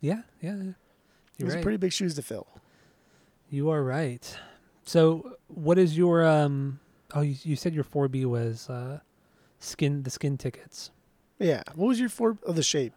[0.00, 0.56] Yeah, yeah.
[0.56, 0.72] yeah.
[1.36, 1.62] You're These right.
[1.62, 2.46] pretty big shoes to fill.
[3.48, 4.36] You are right.
[4.84, 6.80] So, what is your um?
[7.14, 9.00] Oh, you, you said your four B was uh,
[9.58, 10.90] skin the skin tickets.
[11.38, 11.62] Yeah.
[11.74, 12.38] What was your four?
[12.46, 12.92] Oh, the shape.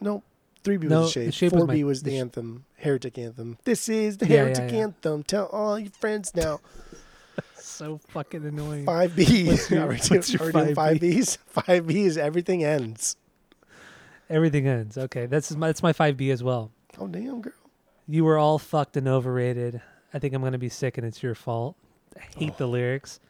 [0.00, 0.22] No,
[0.64, 1.34] Three B was the The shape.
[1.34, 3.58] Shape Four B my- was the the sh- anthem, heretic anthem.
[3.64, 4.78] This is the Yeah, yeah, heretic yeah.
[4.78, 5.22] anthem.
[5.22, 6.60] Tell all your friends now.
[7.60, 8.86] So fucking annoying.
[8.86, 9.44] Five B.
[9.46, 10.74] What's your- what's your 5B?
[10.74, 11.38] five Bs?
[11.46, 13.16] Five B is everything ends.
[14.28, 14.98] Everything ends.
[14.98, 16.72] Okay, that's my that's my five B as well.
[16.98, 17.52] Oh damn, girl.
[18.08, 19.80] You were all fucked and overrated.
[20.12, 21.76] I think I'm gonna be sick and it's your fault.
[22.16, 22.70] I hate the oh.
[22.70, 23.20] lyrics,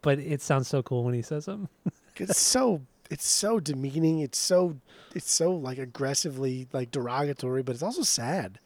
[0.00, 1.68] but it sounds so cool when he says them.
[2.16, 4.20] It's so it's so demeaning.
[4.20, 4.76] It's so
[5.14, 8.58] it's so like aggressively like derogatory, but it's also sad.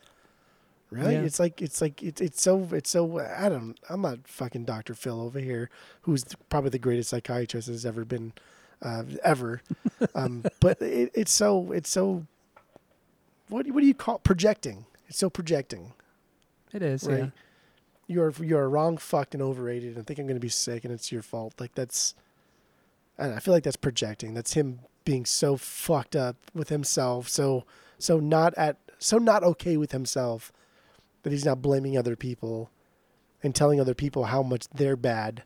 [0.91, 1.13] Right?
[1.13, 1.21] Yeah.
[1.23, 4.95] It's like it's like it's it's so it's so I don't I'm not fucking Dr.
[4.95, 5.71] Phil over here,
[6.03, 8.33] who's probably the greatest psychiatrist has ever been
[8.83, 9.63] uh, ever.
[10.15, 12.27] um, but it, it's so it's so
[13.49, 14.85] what what do you call projecting?
[15.09, 15.93] It's so projecting.
[16.73, 17.19] It is, Right.
[17.19, 17.31] yeah.
[18.07, 21.23] You're you're wrong, fucked, and overrated, and think I'm gonna be sick, and it's your
[21.23, 21.55] fault.
[21.59, 22.15] Like that's,
[23.19, 24.35] I, know, I feel like that's projecting.
[24.35, 27.65] That's him being so fucked up with himself, so
[27.99, 30.53] so not at so not okay with himself
[31.23, 32.71] that he's not blaming other people
[33.43, 35.43] and telling other people how much they're bad,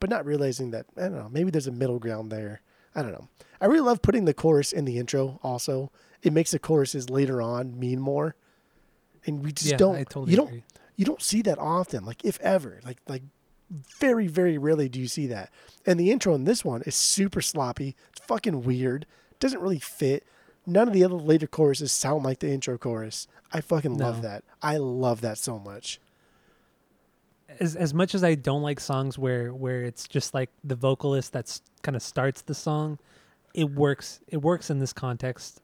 [0.00, 1.28] but not realizing that I don't know.
[1.30, 2.60] Maybe there's a middle ground there.
[2.94, 3.28] I don't know.
[3.60, 5.38] I really love putting the chorus in the intro.
[5.42, 5.90] Also,
[6.22, 8.36] it makes the choruses later on mean more,
[9.26, 9.96] and we just yeah, don't.
[10.08, 10.64] Totally you don't agree.
[10.96, 13.22] you don't see that often like if ever like like
[13.70, 15.50] very very rarely do you see that
[15.84, 19.06] and the intro in this one is super sloppy it's fucking weird
[19.40, 20.24] doesn't really fit
[20.66, 24.28] none of the other later choruses sound like the intro chorus i fucking love No.
[24.28, 26.00] that i love that so much
[27.60, 31.32] as as much as I don't like songs where where it's just like the vocalist
[31.32, 32.98] that's kind of starts the song,
[33.54, 34.20] it works.
[34.28, 35.60] It works in this context,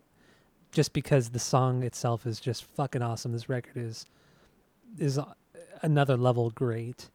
[0.71, 3.33] just because the song itself is just fucking awesome.
[3.33, 4.07] This record is
[4.99, 5.19] is
[5.83, 7.11] another level great.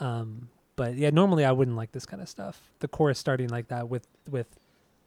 [0.00, 2.60] Um, but yeah, normally I wouldn't like this kind of stuff.
[2.80, 4.46] The chorus starting like that with with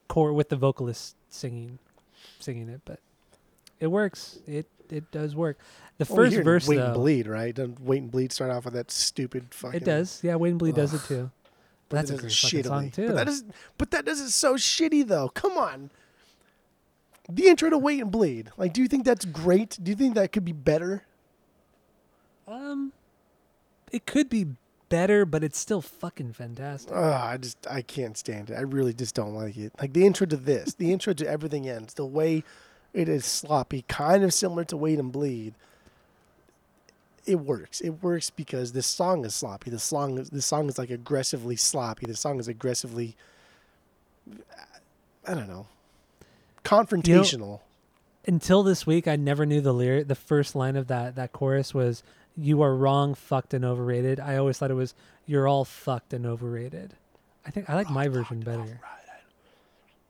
[0.08, 1.80] core with the vocalist singing
[2.40, 3.00] singing it, but
[3.80, 4.40] it works.
[4.48, 5.58] It it does work.
[5.98, 8.66] The Well, first verse wait though, and bleed right doesn't wait and bleed start off
[8.66, 10.22] with that stupid fucking it does.
[10.24, 11.32] Yeah, wait and Bleed does it too.
[11.90, 13.08] but That's a great it fucking song too.
[13.08, 13.44] but that is
[13.78, 15.90] but that does it so shitty though come on
[17.30, 20.16] the intro to wait and bleed like do you think that's great do you think
[20.16, 21.04] that could be better
[22.48, 22.94] Um,
[23.92, 24.48] it could be
[24.90, 26.92] better, but it's still fucking fantastic.
[26.94, 28.56] Oh, I just I can't stand it.
[28.56, 29.74] I really just don't like it.
[29.80, 32.44] Like the intro to this, the intro to everything ends, the way
[32.94, 35.54] it is sloppy, kind of similar to Wait and Bleed.
[37.26, 37.82] It works.
[37.82, 39.70] It works because this song is sloppy.
[39.70, 42.06] The song is the song is like aggressively sloppy.
[42.06, 43.16] The song is aggressively
[45.26, 45.68] I don't know.
[46.64, 47.62] Confrontational.
[48.26, 50.08] Until this week, I never knew the lyric.
[50.08, 52.04] The first line of that that chorus was
[52.38, 54.94] "You are wrong, fucked and overrated." I always thought it was
[55.26, 56.96] "You're all fucked and overrated."
[57.46, 58.80] I think I like my version better.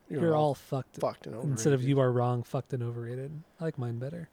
[0.09, 1.51] You're, all fucked, fucked and overrated.
[1.51, 4.29] instead of "You are wrong, fucked and overrated." I like mine better.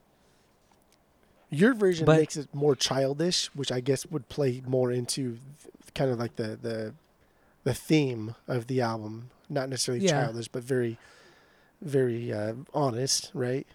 [1.49, 5.93] Your version But- makes it more childish, which I guess would play more into th-
[5.93, 6.93] kind of like the the
[7.63, 9.31] the theme of the album.
[9.49, 10.23] Not necessarily Yeah.
[10.25, 10.97] childish, but very
[11.81, 13.67] very uh, honest, right?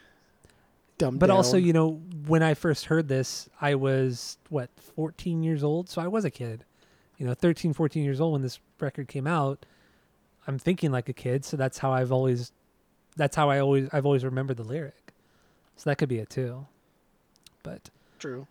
[1.00, 1.16] Dumb.
[1.16, 1.92] But also, you know,
[2.26, 6.30] when I first heard this, I was what 14 years old, so I was a
[6.30, 6.66] kid.
[7.16, 9.64] You know, 13, 14 years old when this record came out.
[10.46, 12.52] I'm thinking like a kid, so that's how I've always
[13.16, 15.14] that's how I always I've always remembered the lyric.
[15.76, 16.66] So that could be it too.
[17.62, 18.46] But true.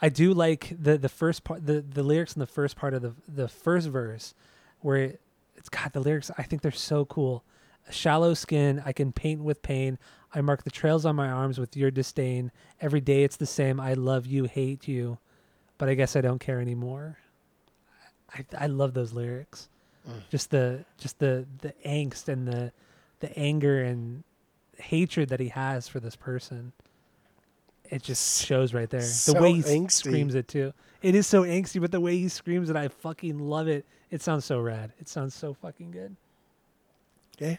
[0.00, 3.02] I do like the the first part the the lyrics in the first part of
[3.02, 4.34] the the first verse
[4.82, 5.20] where it,
[5.56, 7.42] it's got the lyrics I think they're so cool.
[7.88, 9.98] A shallow skin, I can paint with pain.
[10.34, 12.52] I mark the trails on my arms with your disdain.
[12.80, 13.80] Every day it's the same.
[13.80, 15.18] I love you, hate you,
[15.78, 17.18] but I guess I don't care anymore.
[18.34, 19.68] I I love those lyrics.
[20.08, 20.20] Mm.
[20.30, 22.72] Just the just the the angst and the
[23.20, 24.22] the anger and
[24.76, 26.72] hatred that he has for this person.
[27.90, 29.00] It just shows right there.
[29.00, 29.90] The So way he angsty.
[29.90, 30.74] screams it too.
[31.00, 33.86] It is so angsty, but the way he screams it, I fucking love it.
[34.10, 34.92] It sounds so rad.
[34.98, 36.16] It sounds so fucking good.
[37.38, 37.56] Yeah.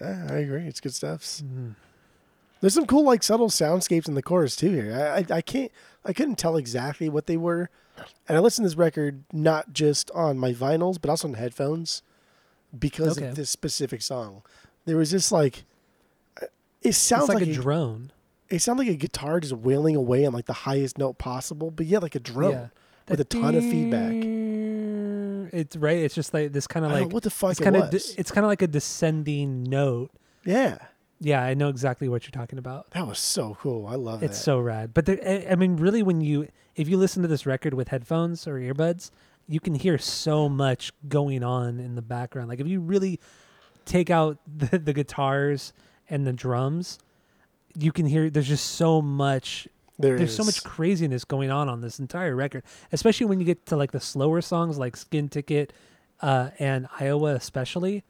[0.00, 0.62] Yeah, I agree.
[0.66, 1.22] It's good stuff.
[1.22, 1.70] Mm-hmm.
[2.60, 4.94] There's some cool like subtle soundscapes in the chorus too here.
[4.94, 5.70] I, I I can't
[6.04, 7.68] I couldn't tell exactly what they were,
[8.28, 12.02] and I listened to this record not just on my vinyls but also on headphones
[12.78, 13.28] because Okay.
[13.28, 14.42] of this specific song.
[14.86, 15.64] There was this like
[16.82, 18.12] it sounds like, like, a a, drone.
[18.50, 21.86] it sounds like a guitar just wailing away on like the highest note possible, but
[21.86, 22.66] yeah, like a drone Yeah.
[23.08, 24.12] with a ton of feedback.
[25.54, 25.98] It's right.
[25.98, 28.14] It's just like this kind of like what the fuck it's kind of was.
[28.16, 30.10] it's kind of like a descending note.
[30.44, 30.78] yeah,
[31.20, 32.90] Yeah, I know exactly what you're talking about.
[32.90, 33.86] that was so cool.
[33.86, 34.26] I love it.
[34.26, 34.44] It's that.
[34.44, 34.92] so rad.
[34.94, 37.88] But there, I- I mean, really, when you if you listen to this record with
[37.88, 39.10] headphones or earbuds,
[39.46, 42.48] you can hear so much going on in the background.
[42.48, 43.20] Like if you really
[43.84, 45.72] take out the, the guitars
[46.10, 46.98] and the drums,
[47.78, 49.68] you can hear there's just so much
[49.98, 53.66] There there's so much craziness going on on this entire record, especially when you get
[53.66, 55.72] to like the slower songs like Skin Ticket
[56.20, 58.02] uh, and Iowa, especially.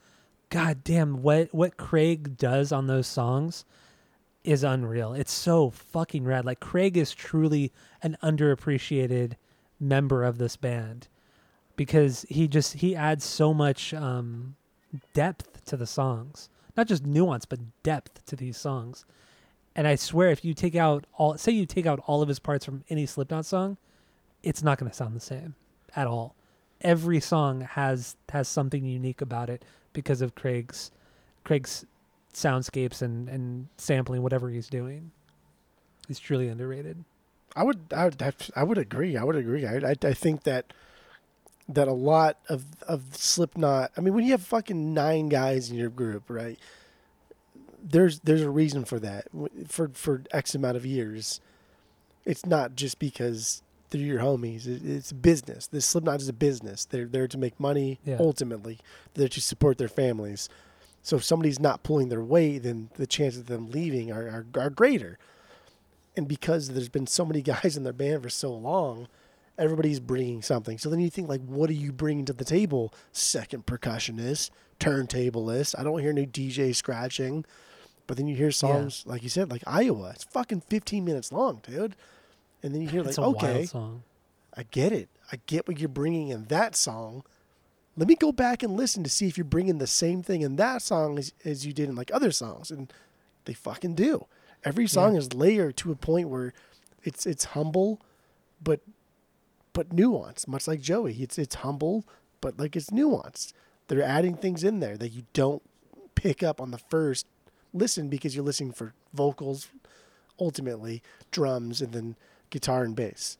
[0.48, 3.65] God damn, what what Craig does on those songs
[4.44, 5.15] is unreal.
[5.15, 6.44] It's so fucking rad.
[6.44, 9.35] Like Craig is truly an underappreciated
[9.81, 11.09] member of this band
[11.77, 14.56] because he just he adds so much um,
[15.12, 19.05] depth to the songs, not just nuance but depth to these songs.
[19.76, 22.38] And I swear, if you take out all, say you take out all of his
[22.38, 23.76] parts from any Slipknot song,
[24.42, 25.55] it's not going to sound the same
[25.96, 26.34] at all.
[26.80, 30.90] Every song has has something unique about it because of Craig's
[31.44, 31.86] Craig's
[32.32, 35.10] soundscapes and and sampling whatever he's doing.
[36.06, 37.05] He's truly underrated.
[37.56, 39.16] I would, I would, have- I would agree.
[39.16, 39.64] I would agree.
[39.64, 40.72] I, I, I think that
[41.68, 43.92] that a lot of of Slipknot.
[43.96, 46.59] I mean, when you have fucking nine guys in your group, right?
[47.86, 49.27] There's there's a reason for that.
[49.69, 51.40] For for X amount of years,
[52.24, 54.66] it's not just because they're your homies.
[54.66, 55.66] It, it's business.
[55.66, 56.86] This Slipknot is a business.
[56.86, 58.01] They're there to make money.
[58.05, 58.16] Yeah.
[58.19, 58.78] Ultimately,
[59.15, 60.48] they're to support their families.
[61.02, 64.47] So if somebody's not pulling their weight, then the chances of them leaving are, are,
[64.59, 65.19] are greater
[66.16, 69.09] and because there's been so many guys in their band for so long,
[69.59, 70.78] everybody's bringing something.
[70.78, 72.93] So then you think like, what are you bringing to the table?
[73.12, 74.51] Second percussionist,
[74.81, 75.74] turntablist.
[75.78, 77.44] I don't hear any DJ scratching,
[78.06, 80.10] but then you hear songs like you said, like Iowa.
[80.14, 81.97] It's fucking 15 minutes long, dude.
[82.62, 83.66] And then you hear like, okay.
[84.56, 85.09] I get it.
[85.32, 87.24] I get what you're bringing in that song.
[87.97, 90.56] Let me go back and listen to see if you're bringing the same thing in
[90.56, 92.93] that song as, as you did in like other songs, and
[93.44, 94.26] they fucking do.
[94.64, 96.52] Every song is layered to a point where
[97.02, 98.01] it's it's humble,
[98.62, 98.81] but
[99.72, 101.14] but nuanced, much like Joey.
[101.20, 102.05] It's it's humble,
[102.40, 103.52] but like it's nuanced.
[103.89, 105.62] They're adding things in there that you don't
[106.14, 107.26] pick up on the first
[107.74, 109.68] listen because you're listening for vocals,
[110.40, 112.16] ultimately drums, and then
[112.51, 113.36] guitar and bass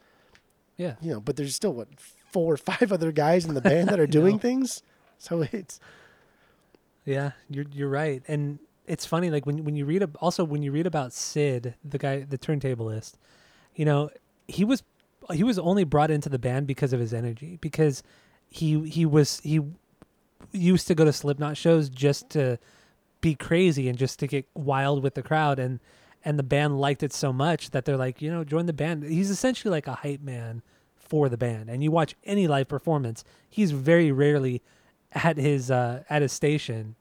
[0.77, 0.97] Yeah.
[1.01, 1.89] you know, but there's still what
[2.32, 4.40] four or five other guys in the band that are doing know.
[4.40, 4.82] things.
[5.19, 5.78] So it's
[7.05, 10.62] Yeah, you're you're right, and it's funny like when when you read ab- also when
[10.62, 13.15] you read about Sid, the guy, the turntablist,
[13.74, 14.11] you know,
[14.48, 14.82] he was
[15.32, 18.02] he was only brought into the band because of his energy because
[18.51, 19.61] he he was he
[20.52, 22.59] used to go to Slipknot shows just to
[23.24, 25.59] be crazy and just to get wild with the crowd.
[25.59, 25.80] And
[26.26, 29.02] and the band liked it so much that they're like you know join the band.
[29.02, 30.62] He's essentially like a hype man
[30.94, 31.70] for the band.
[31.70, 34.62] And you watch any live performance he's very rarely
[35.12, 36.96] at his uh at his station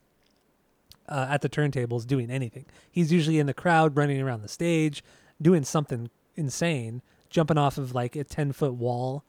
[1.09, 2.65] uh, at the turntables doing anything.
[2.89, 5.03] He's usually in the crowd running around the stage
[5.41, 9.25] doing something insane jumping off of like a 10 foot wall.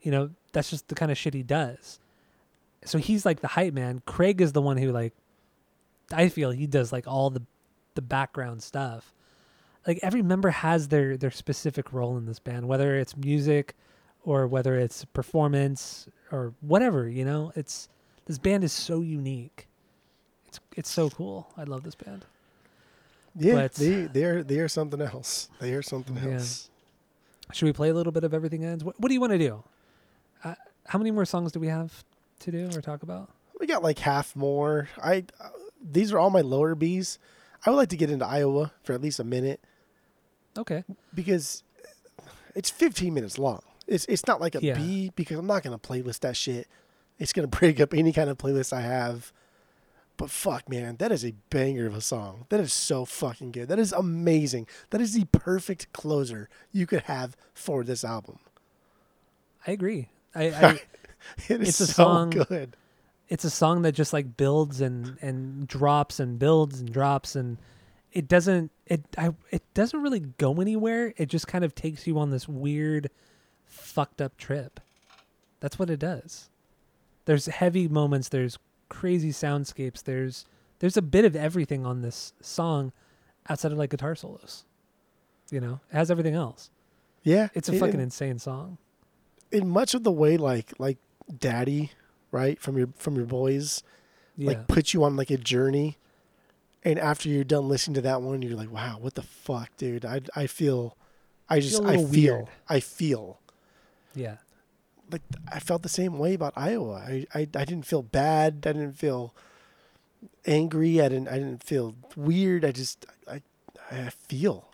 [0.00, 1.98] You know that's just the kind of shit he does.
[2.86, 4.00] So he's like the hype man.
[4.06, 5.12] Craig is the one who like
[6.12, 7.42] i feel he does like all the
[7.94, 9.12] the background stuff
[9.86, 13.74] like every member has their their specific role in this band whether it's music
[14.24, 17.88] or whether it's performance or whatever you know it's
[18.26, 19.66] this band is so unique
[20.46, 22.24] it's it's so cool i love this band
[23.38, 25.48] yeah, But- they they're they are something else.
[25.60, 26.34] They are something Yeah.
[26.34, 26.68] else.
[27.52, 29.38] should we play a little bit of everything ends what, what do you want to
[29.38, 29.62] do
[30.44, 30.54] uh,
[30.86, 32.04] how many more songs do we have
[32.40, 33.30] to do or talk about
[33.60, 34.88] We got like half more.
[35.02, 35.24] I
[35.82, 37.18] these are all my lower B's.
[37.64, 39.60] I would like to get into Iowa for at least a minute
[40.58, 40.82] okay
[41.14, 41.62] because
[42.56, 43.60] it's 15 minutes long.
[43.86, 45.10] It's it's not like a B Yeah.
[45.14, 46.66] because I'm not gonna playlist that shit.
[47.18, 49.32] It's gonna break up any kind of playlist I have.
[50.16, 52.44] But fuck, man, that is a banger of a song.
[52.50, 53.68] That is so fucking good.
[53.68, 54.66] That is amazing.
[54.90, 58.38] That is the perfect closer you could have for this album.
[59.66, 60.80] i agree i, I
[61.48, 62.76] It is It's a so song- good.
[63.30, 67.56] It's a song that just like builds and and drops and builds and drops and
[68.12, 71.14] it doesn't it I it doesn't really go anywhere.
[71.16, 73.08] It just kind of takes you on this weird
[73.64, 74.80] fucked up trip.
[75.60, 76.50] That's what it does.
[77.24, 78.58] There's heavy moments, there's
[78.88, 80.44] crazy soundscapes, there's
[80.80, 82.92] there's a bit of everything on this song
[83.48, 84.64] outside of like guitar solos.
[85.50, 86.70] You know, it has everything else.
[87.22, 88.78] Yeah, It's a in- fucking insane song.
[89.52, 90.98] in much of the way like like
[91.38, 91.92] Daddy,
[92.30, 93.82] right from your from your boys,
[94.36, 94.48] Yeah.
[94.48, 95.96] like puts you on like a journey,
[96.84, 100.04] and after you're done listening to that one, you're like, wow, what the fuck, dude?
[100.04, 100.96] I I feel,
[101.48, 102.46] I just I feel weird.
[102.68, 103.38] I feel
[104.14, 104.36] yeah.
[105.10, 106.94] like I felt the same way about Iowa.
[106.94, 108.64] I, I I didn't feel bad.
[108.66, 109.34] I didn't feel
[110.46, 111.00] angry.
[111.00, 112.64] I didn't I didn't feel weird.
[112.64, 113.42] I just I
[113.90, 114.68] I feel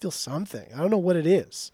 [0.00, 0.66] feel something.
[0.74, 1.70] I don't know what it is.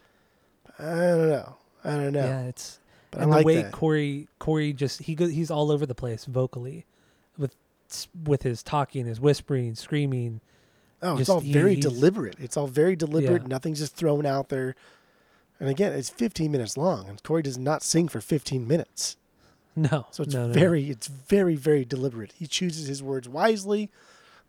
[0.78, 1.56] I don't know.
[1.84, 2.24] I don't know.
[2.24, 2.78] Yeah, it's
[3.10, 3.72] but and I like the way that.
[3.72, 6.84] Corey Corey just he goes he's all over the place vocally,
[7.36, 7.54] with
[8.24, 10.40] with his talking, his whispering, screaming,
[11.02, 12.36] Oh, it's all very he's- deliberate.
[12.40, 13.42] It's all very deliberate.
[13.42, 13.48] Yeah.
[13.48, 14.74] Nothing's just thrown out there.
[15.60, 19.16] And again, it's 15 minutes long, and Corey does not sing for 15 minutes.
[19.76, 20.52] No, So it's no, no, no.
[20.54, 22.32] very, it's very, very deliberate.
[22.36, 23.90] He chooses his words wisely.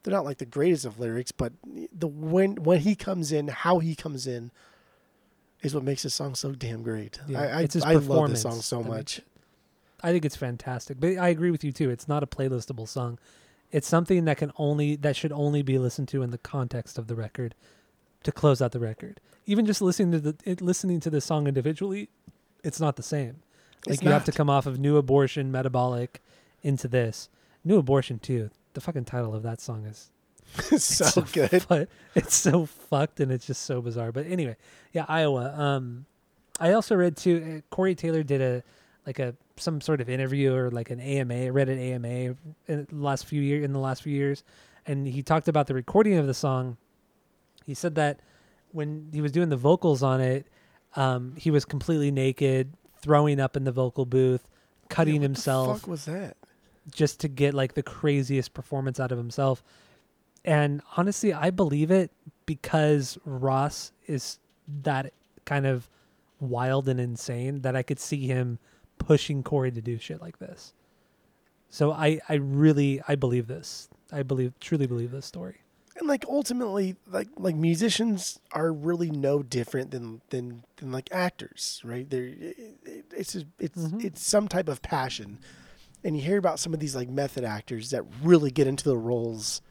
[0.02, 1.54] They're not like the greatest of lyrics, but
[1.96, 4.50] the when when he comes in, how he comes in,
[5.62, 7.20] is what makes this song so damn great.
[7.28, 9.22] Yeah, I I, it's I love this song so much.
[10.02, 11.00] I think it's fantastic.
[11.00, 11.90] But I agree with you too.
[11.90, 13.20] It's not a playlistable song.
[13.72, 17.08] It's something that can only that should only be listened to in the context of
[17.08, 17.56] the record
[18.24, 19.20] to close out the record.
[19.46, 22.10] Even just listening to the it, listening to the song individually,
[22.64, 23.42] it's not the same.
[23.86, 26.22] Like It's you have to come off of New Abortion, Metabolic
[26.62, 27.30] into this.
[27.64, 28.50] New Abortion too.
[28.74, 30.12] The fucking title of that song is
[30.78, 31.66] so good.
[31.68, 34.12] but it's so fucked and it's just so bizarre.
[34.12, 34.58] But anyway,
[34.94, 35.54] yeah, Iowa.
[35.58, 36.06] Um,
[36.60, 37.58] I also read too.
[37.58, 38.64] Uh, Corey Taylor did a
[39.06, 42.38] like a some sort of interview or like an AMA, I read an AMA in
[42.68, 44.44] the last few year in the last few years,
[44.86, 46.78] and he talked about the recording of the song.
[47.66, 48.20] He said that
[48.72, 50.48] when he was doing the vocals on it,
[50.96, 54.48] um, he was completely naked, throwing up in the vocal booth,
[54.90, 56.38] cutting Yeah, what himself The fuck was that?
[56.92, 59.64] just to get like the craziest performance out of himself.
[60.46, 62.12] And honestly, I believe it
[62.46, 64.40] because Ross is
[64.84, 65.14] that
[65.46, 65.90] kind of
[66.40, 68.60] wild and insane that I could see him
[68.98, 70.74] pushing Corey to do shit like this.
[71.70, 73.90] So I, I really, I believe this.
[74.12, 75.62] I believe, truly believe this story.
[75.98, 81.82] and like ultimately like like musicians are really no different than than than like actors
[81.84, 82.56] right they're it,
[82.86, 84.04] it- it's just, it's Mhm.
[84.06, 85.38] it's some type of passion
[86.04, 88.98] and you hear about some of these like method actors that really get into the
[88.98, 89.62] roles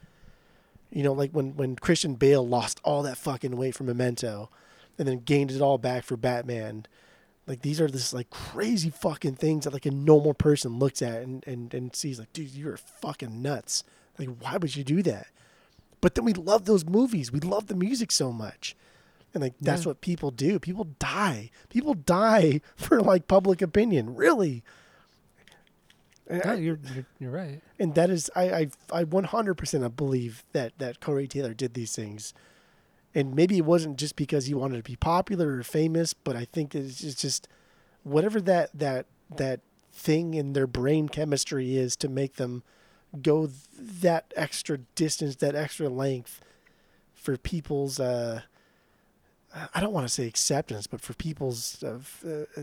[0.91, 4.51] you know like when when christian bale lost all that fucking weight from memento
[4.99, 6.87] and then gained it all back for batman
[7.47, 11.23] like these are this like crazy fucking things that like a normal person looks at
[11.23, 13.85] and and, and sees like dude you're fucking nuts
[14.19, 15.29] like why would you do that
[16.01, 17.33] but then we love those movies.
[17.33, 18.77] We love the music so much.
[19.35, 19.89] And like that's Yeah.
[19.89, 20.61] what people do.
[20.61, 21.51] People die.
[21.71, 24.15] People die for like public opinion.
[24.15, 24.63] Really.
[26.31, 27.61] No, you're, you're, you're right.
[27.79, 28.69] and that is I I
[29.01, 32.35] I 100% believe that that Corey Taylor did these things.
[33.15, 36.45] And maybe it wasn't just because he wanted to be popular or famous, but I
[36.45, 37.49] think it's just- just
[38.03, 39.07] whatever that that
[39.37, 39.61] that
[39.93, 42.63] thing in their brain chemistry is to make them
[43.23, 43.57] go th-
[44.03, 46.41] that extra distance, that extra length
[47.15, 48.43] for people's uh
[49.75, 52.63] I don't want to say acceptance, but for people's uh, uh,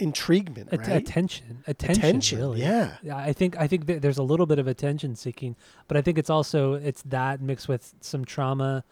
[0.00, 0.88] intriguement, right?
[0.88, 2.60] Attention, attention, Attention, really.
[2.60, 2.96] yeah.
[3.02, 5.56] Yeah, I think I think there's a little bit of attention seeking,
[5.88, 8.84] but I think it's also it's that mixed with some trauma,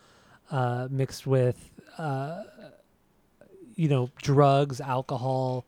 [0.51, 2.45] uh, mixed with uh,
[3.75, 5.65] you know drugs, alcohol,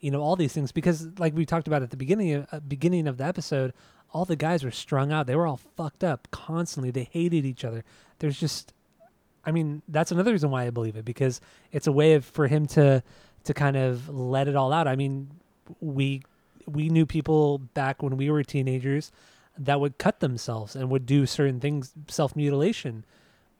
[0.00, 0.72] you know all these things.
[0.72, 3.72] Because like we talked about at the beginning of, uh, beginning of the episode,
[4.12, 5.26] all the guys were strung out.
[5.26, 6.90] They were all fucked up constantly.
[6.90, 7.84] They hated each other.
[8.18, 8.72] There's just,
[9.44, 11.40] I mean, that's another reason why I believe it because
[11.72, 13.02] it's a way of for him to
[13.44, 14.86] to kind of let it all out.
[14.86, 15.30] I mean,
[15.80, 16.22] we
[16.66, 19.10] we knew people back when we were teenagers
[19.58, 23.04] that would cut themselves and would do certain things self mutilation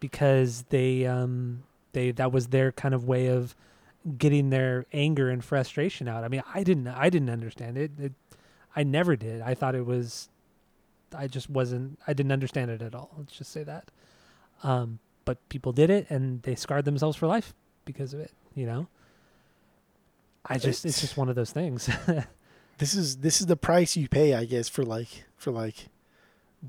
[0.01, 3.55] because they um they that was their kind of way of
[4.19, 6.25] getting their anger and frustration out.
[6.25, 7.93] I mean, I didn't I didn't understand it.
[7.99, 8.13] it
[8.75, 9.43] I never did.
[9.43, 10.29] I thought it was
[11.15, 13.11] I just wasn't I didn't understand it at all.
[13.17, 13.91] Let's just say that.
[14.63, 17.55] Um but people did it and they scarred themselves for life
[17.85, 18.89] because of it, you know?
[20.47, 21.89] I just it's It's- just one of those things.
[22.79, 25.89] this is this is the price you pay, I guess, for like for like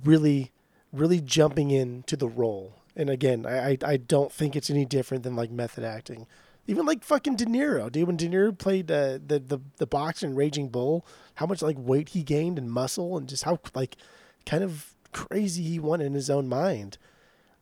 [0.04, 0.52] really
[0.92, 2.76] really jumping into the role.
[2.96, 6.28] And again, I I, I don't think it's any different than like method acting.
[6.66, 8.08] Even like fucking De Niro, dude.
[8.08, 11.06] When De Niro played uh, the the the boxer in Raging Bull,
[11.36, 13.98] how much like weight he gained and muscle, and just how like
[14.46, 16.98] kind of crazy he went in his own mind.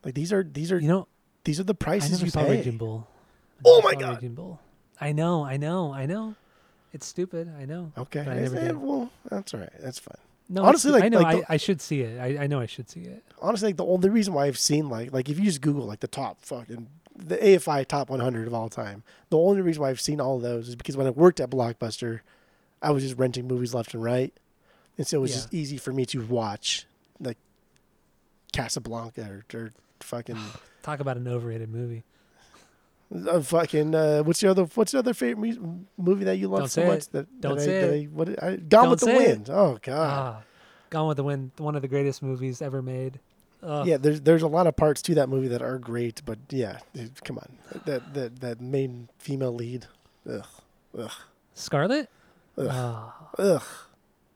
[0.04, 1.08] Like these are these are you know,
[1.44, 2.50] these are the I prices never you saw pay.
[2.58, 3.08] Raging Bull.
[3.58, 4.16] I Oh my God.
[4.16, 4.60] Raging Bull.
[5.02, 6.34] I know, I know, I know.
[6.92, 7.50] It's stupid.
[7.58, 7.90] I know.
[7.96, 8.76] Okay, But I never did.
[8.76, 9.72] well, that's all right.
[9.80, 10.16] That's fine.
[10.48, 12.20] No, Honestly, like- I know, like the- I, I should see it.
[12.20, 13.22] I, I know I should see it.
[13.40, 16.00] honestly, like the only reason why I've seen like like if you just Google like
[16.00, 20.00] the top fucking the AFI top 100 of all time, the only reason why I've
[20.00, 22.20] seen all of those is because when I worked at Blockbuster,
[22.82, 24.32] I was just renting movies left and right,
[24.98, 25.36] and so it was Yeah.
[25.36, 26.86] just easy for me to watch
[27.20, 27.38] like
[28.52, 29.22] Casablanca
[29.52, 30.36] or, or fucking
[30.82, 32.02] Talk about an overrated movie.
[33.14, 36.60] Uh, fucking uh, what's your other what's your other favorite mu- movie that you love
[36.60, 37.12] Don't so much it.
[37.12, 38.04] that Don't that say I, that it.
[38.04, 39.28] I, what I, Gone Don't with the say it.
[39.28, 39.50] Wind.
[39.50, 39.96] Oh god.
[40.38, 40.42] Ah,
[40.90, 43.20] Gone with the Wind, one of the greatest movies ever made.
[43.62, 43.86] Ugh.
[43.86, 46.78] Yeah, there's there's a lot of parts to that movie that are great, but yeah,
[47.24, 49.86] come on, that that that main female lead,
[50.28, 50.46] ugh,
[50.98, 51.10] ugh,
[51.54, 52.08] Scarlett?
[52.58, 52.66] Ugh.
[52.70, 53.62] Ah, ugh,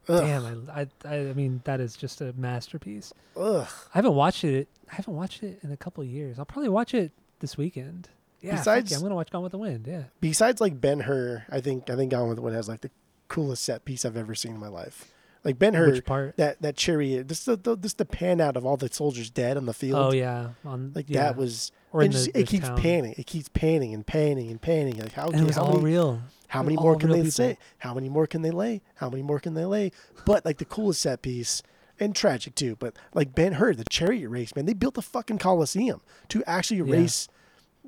[0.09, 0.21] Ugh.
[0.23, 3.13] Damn, I, I, I mean, that is just a masterpiece.
[3.37, 3.67] Ugh.
[3.93, 4.69] I haven't watched it.
[4.93, 6.39] I haven't watched it in a couple of years.
[6.39, 8.09] I'll probably watch it this weekend.
[8.41, 9.87] Yeah, Besides- yeah, I'm gonna watch Gone with the Wind.
[9.89, 10.05] Yeah.
[10.21, 12.91] Besides like Ben Hur, I think I think Gone with the Wind has like the
[13.29, 15.13] coolest set piece I've ever seen in my life.
[15.43, 16.37] Like Ben Hur, part?
[16.39, 19.57] that that chariot, just the, the just the pan out of all the soldiers dead
[19.57, 19.99] on the field.
[19.99, 21.23] Oh yeah, on Like yeah.
[21.23, 22.79] that was Or it, just, the- it keeps town.
[22.81, 23.15] panning.
[23.17, 24.99] It keeps panning and panning and panning.
[24.99, 26.21] Like how, and it was how all many real.
[26.49, 27.31] how many more can they people.
[27.31, 27.59] say?
[27.79, 28.83] How many more can they lay?
[28.97, 29.93] How many more can they lay?
[30.25, 31.63] But like the coolest set piece
[32.01, 32.75] and tragic too.
[32.77, 36.79] But like Ben Hur, the chariot race, man, they built the fucking Coliseum to actually
[36.79, 36.93] Yeah.
[37.01, 37.29] race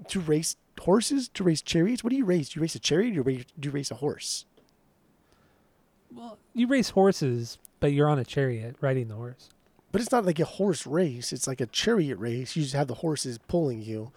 [0.09, 2.05] to race horses, to race chariots.
[2.05, 2.51] What do you race?
[2.51, 4.45] Do you race a chariot or do you race, do you race a horse?
[6.15, 9.51] Well, you race horses, but you're on a chariot riding the horse.
[9.93, 11.33] But it's not like a horse race.
[11.33, 12.57] It's like a chariot race.
[12.57, 14.13] You just have the horses pulling you.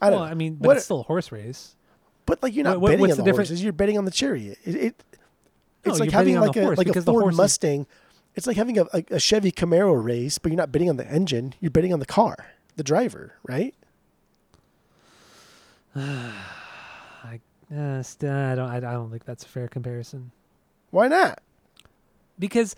[0.00, 0.30] I don't well, know.
[0.30, 1.74] I mean, but What- it's still a horse race.
[2.26, 3.50] But like you're not What- betting on the the, difference?
[3.50, 3.62] horses.
[3.62, 4.58] You're betting on the chariot.
[4.64, 5.04] It, it
[5.84, 7.86] it's you're like having like a like a Ford is- Mustang.
[8.34, 11.06] It's like having a, a, a Chevy Camaro race, but you're not betting on the
[11.10, 11.54] engine.
[11.60, 12.36] You're betting on the car,
[12.76, 13.74] the driver, right?
[17.24, 17.40] I,
[17.74, 18.68] uh, st- I don't.
[18.68, 20.30] I, I don't think that's a fair comparison
[20.90, 21.40] Why not?
[22.38, 22.76] because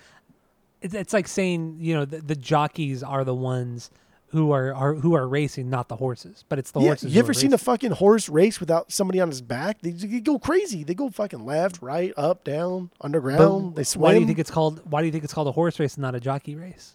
[0.81, 3.90] it's, it's like saying you know the, the jockeys are the ones
[4.28, 6.45] who are, are who are racing, not the horses.
[6.49, 7.05] But it's the yeah, horses.
[7.12, 7.65] you who ever are seen a racing.
[7.65, 9.81] fucking horse race without somebody on his back?
[9.81, 10.85] They, they go crazy.
[10.85, 13.74] They go fucking left, right, up, down, But underground.
[13.74, 14.03] they swim.
[14.03, 14.82] Why do you think it's called?
[14.85, 16.95] Why do you think it's called a horse race and not a jockey race?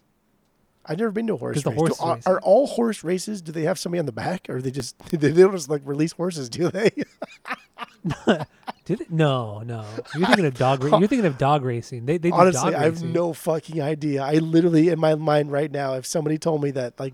[0.86, 1.78] I've never been to a horse 'Cause the race.
[1.98, 3.42] horse do, are, are all horse races?
[3.42, 6.12] Do they have somebody on the back, or they just they don't just like release
[6.12, 6.50] horses?
[6.50, 6.92] Do they?
[8.86, 9.12] Did it?
[9.12, 9.86] No, no.
[10.14, 10.84] You're thinking of dog.
[10.84, 12.06] Ra- you're thinking of dog racing.
[12.06, 14.22] They they do Honestly, I have no fucking idea.
[14.24, 17.14] I literally in my mind right now, if somebody told me that, like,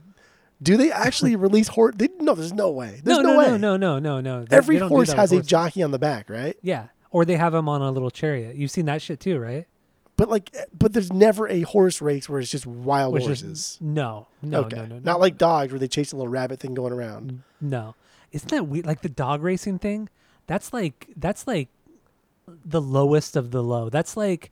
[0.63, 1.93] do they actually release horse?
[1.95, 3.01] They, no, there's no way.
[3.03, 3.45] There's no, no, no, way.
[3.51, 4.45] no, no, no, no, no.
[4.45, 6.57] They- Every horse has a jockey on the back, right?
[6.63, 8.55] Yeah, or they have them on a little chariot.
[8.55, 9.67] You've seen that shit too, right?
[10.19, 13.27] But like, eh, but there's never a horse race where it's just wild Which is-
[13.41, 13.77] horses.
[13.79, 16.59] no, no, okay, no, no, no, not like dogs where they chase a little rabbit
[16.59, 17.41] thing going around.
[17.61, 17.95] no.
[18.33, 18.85] Isn't that weird?
[18.85, 20.09] Like the dog racing thing.
[20.45, 21.69] That's like that's like
[22.65, 23.89] the lowest of the low.
[23.89, 24.51] That's like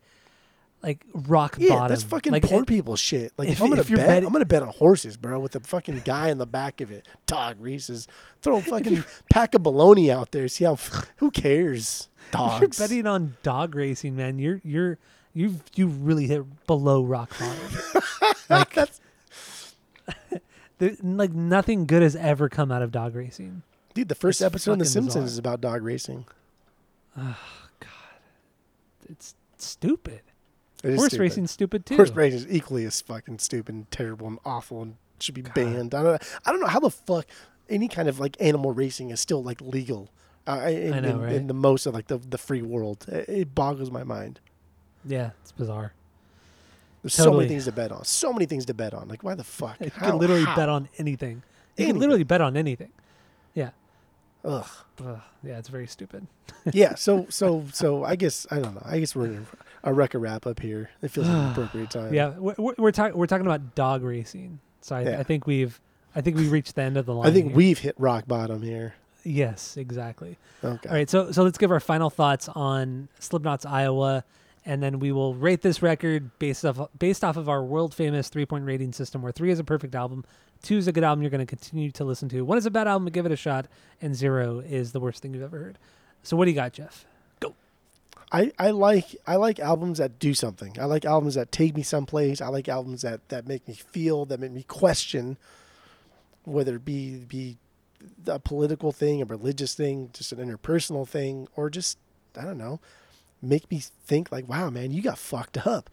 [0.81, 1.89] like rock Yeah, bottom.
[1.89, 3.33] that's fucking like, poor it- people shit.
[3.37, 5.55] Like if- if, I'm gonna if bet, betting- I'm gonna bet on horses, bro, with
[5.55, 7.07] a fucking guy in the back of it.
[7.25, 8.07] Dog races.
[8.41, 10.47] Throw a fucking pack of baloney out there.
[10.47, 10.77] See how?
[11.17, 12.07] Who cares?
[12.27, 12.59] If Dogs.
[12.79, 14.97] you're betting on dog racing, man, you're you're
[15.33, 18.01] you you really hit below rock bottom.
[18.49, 19.01] like That's-
[20.79, 23.63] there, like nothing good has ever come out of dog racing.
[23.93, 25.25] Dude, the first It's episode of The Simpsons bizarre.
[25.27, 26.25] is about dog racing.
[27.17, 27.37] Oh
[27.79, 27.89] God,
[29.09, 30.21] it's stupid.
[30.83, 31.21] It Horse stupid.
[31.21, 31.95] racing's stupid too.
[31.95, 35.95] Horse racing is equally as fucking stupid and terrible and awful and should be banned.
[35.95, 36.27] I don't know.
[36.45, 37.25] I don't know how the fuck
[37.69, 40.09] any kind of like animal racing is still like legal.
[40.47, 41.33] Uh, in, know, in, right?
[41.33, 44.39] in the most of like the the free world, it, it boggles my mind.
[45.05, 45.93] Yeah, it's bizarre.
[47.03, 48.03] There's so many things to bet on.
[48.05, 49.07] So many things to bet on.
[49.07, 49.77] Like why the fuck?
[49.79, 50.55] You How- can literally how?
[50.55, 51.43] bet on anything.
[51.77, 51.93] You Anything.
[51.93, 52.89] can literally bet on anything.
[53.53, 53.69] Yeah.
[54.43, 54.65] Ugh.
[55.05, 56.25] Ugh, yeah, it's very stupid.
[56.73, 56.95] yeah.
[56.95, 58.81] So so so I guess I don't know.
[58.83, 59.47] I guess we're in
[59.83, 60.89] a record wrap up here.
[61.01, 62.13] It feels like an appropriate time.
[62.13, 64.59] Yeah, we're we're, we're, we're talking about dog racing.
[64.81, 65.19] So I, Yeah.
[65.19, 65.79] I think we've
[66.15, 67.27] I think we reached the end of the line.
[67.29, 67.55] I think here.
[67.55, 68.95] we've hit rock bottom here.
[69.23, 70.37] yes, exactly.
[70.63, 70.89] Okay.
[70.89, 74.23] All right, so so let's give our final thoughts on Slipknot's Iowa,
[74.67, 78.27] and then we will rate this record based off based off of our world famous
[78.27, 80.25] three point rating system, where three is a perfect album,
[80.61, 82.71] two is a good album you're going to continue to listen to, one is a
[82.71, 83.67] bad album, give it a shot,
[84.01, 85.77] and zero is the worst thing you've ever heard.
[86.21, 87.05] So what do you got, Jeff?
[87.39, 87.55] Go.
[88.29, 90.75] I, I like I like albums that do something.
[90.77, 92.41] I like albums that take me someplace.
[92.41, 95.37] I like albums that, that make me feel, that make me question,
[96.43, 97.57] whether it be be
[98.27, 101.97] a political thing, a religious thing, just an interpersonal thing, or just
[102.37, 102.81] I don't know,
[103.41, 105.89] make me think like, wow, man, you got fucked up,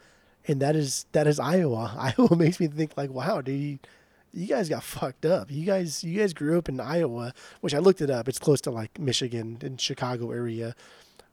[0.47, 1.95] and that is that is Iowa.
[2.19, 3.61] Iowa makes me think like, wow, dude.
[3.61, 3.79] You,
[4.37, 5.49] you guys got fucked up.
[5.49, 8.29] You guys, you guys grew up in Iowa, which I looked it up.
[8.29, 10.75] It's close to like Michigan and Chicago area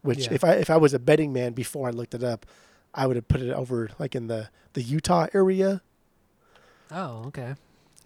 [0.01, 0.33] which Yeah.
[0.33, 2.45] if I if I was a betting man before I looked it up,
[2.93, 5.81] I would have put it over like in the the Utah area.
[6.91, 7.55] Oh, okay.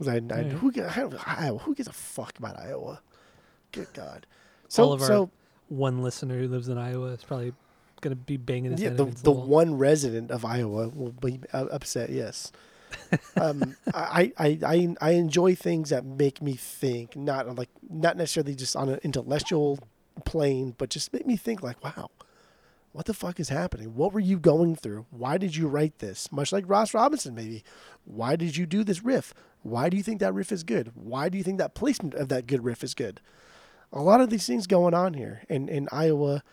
[0.05, 1.59] I, I, who I Iowa?
[1.59, 3.01] Who gives a fuck about Iowa?
[3.71, 4.27] Good God.
[4.67, 5.29] So All of our so
[5.69, 7.53] One listener who lives in Iowa is probably
[8.05, 9.47] going to be banging his yeah, head the the wall.
[9.47, 12.11] one resident of Iowa will be uh, upset.
[12.11, 12.51] Yes.
[13.41, 18.53] um, I, I I I enjoy things that make me think, not like not necessarily
[18.53, 19.79] just on an intellectual
[20.23, 22.11] plane, but just make me think like, wow,
[22.91, 23.95] what the fuck is happening?
[23.95, 25.07] What were you going through?
[25.09, 26.31] Why did you write this?
[26.31, 27.63] Much like Ross Robinson, maybe.
[28.05, 29.33] Why did you do this riff?
[29.63, 30.91] Why do you think that riff is good?
[30.93, 33.19] Why do you think that placement of that good riff is good?
[33.91, 36.43] A lot of these things going on here, and and Iowa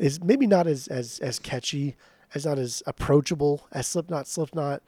[0.00, 1.94] is maybe not as as as catchy
[2.34, 4.26] as not as approachable as Slipknot.
[4.26, 4.82] Slipknot,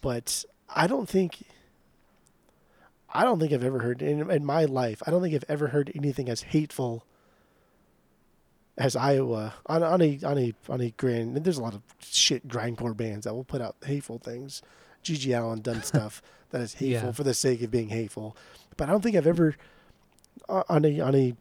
[0.00, 1.38] but I don't think.
[3.12, 5.02] I don't think I've ever heard in, in my life.
[5.04, 7.04] I don't think I've ever heard anything as hateful
[8.78, 11.36] as Iowa on on a on a on a grand.
[11.36, 14.62] and There's a lot of shit grindcore bands that will put out hateful things.
[15.04, 17.12] GG Allin done stuff that is hateful Yeah.
[17.12, 18.36] for the sake of being hateful,
[18.76, 19.56] but I don't think I've ever
[20.48, 21.34] on a on a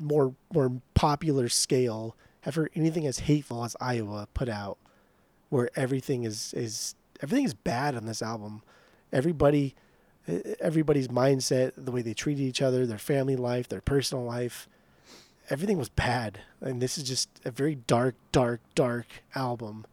[0.00, 4.78] more more popular scale have heard anything as hateful as Iowa put out,
[5.48, 8.62] where everything is is everything is bad on this album.
[9.12, 9.74] Everybody,
[10.60, 14.68] everybody's mindset, the way they treated each other, their family life, their personal life,
[15.50, 16.40] everything was bad.
[16.60, 19.84] And this is just a very dark, dark, dark album.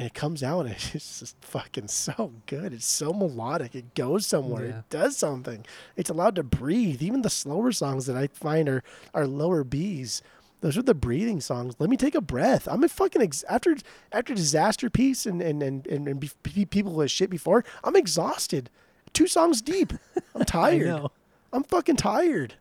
[0.00, 2.72] And it comes out and it's just fucking so good.
[2.72, 3.74] It's so melodic.
[3.74, 4.64] It goes somewhere.
[4.64, 4.78] Yeah.
[4.78, 5.66] It does something.
[5.94, 7.02] It's allowed to breathe.
[7.02, 8.82] Even the slower songs that I find are,
[9.12, 10.22] are lower B's.
[10.62, 11.74] Those are the breathing songs.
[11.78, 12.66] Let me take a breath.
[12.66, 13.76] I'm a fucking ex- after
[14.10, 17.62] after Disasterpiece and and and and, and be- be- people who have shit before.
[17.84, 18.70] I'm exhausted.
[19.12, 19.92] Two songs deep.
[20.34, 20.86] I'm I tired.
[20.86, 21.10] know.
[21.52, 22.54] I'm fucking tired.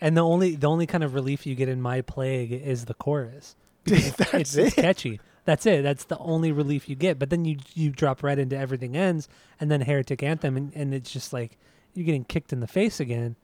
[0.00, 2.94] And the only the only kind of relief you get in my plague is the
[2.94, 3.56] chorus.
[3.84, 4.66] That's it's, it.
[4.66, 5.20] it's catchy.
[5.46, 5.82] That's it.
[5.82, 7.18] That's the only relief you get.
[7.18, 9.28] But then you you drop right into everything ends,
[9.58, 11.56] and then Heretic Anthem, and, and it's just like
[11.94, 13.36] you're getting kicked in the face again,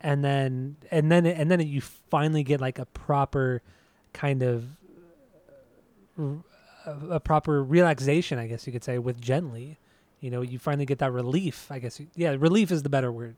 [0.00, 3.62] and then and then and then you finally get like a proper
[4.12, 4.64] kind of
[6.86, 9.78] a, proper relaxation, I guess you could say, with Gently.
[10.20, 11.66] You know, you finally get that relief.
[11.70, 13.36] I guess yeah, relief is the better word.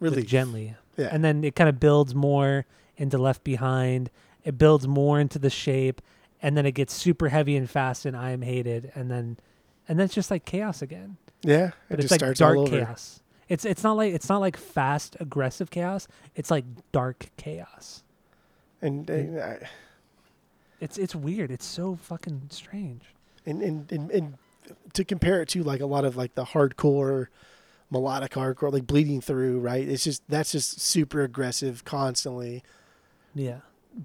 [0.00, 1.08] Really Gently Yeah.
[1.10, 4.10] and then it kind of builds more into Left Behind.
[4.44, 6.00] It builds more into the shape,
[6.42, 9.38] and then it gets super heavy and fast and I Am Hated, and then
[9.88, 11.16] and then it's just like chaos again.
[11.42, 11.68] yeah.
[11.68, 13.20] It But it's just like starts dark chaos.
[13.48, 16.06] It's it's not like it's not like fast aggressive chaos.
[16.34, 18.02] It's like dark chaos.
[18.82, 19.68] And uh, and, I-
[20.80, 21.50] It's it's weird.
[21.50, 23.02] It's so fucking strange.
[23.46, 24.34] and and, and and
[24.92, 27.28] to compare it to like a lot of like the hardcore
[27.90, 32.62] melodic hardcore like bleeding through right it's just that's just super aggressive constantly
[33.34, 33.60] Yeah.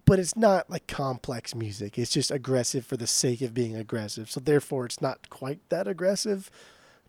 [0.05, 1.97] But it's not like complex music.
[1.99, 4.31] It's just aggressive for the sake of being aggressive.
[4.31, 6.49] So therefore it's not quite that aggressive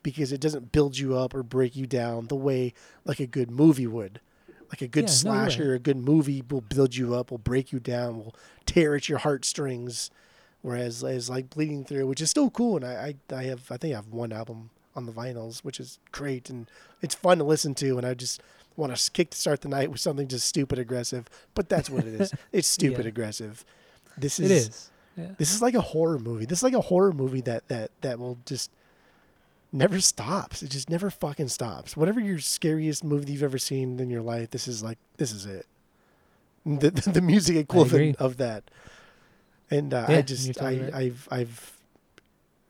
[0.02, 2.74] because it doesn't build you up or break you down the way
[3.04, 4.20] like a good movie would.
[4.68, 7.72] Like a good Yeah, no slasher a good movie will build you up will break
[7.72, 8.34] you down will
[8.66, 10.10] tear at your heartstrings.
[10.60, 13.76] Whereas as like bleeding through which is still cool and I, I i have i
[13.76, 16.70] think i have one album on the vinyls which is great and
[17.02, 18.40] it's fun to listen to and i just
[18.76, 22.04] want to kick to start the night with something just stupid aggressive but that's what
[22.04, 23.08] it is it's stupid Yeah.
[23.08, 23.64] aggressive
[24.18, 24.90] this is It is.
[25.16, 25.28] Yeah.
[25.38, 28.18] this is like a horror movie this is like a horror movie that that that
[28.18, 28.70] will just
[29.72, 34.10] never stops it just never fucking stops whatever your scariest movie you've ever seen in
[34.10, 35.66] your life this is like this is it
[36.66, 38.64] the, the, the music equivalent of that
[39.70, 40.94] and uh, Yeah, I just I, right.
[40.94, 41.72] I've I've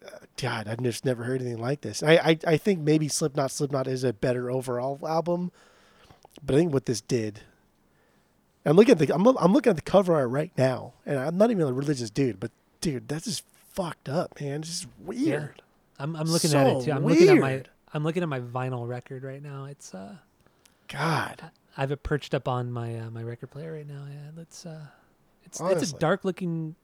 [0.06, 2.02] uh, God I've just never heard anything like this.
[2.02, 5.50] I, I I think maybe Slipknot Slipknot is a better overall album,
[6.42, 7.40] but I think what this did.
[8.66, 11.36] I'm looking at the I'm, I'm looking at the cover art right now, and I'm
[11.36, 12.50] not even a religious dude, but
[12.80, 14.60] dude, that's just fucked up, man.
[14.60, 15.62] It's just weird.
[15.98, 16.92] I'm I'm looking at it too.
[16.92, 17.62] I'm looking at my.
[17.92, 19.66] I'm looking at my vinyl record right now.
[19.66, 20.16] It's uh
[20.88, 24.06] God, I have it perched up on my uh, my record player right now.
[24.08, 24.86] Yeah, let's uh
[25.44, 26.74] it's it's a dark looking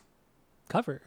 [0.68, 1.02] cover.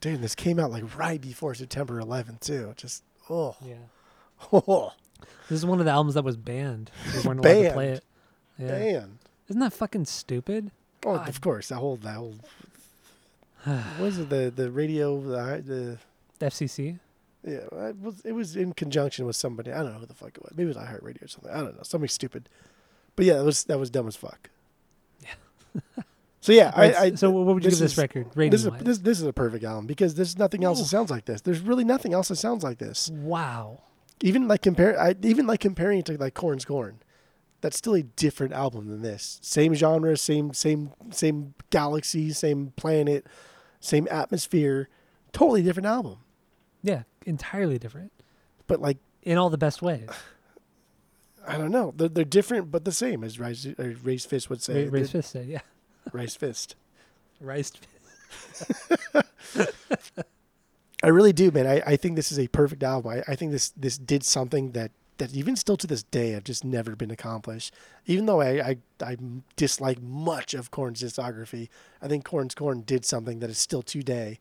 [0.00, 2.74] dude, this came out like right before September 11th too.
[2.76, 3.74] Just oh, Yeah.
[4.52, 4.92] oh
[5.48, 6.90] This is one of the albums that was banned.
[7.16, 7.96] We weren't allowed to play Banned?
[7.98, 8.04] it.
[8.58, 8.66] Yeah.
[9.00, 9.18] man.
[9.48, 10.70] Isn't that fucking stupid?
[11.04, 11.28] Oh, God.
[11.28, 12.34] of course, that whole that whole.
[13.64, 15.98] what was it the the radio the
[16.38, 16.98] the FCC?
[17.44, 17.54] yeah
[17.88, 20.42] it was it was in conjunction with somebody I don't know who the fuck it
[20.44, 22.48] was maybe it was iHeartRadio or something I don't know something stupid,
[23.16, 24.48] but yeah that was that was dumb as fuck.
[25.20, 25.82] Yeah.
[26.40, 28.66] so yeah, I, I so what would you give this is- record rating This is
[28.68, 31.40] a, this this is a perfect album because there's nothing else that sounds like this.
[31.40, 33.10] There's really nothing else that sounds like this.
[33.10, 33.80] wow.
[34.22, 37.00] Even like compare I even like comparing it to like Korn's Korn.
[37.60, 39.38] That's still a different album than this.
[39.42, 43.26] Same genre, same same same galaxy, same planet,
[43.80, 44.88] same atmosphere.
[45.32, 46.18] Totally different album.
[46.82, 48.12] Yeah, entirely different
[48.66, 50.08] But like in all the best ways.
[51.46, 51.92] I don't know.
[51.96, 54.86] They're, they're different but the same as Rise or uh, Raised Fist would say.
[54.88, 55.62] Raised Fist said, yeah.
[56.12, 56.76] Raised Fist.
[57.40, 59.68] Raised Fist.
[61.02, 61.66] I really do, man.
[61.66, 63.10] I, I think this is a perfect album.
[63.12, 66.44] I, I think this this did something that, that even still to this day I've
[66.44, 67.74] just never been accomplished.
[68.06, 69.16] Even though I, I, I
[69.56, 71.68] dislike much of Korn's discography,
[72.00, 74.38] I think Korn's Korn did something that is still today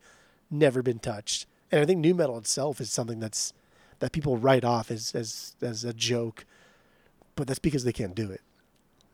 [0.49, 1.47] never been touched.
[1.71, 3.53] And I think nu metal itself is something that's
[3.99, 6.45] that people write off as as, as a joke,
[7.35, 8.41] but that's because they can't do it.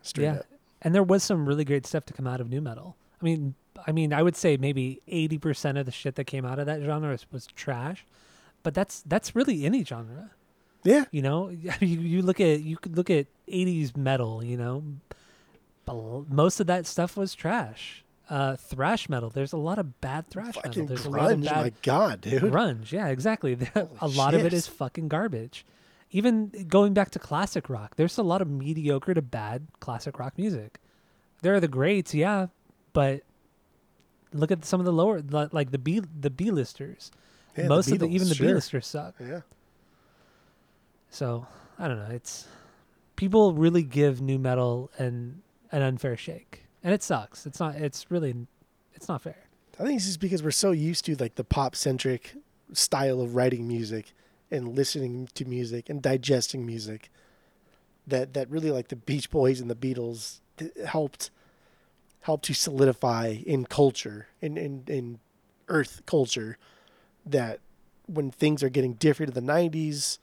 [0.01, 0.33] Straight Yeah.
[0.37, 0.45] up.
[0.81, 2.95] And there was some really great stuff to come out of nu metal.
[3.21, 3.55] I mean,
[3.85, 6.65] I mean, I would say maybe eighty percent of the shit that came out of
[6.65, 8.05] that genre was, was trash,
[8.63, 10.31] but that's that's really any genre.
[10.83, 11.05] Yeah.
[11.11, 11.49] You know,
[11.79, 14.43] you you look at you could look at '80s metal.
[14.43, 14.83] You know,
[16.29, 18.03] most of that stuff was trash.
[18.29, 19.29] Uh, thrash metal.
[19.29, 20.63] There's a lot of bad thrash metal.
[20.63, 22.41] Fucking There's a lot of bad My God, dude.
[22.41, 22.91] grunge.
[22.91, 23.57] Yeah, exactly.
[24.01, 25.65] a lot of it is fucking garbage.
[26.11, 30.37] Even going back to classic rock, there's a lot of mediocre to bad classic rock
[30.37, 30.79] music.
[31.41, 32.47] There are the greats, yeah,
[32.91, 33.21] but
[34.39, 37.11] look at some of the lower, like the B, the B listers.
[37.55, 38.47] Yeah, the Most of the even the sure.
[38.47, 39.15] B listers suck.
[39.19, 39.41] Yeah.
[41.09, 41.47] So
[41.79, 42.13] I don't know.
[42.13, 42.47] It's
[43.15, 45.41] people really give nu metal an
[45.71, 47.45] an unfair shake, and it sucks.
[47.45, 47.75] It's not.
[47.75, 48.35] It's really,
[48.93, 49.47] it's not fair.
[49.79, 52.35] I think it's just because we're so used to like the pop centric
[52.73, 54.13] style of writing music
[54.49, 57.09] and listening to music and digesting music
[58.05, 60.39] that that really like the Beach Boys and the Beatles
[60.85, 61.29] helped
[62.27, 65.19] helped to solidify in culture in in, in
[65.69, 66.57] earth culture
[67.25, 67.59] that
[68.05, 70.17] when things are getting different in the 90s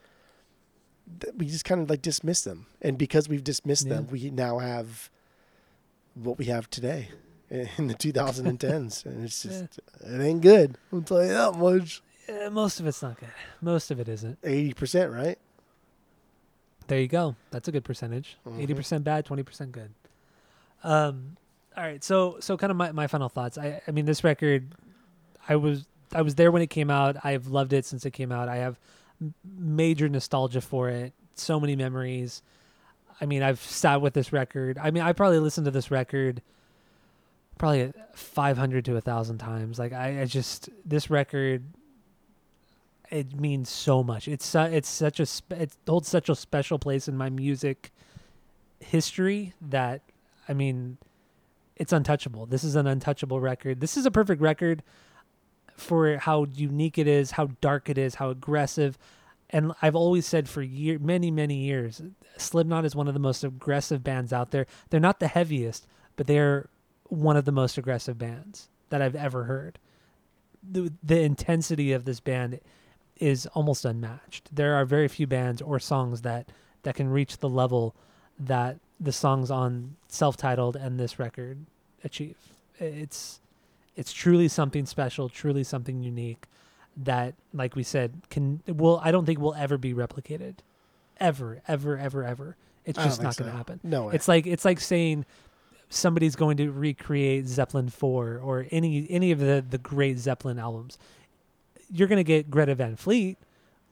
[1.20, 4.58] that we just kind of like dismiss them and because we've dismissed them we now
[4.58, 5.10] have
[6.14, 7.08] what we have today
[7.78, 12.48] in the 2010s and it's just it ain't good i'll tell you that much Uh,
[12.50, 13.28] most of it's not good.
[13.60, 14.40] Most of it isn't.
[14.42, 15.38] 80% right
[16.86, 17.36] There you go.
[17.50, 18.36] That's a good percentage.
[18.46, 18.60] Mhm.
[18.62, 19.90] 80 percent bad, twenty percent good.
[20.82, 21.36] Um,
[21.76, 22.02] all right.
[22.02, 23.58] So so kind of my, my final thoughts.
[23.58, 24.74] I I mean this record,
[25.48, 27.16] I was I was there when it came out.
[27.24, 28.48] I've loved it since it came out.
[28.48, 28.78] I have
[29.58, 31.12] major nostalgia for it.
[31.34, 32.42] So many memories.
[33.20, 34.78] I mean, I've sat with this record.
[34.78, 36.42] I mean, I probably listened to this record
[37.58, 39.78] probably 500 to a 1000 times.
[39.78, 41.64] Like I, I just this record
[43.10, 44.28] it means so much.
[44.28, 47.92] It's su- it's such a spe- it holds such a special place in my music
[48.80, 50.02] history that
[50.48, 50.98] I mean
[51.76, 52.46] it's untouchable.
[52.46, 53.80] This is an untouchable record.
[53.80, 54.82] This is a perfect record
[55.76, 58.96] for how unique it is, how dark it is, how aggressive.
[59.50, 62.00] And I've always said for year, many, many years,
[62.36, 64.66] Slipknot is one of the most aggressive bands out there.
[64.90, 65.86] They're not the heaviest,
[66.16, 66.68] but they're
[67.08, 69.78] one of the most aggressive bands that I've ever heard.
[70.62, 72.60] The, the intensity of this band
[73.16, 74.54] is almost unmatched.
[74.54, 76.48] There are very few bands or songs that
[76.82, 77.94] that can reach the level
[78.38, 81.66] that the songs on self-titled and this record
[82.02, 82.36] achieve.
[82.78, 83.40] It's
[83.96, 86.46] it's truly something special, truly something unique
[86.96, 90.56] that like we said can will I don't think will ever be replicated.
[91.18, 92.56] Ever, ever, ever, ever.
[92.84, 93.80] It's just not going to happen.
[93.82, 94.14] no way.
[94.14, 95.24] It's like it's like saying
[95.88, 100.98] somebody's going to recreate Zeppelin 4 or any any of the the great Zeppelin albums.
[101.90, 103.38] You're going to get Greta Van Fleet,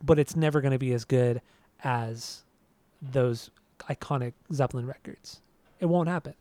[0.02, 1.40] but it's never going to be as good
[1.84, 2.42] as
[3.00, 3.50] those
[3.88, 5.40] iconic Zeppelin records.
[5.80, 6.34] It won't happen.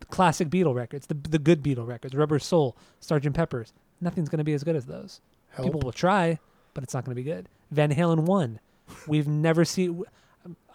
[0.00, 3.32] The classic Beatle records, the the good Beatle records, Rubber Soul, Sgt.
[3.34, 5.20] Pepper's, nothing's going to be as good as those.
[5.50, 5.66] Help.
[5.66, 6.38] People will try,
[6.74, 7.48] but it's not going to be good.
[7.70, 8.60] Van Halen 1.
[9.06, 10.02] We've never seen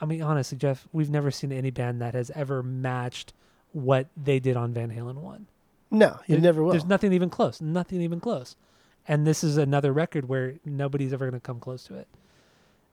[0.01, 3.33] I mean honestly, Jeff, we've never seen any band that has ever matched
[3.71, 5.45] what they did on Van Halen 1.
[5.91, 7.61] no you There- never will There's nothing even close.
[7.61, 8.55] Nothing even close.
[9.07, 12.07] And this is another record where nobody's ever going to come close to it.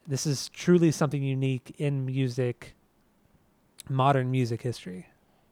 [0.07, 2.75] This is truly something unique in music,
[3.89, 5.07] modern music history.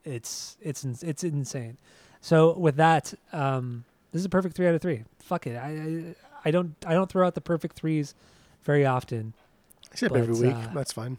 [0.05, 1.77] It's it's it's insane.
[2.21, 5.05] So with that, um, this is a perfect three out of three.
[5.21, 5.57] Fuck it.
[5.57, 6.15] I I,
[6.47, 8.15] I don't I don't throw out the perfect threes
[8.65, 9.33] very often,
[9.91, 11.17] except every week uh, that's fine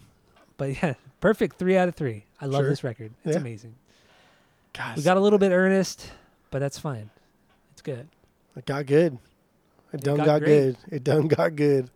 [0.57, 2.23] but yeah, perfect three out of three.
[2.39, 2.69] I love Sure.
[2.69, 3.11] this record.
[3.25, 3.41] It's Yeah.
[3.41, 3.75] amazing.
[4.73, 6.11] Gosh, We got a little bit earnest,
[6.49, 7.09] but that's fine.
[7.73, 8.07] It's good.
[8.55, 9.17] it got good
[9.93, 11.89] it done got got, good it done got good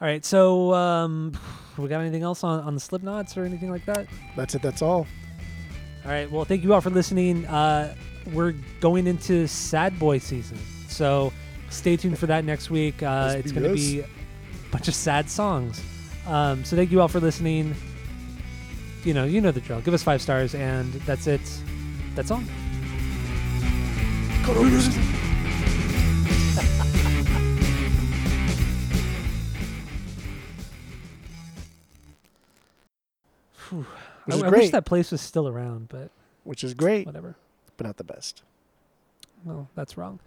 [0.00, 1.32] All right, so um,
[1.78, 4.06] we got anything else on on the Slipknots or anything like that?
[4.36, 5.06] that's it that's all
[6.04, 7.46] All right, well, thank you all for listening.
[7.46, 7.94] Uh,
[8.32, 10.58] we're going into Sad Boy season,
[10.88, 11.32] so
[11.70, 13.02] stay tuned for that next week.
[13.02, 14.06] Uh, it's going to be a
[14.70, 15.80] bunch of sad songs.
[16.26, 17.74] Um, so thank you all for listening.
[19.04, 19.80] You know, you know the drill.
[19.80, 21.40] Give us five stars, and that's it.
[22.14, 22.42] That's all.
[33.70, 33.86] Whew.
[34.24, 36.10] Which I, is I wish that place was still around, but
[36.44, 37.36] which is great whatever.
[37.76, 38.42] but not the best
[39.44, 40.20] Well, that's wrong.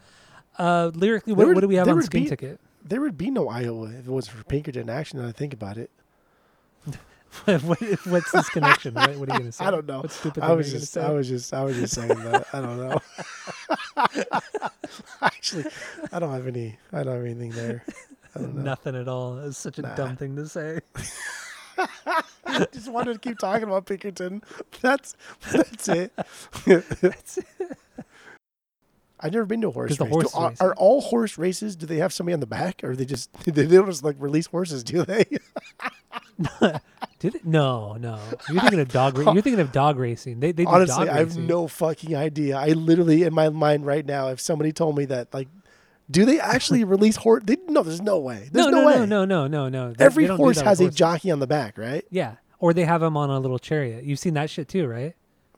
[0.58, 2.60] Uh, lyrically, what, would- what do we have on Skin be- Ticket?
[2.84, 5.78] there would be no iowa if it wasn't for pinkerton action now i think about
[5.78, 5.90] it
[7.46, 8.94] what, what's this connection?
[8.96, 9.64] What, what are you going to say?
[9.66, 10.00] I don't know.
[10.02, 12.48] What stupid I was just, gonna I was just, I was just saying that.
[12.54, 13.00] I don't know.
[15.22, 15.66] Actually,
[16.12, 16.78] I don't have any.
[16.92, 17.84] I don't have anything there.
[18.36, 18.62] I don't know.
[18.64, 19.38] Nothing at all.
[19.40, 19.96] It's such a Nah.
[19.96, 20.80] dumb thing to say.
[22.46, 24.44] I just wanted to keep talking about Pinkerton.
[24.82, 25.16] That's
[25.52, 26.12] that's it.
[29.22, 30.10] I've never been to a horse race.
[30.10, 31.76] horse Do- are, are all horse races?
[31.76, 34.48] Do they have somebody on the back, or they just they don't just like release
[34.48, 34.84] horses?
[34.84, 35.26] Do they?
[37.20, 37.46] Did it?
[37.46, 38.18] No, no.
[38.50, 39.18] You're thinking of dog.
[39.18, 40.40] Ra- you're thinking of dog racing.
[40.40, 42.56] They they Honestly, I have no fucking idea.
[42.58, 45.50] I literally in my mind right now, if somebody told me that, like,
[46.12, 47.44] do they actually release horse?
[47.46, 48.50] They, no, there's no way.
[48.52, 48.94] There's no, no, no, way.
[49.06, 49.94] no, no, no, no, no.
[49.94, 52.06] They- Every they horse has a jockey on the back, right?
[52.10, 54.04] Yeah, or they have them on a little chariot.
[54.04, 55.16] You've seen that shit too, right?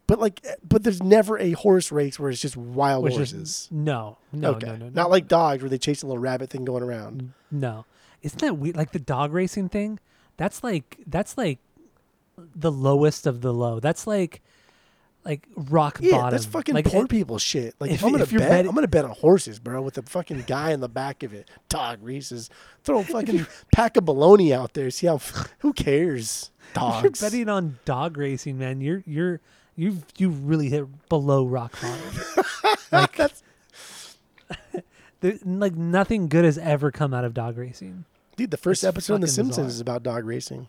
[0.07, 3.17] But like, eh, but there's never a horse race where it's just wild Which is-
[3.31, 3.67] horses.
[3.71, 6.49] no, no, okay, no, no, no, not like dogs where they chase a little rabbit
[6.49, 7.31] thing going around.
[7.49, 7.85] no.
[8.21, 8.75] Isn't that weird?
[8.75, 9.99] Like the dog racing thing.
[10.37, 11.57] That's like that's like
[12.37, 13.79] the lowest of the low.
[13.79, 14.41] That's like
[15.23, 16.31] like rock Yeah, bottom.
[16.31, 17.75] that's fucking like, poor it- people shit.
[17.79, 19.93] Like if- if, I'm gonna if bet, betting- I'm gonna bet on horses, bro, with
[19.95, 21.49] the fucking guy in the back of it.
[21.69, 22.49] Dog races.
[22.83, 24.89] Throw a fucking pack of baloney out there.
[24.89, 25.19] See how?
[25.59, 26.51] Who cares?
[26.75, 29.41] If you're betting on dog racing, man, you're you're
[29.75, 32.45] you you really hit below rock bottom.
[32.91, 33.43] like That's-
[35.19, 38.05] there, like nothing good has ever come out of dog racing.
[38.37, 39.67] Dude, the first It's episode of The Simpsons bizarre.
[39.69, 40.67] is about dog racing.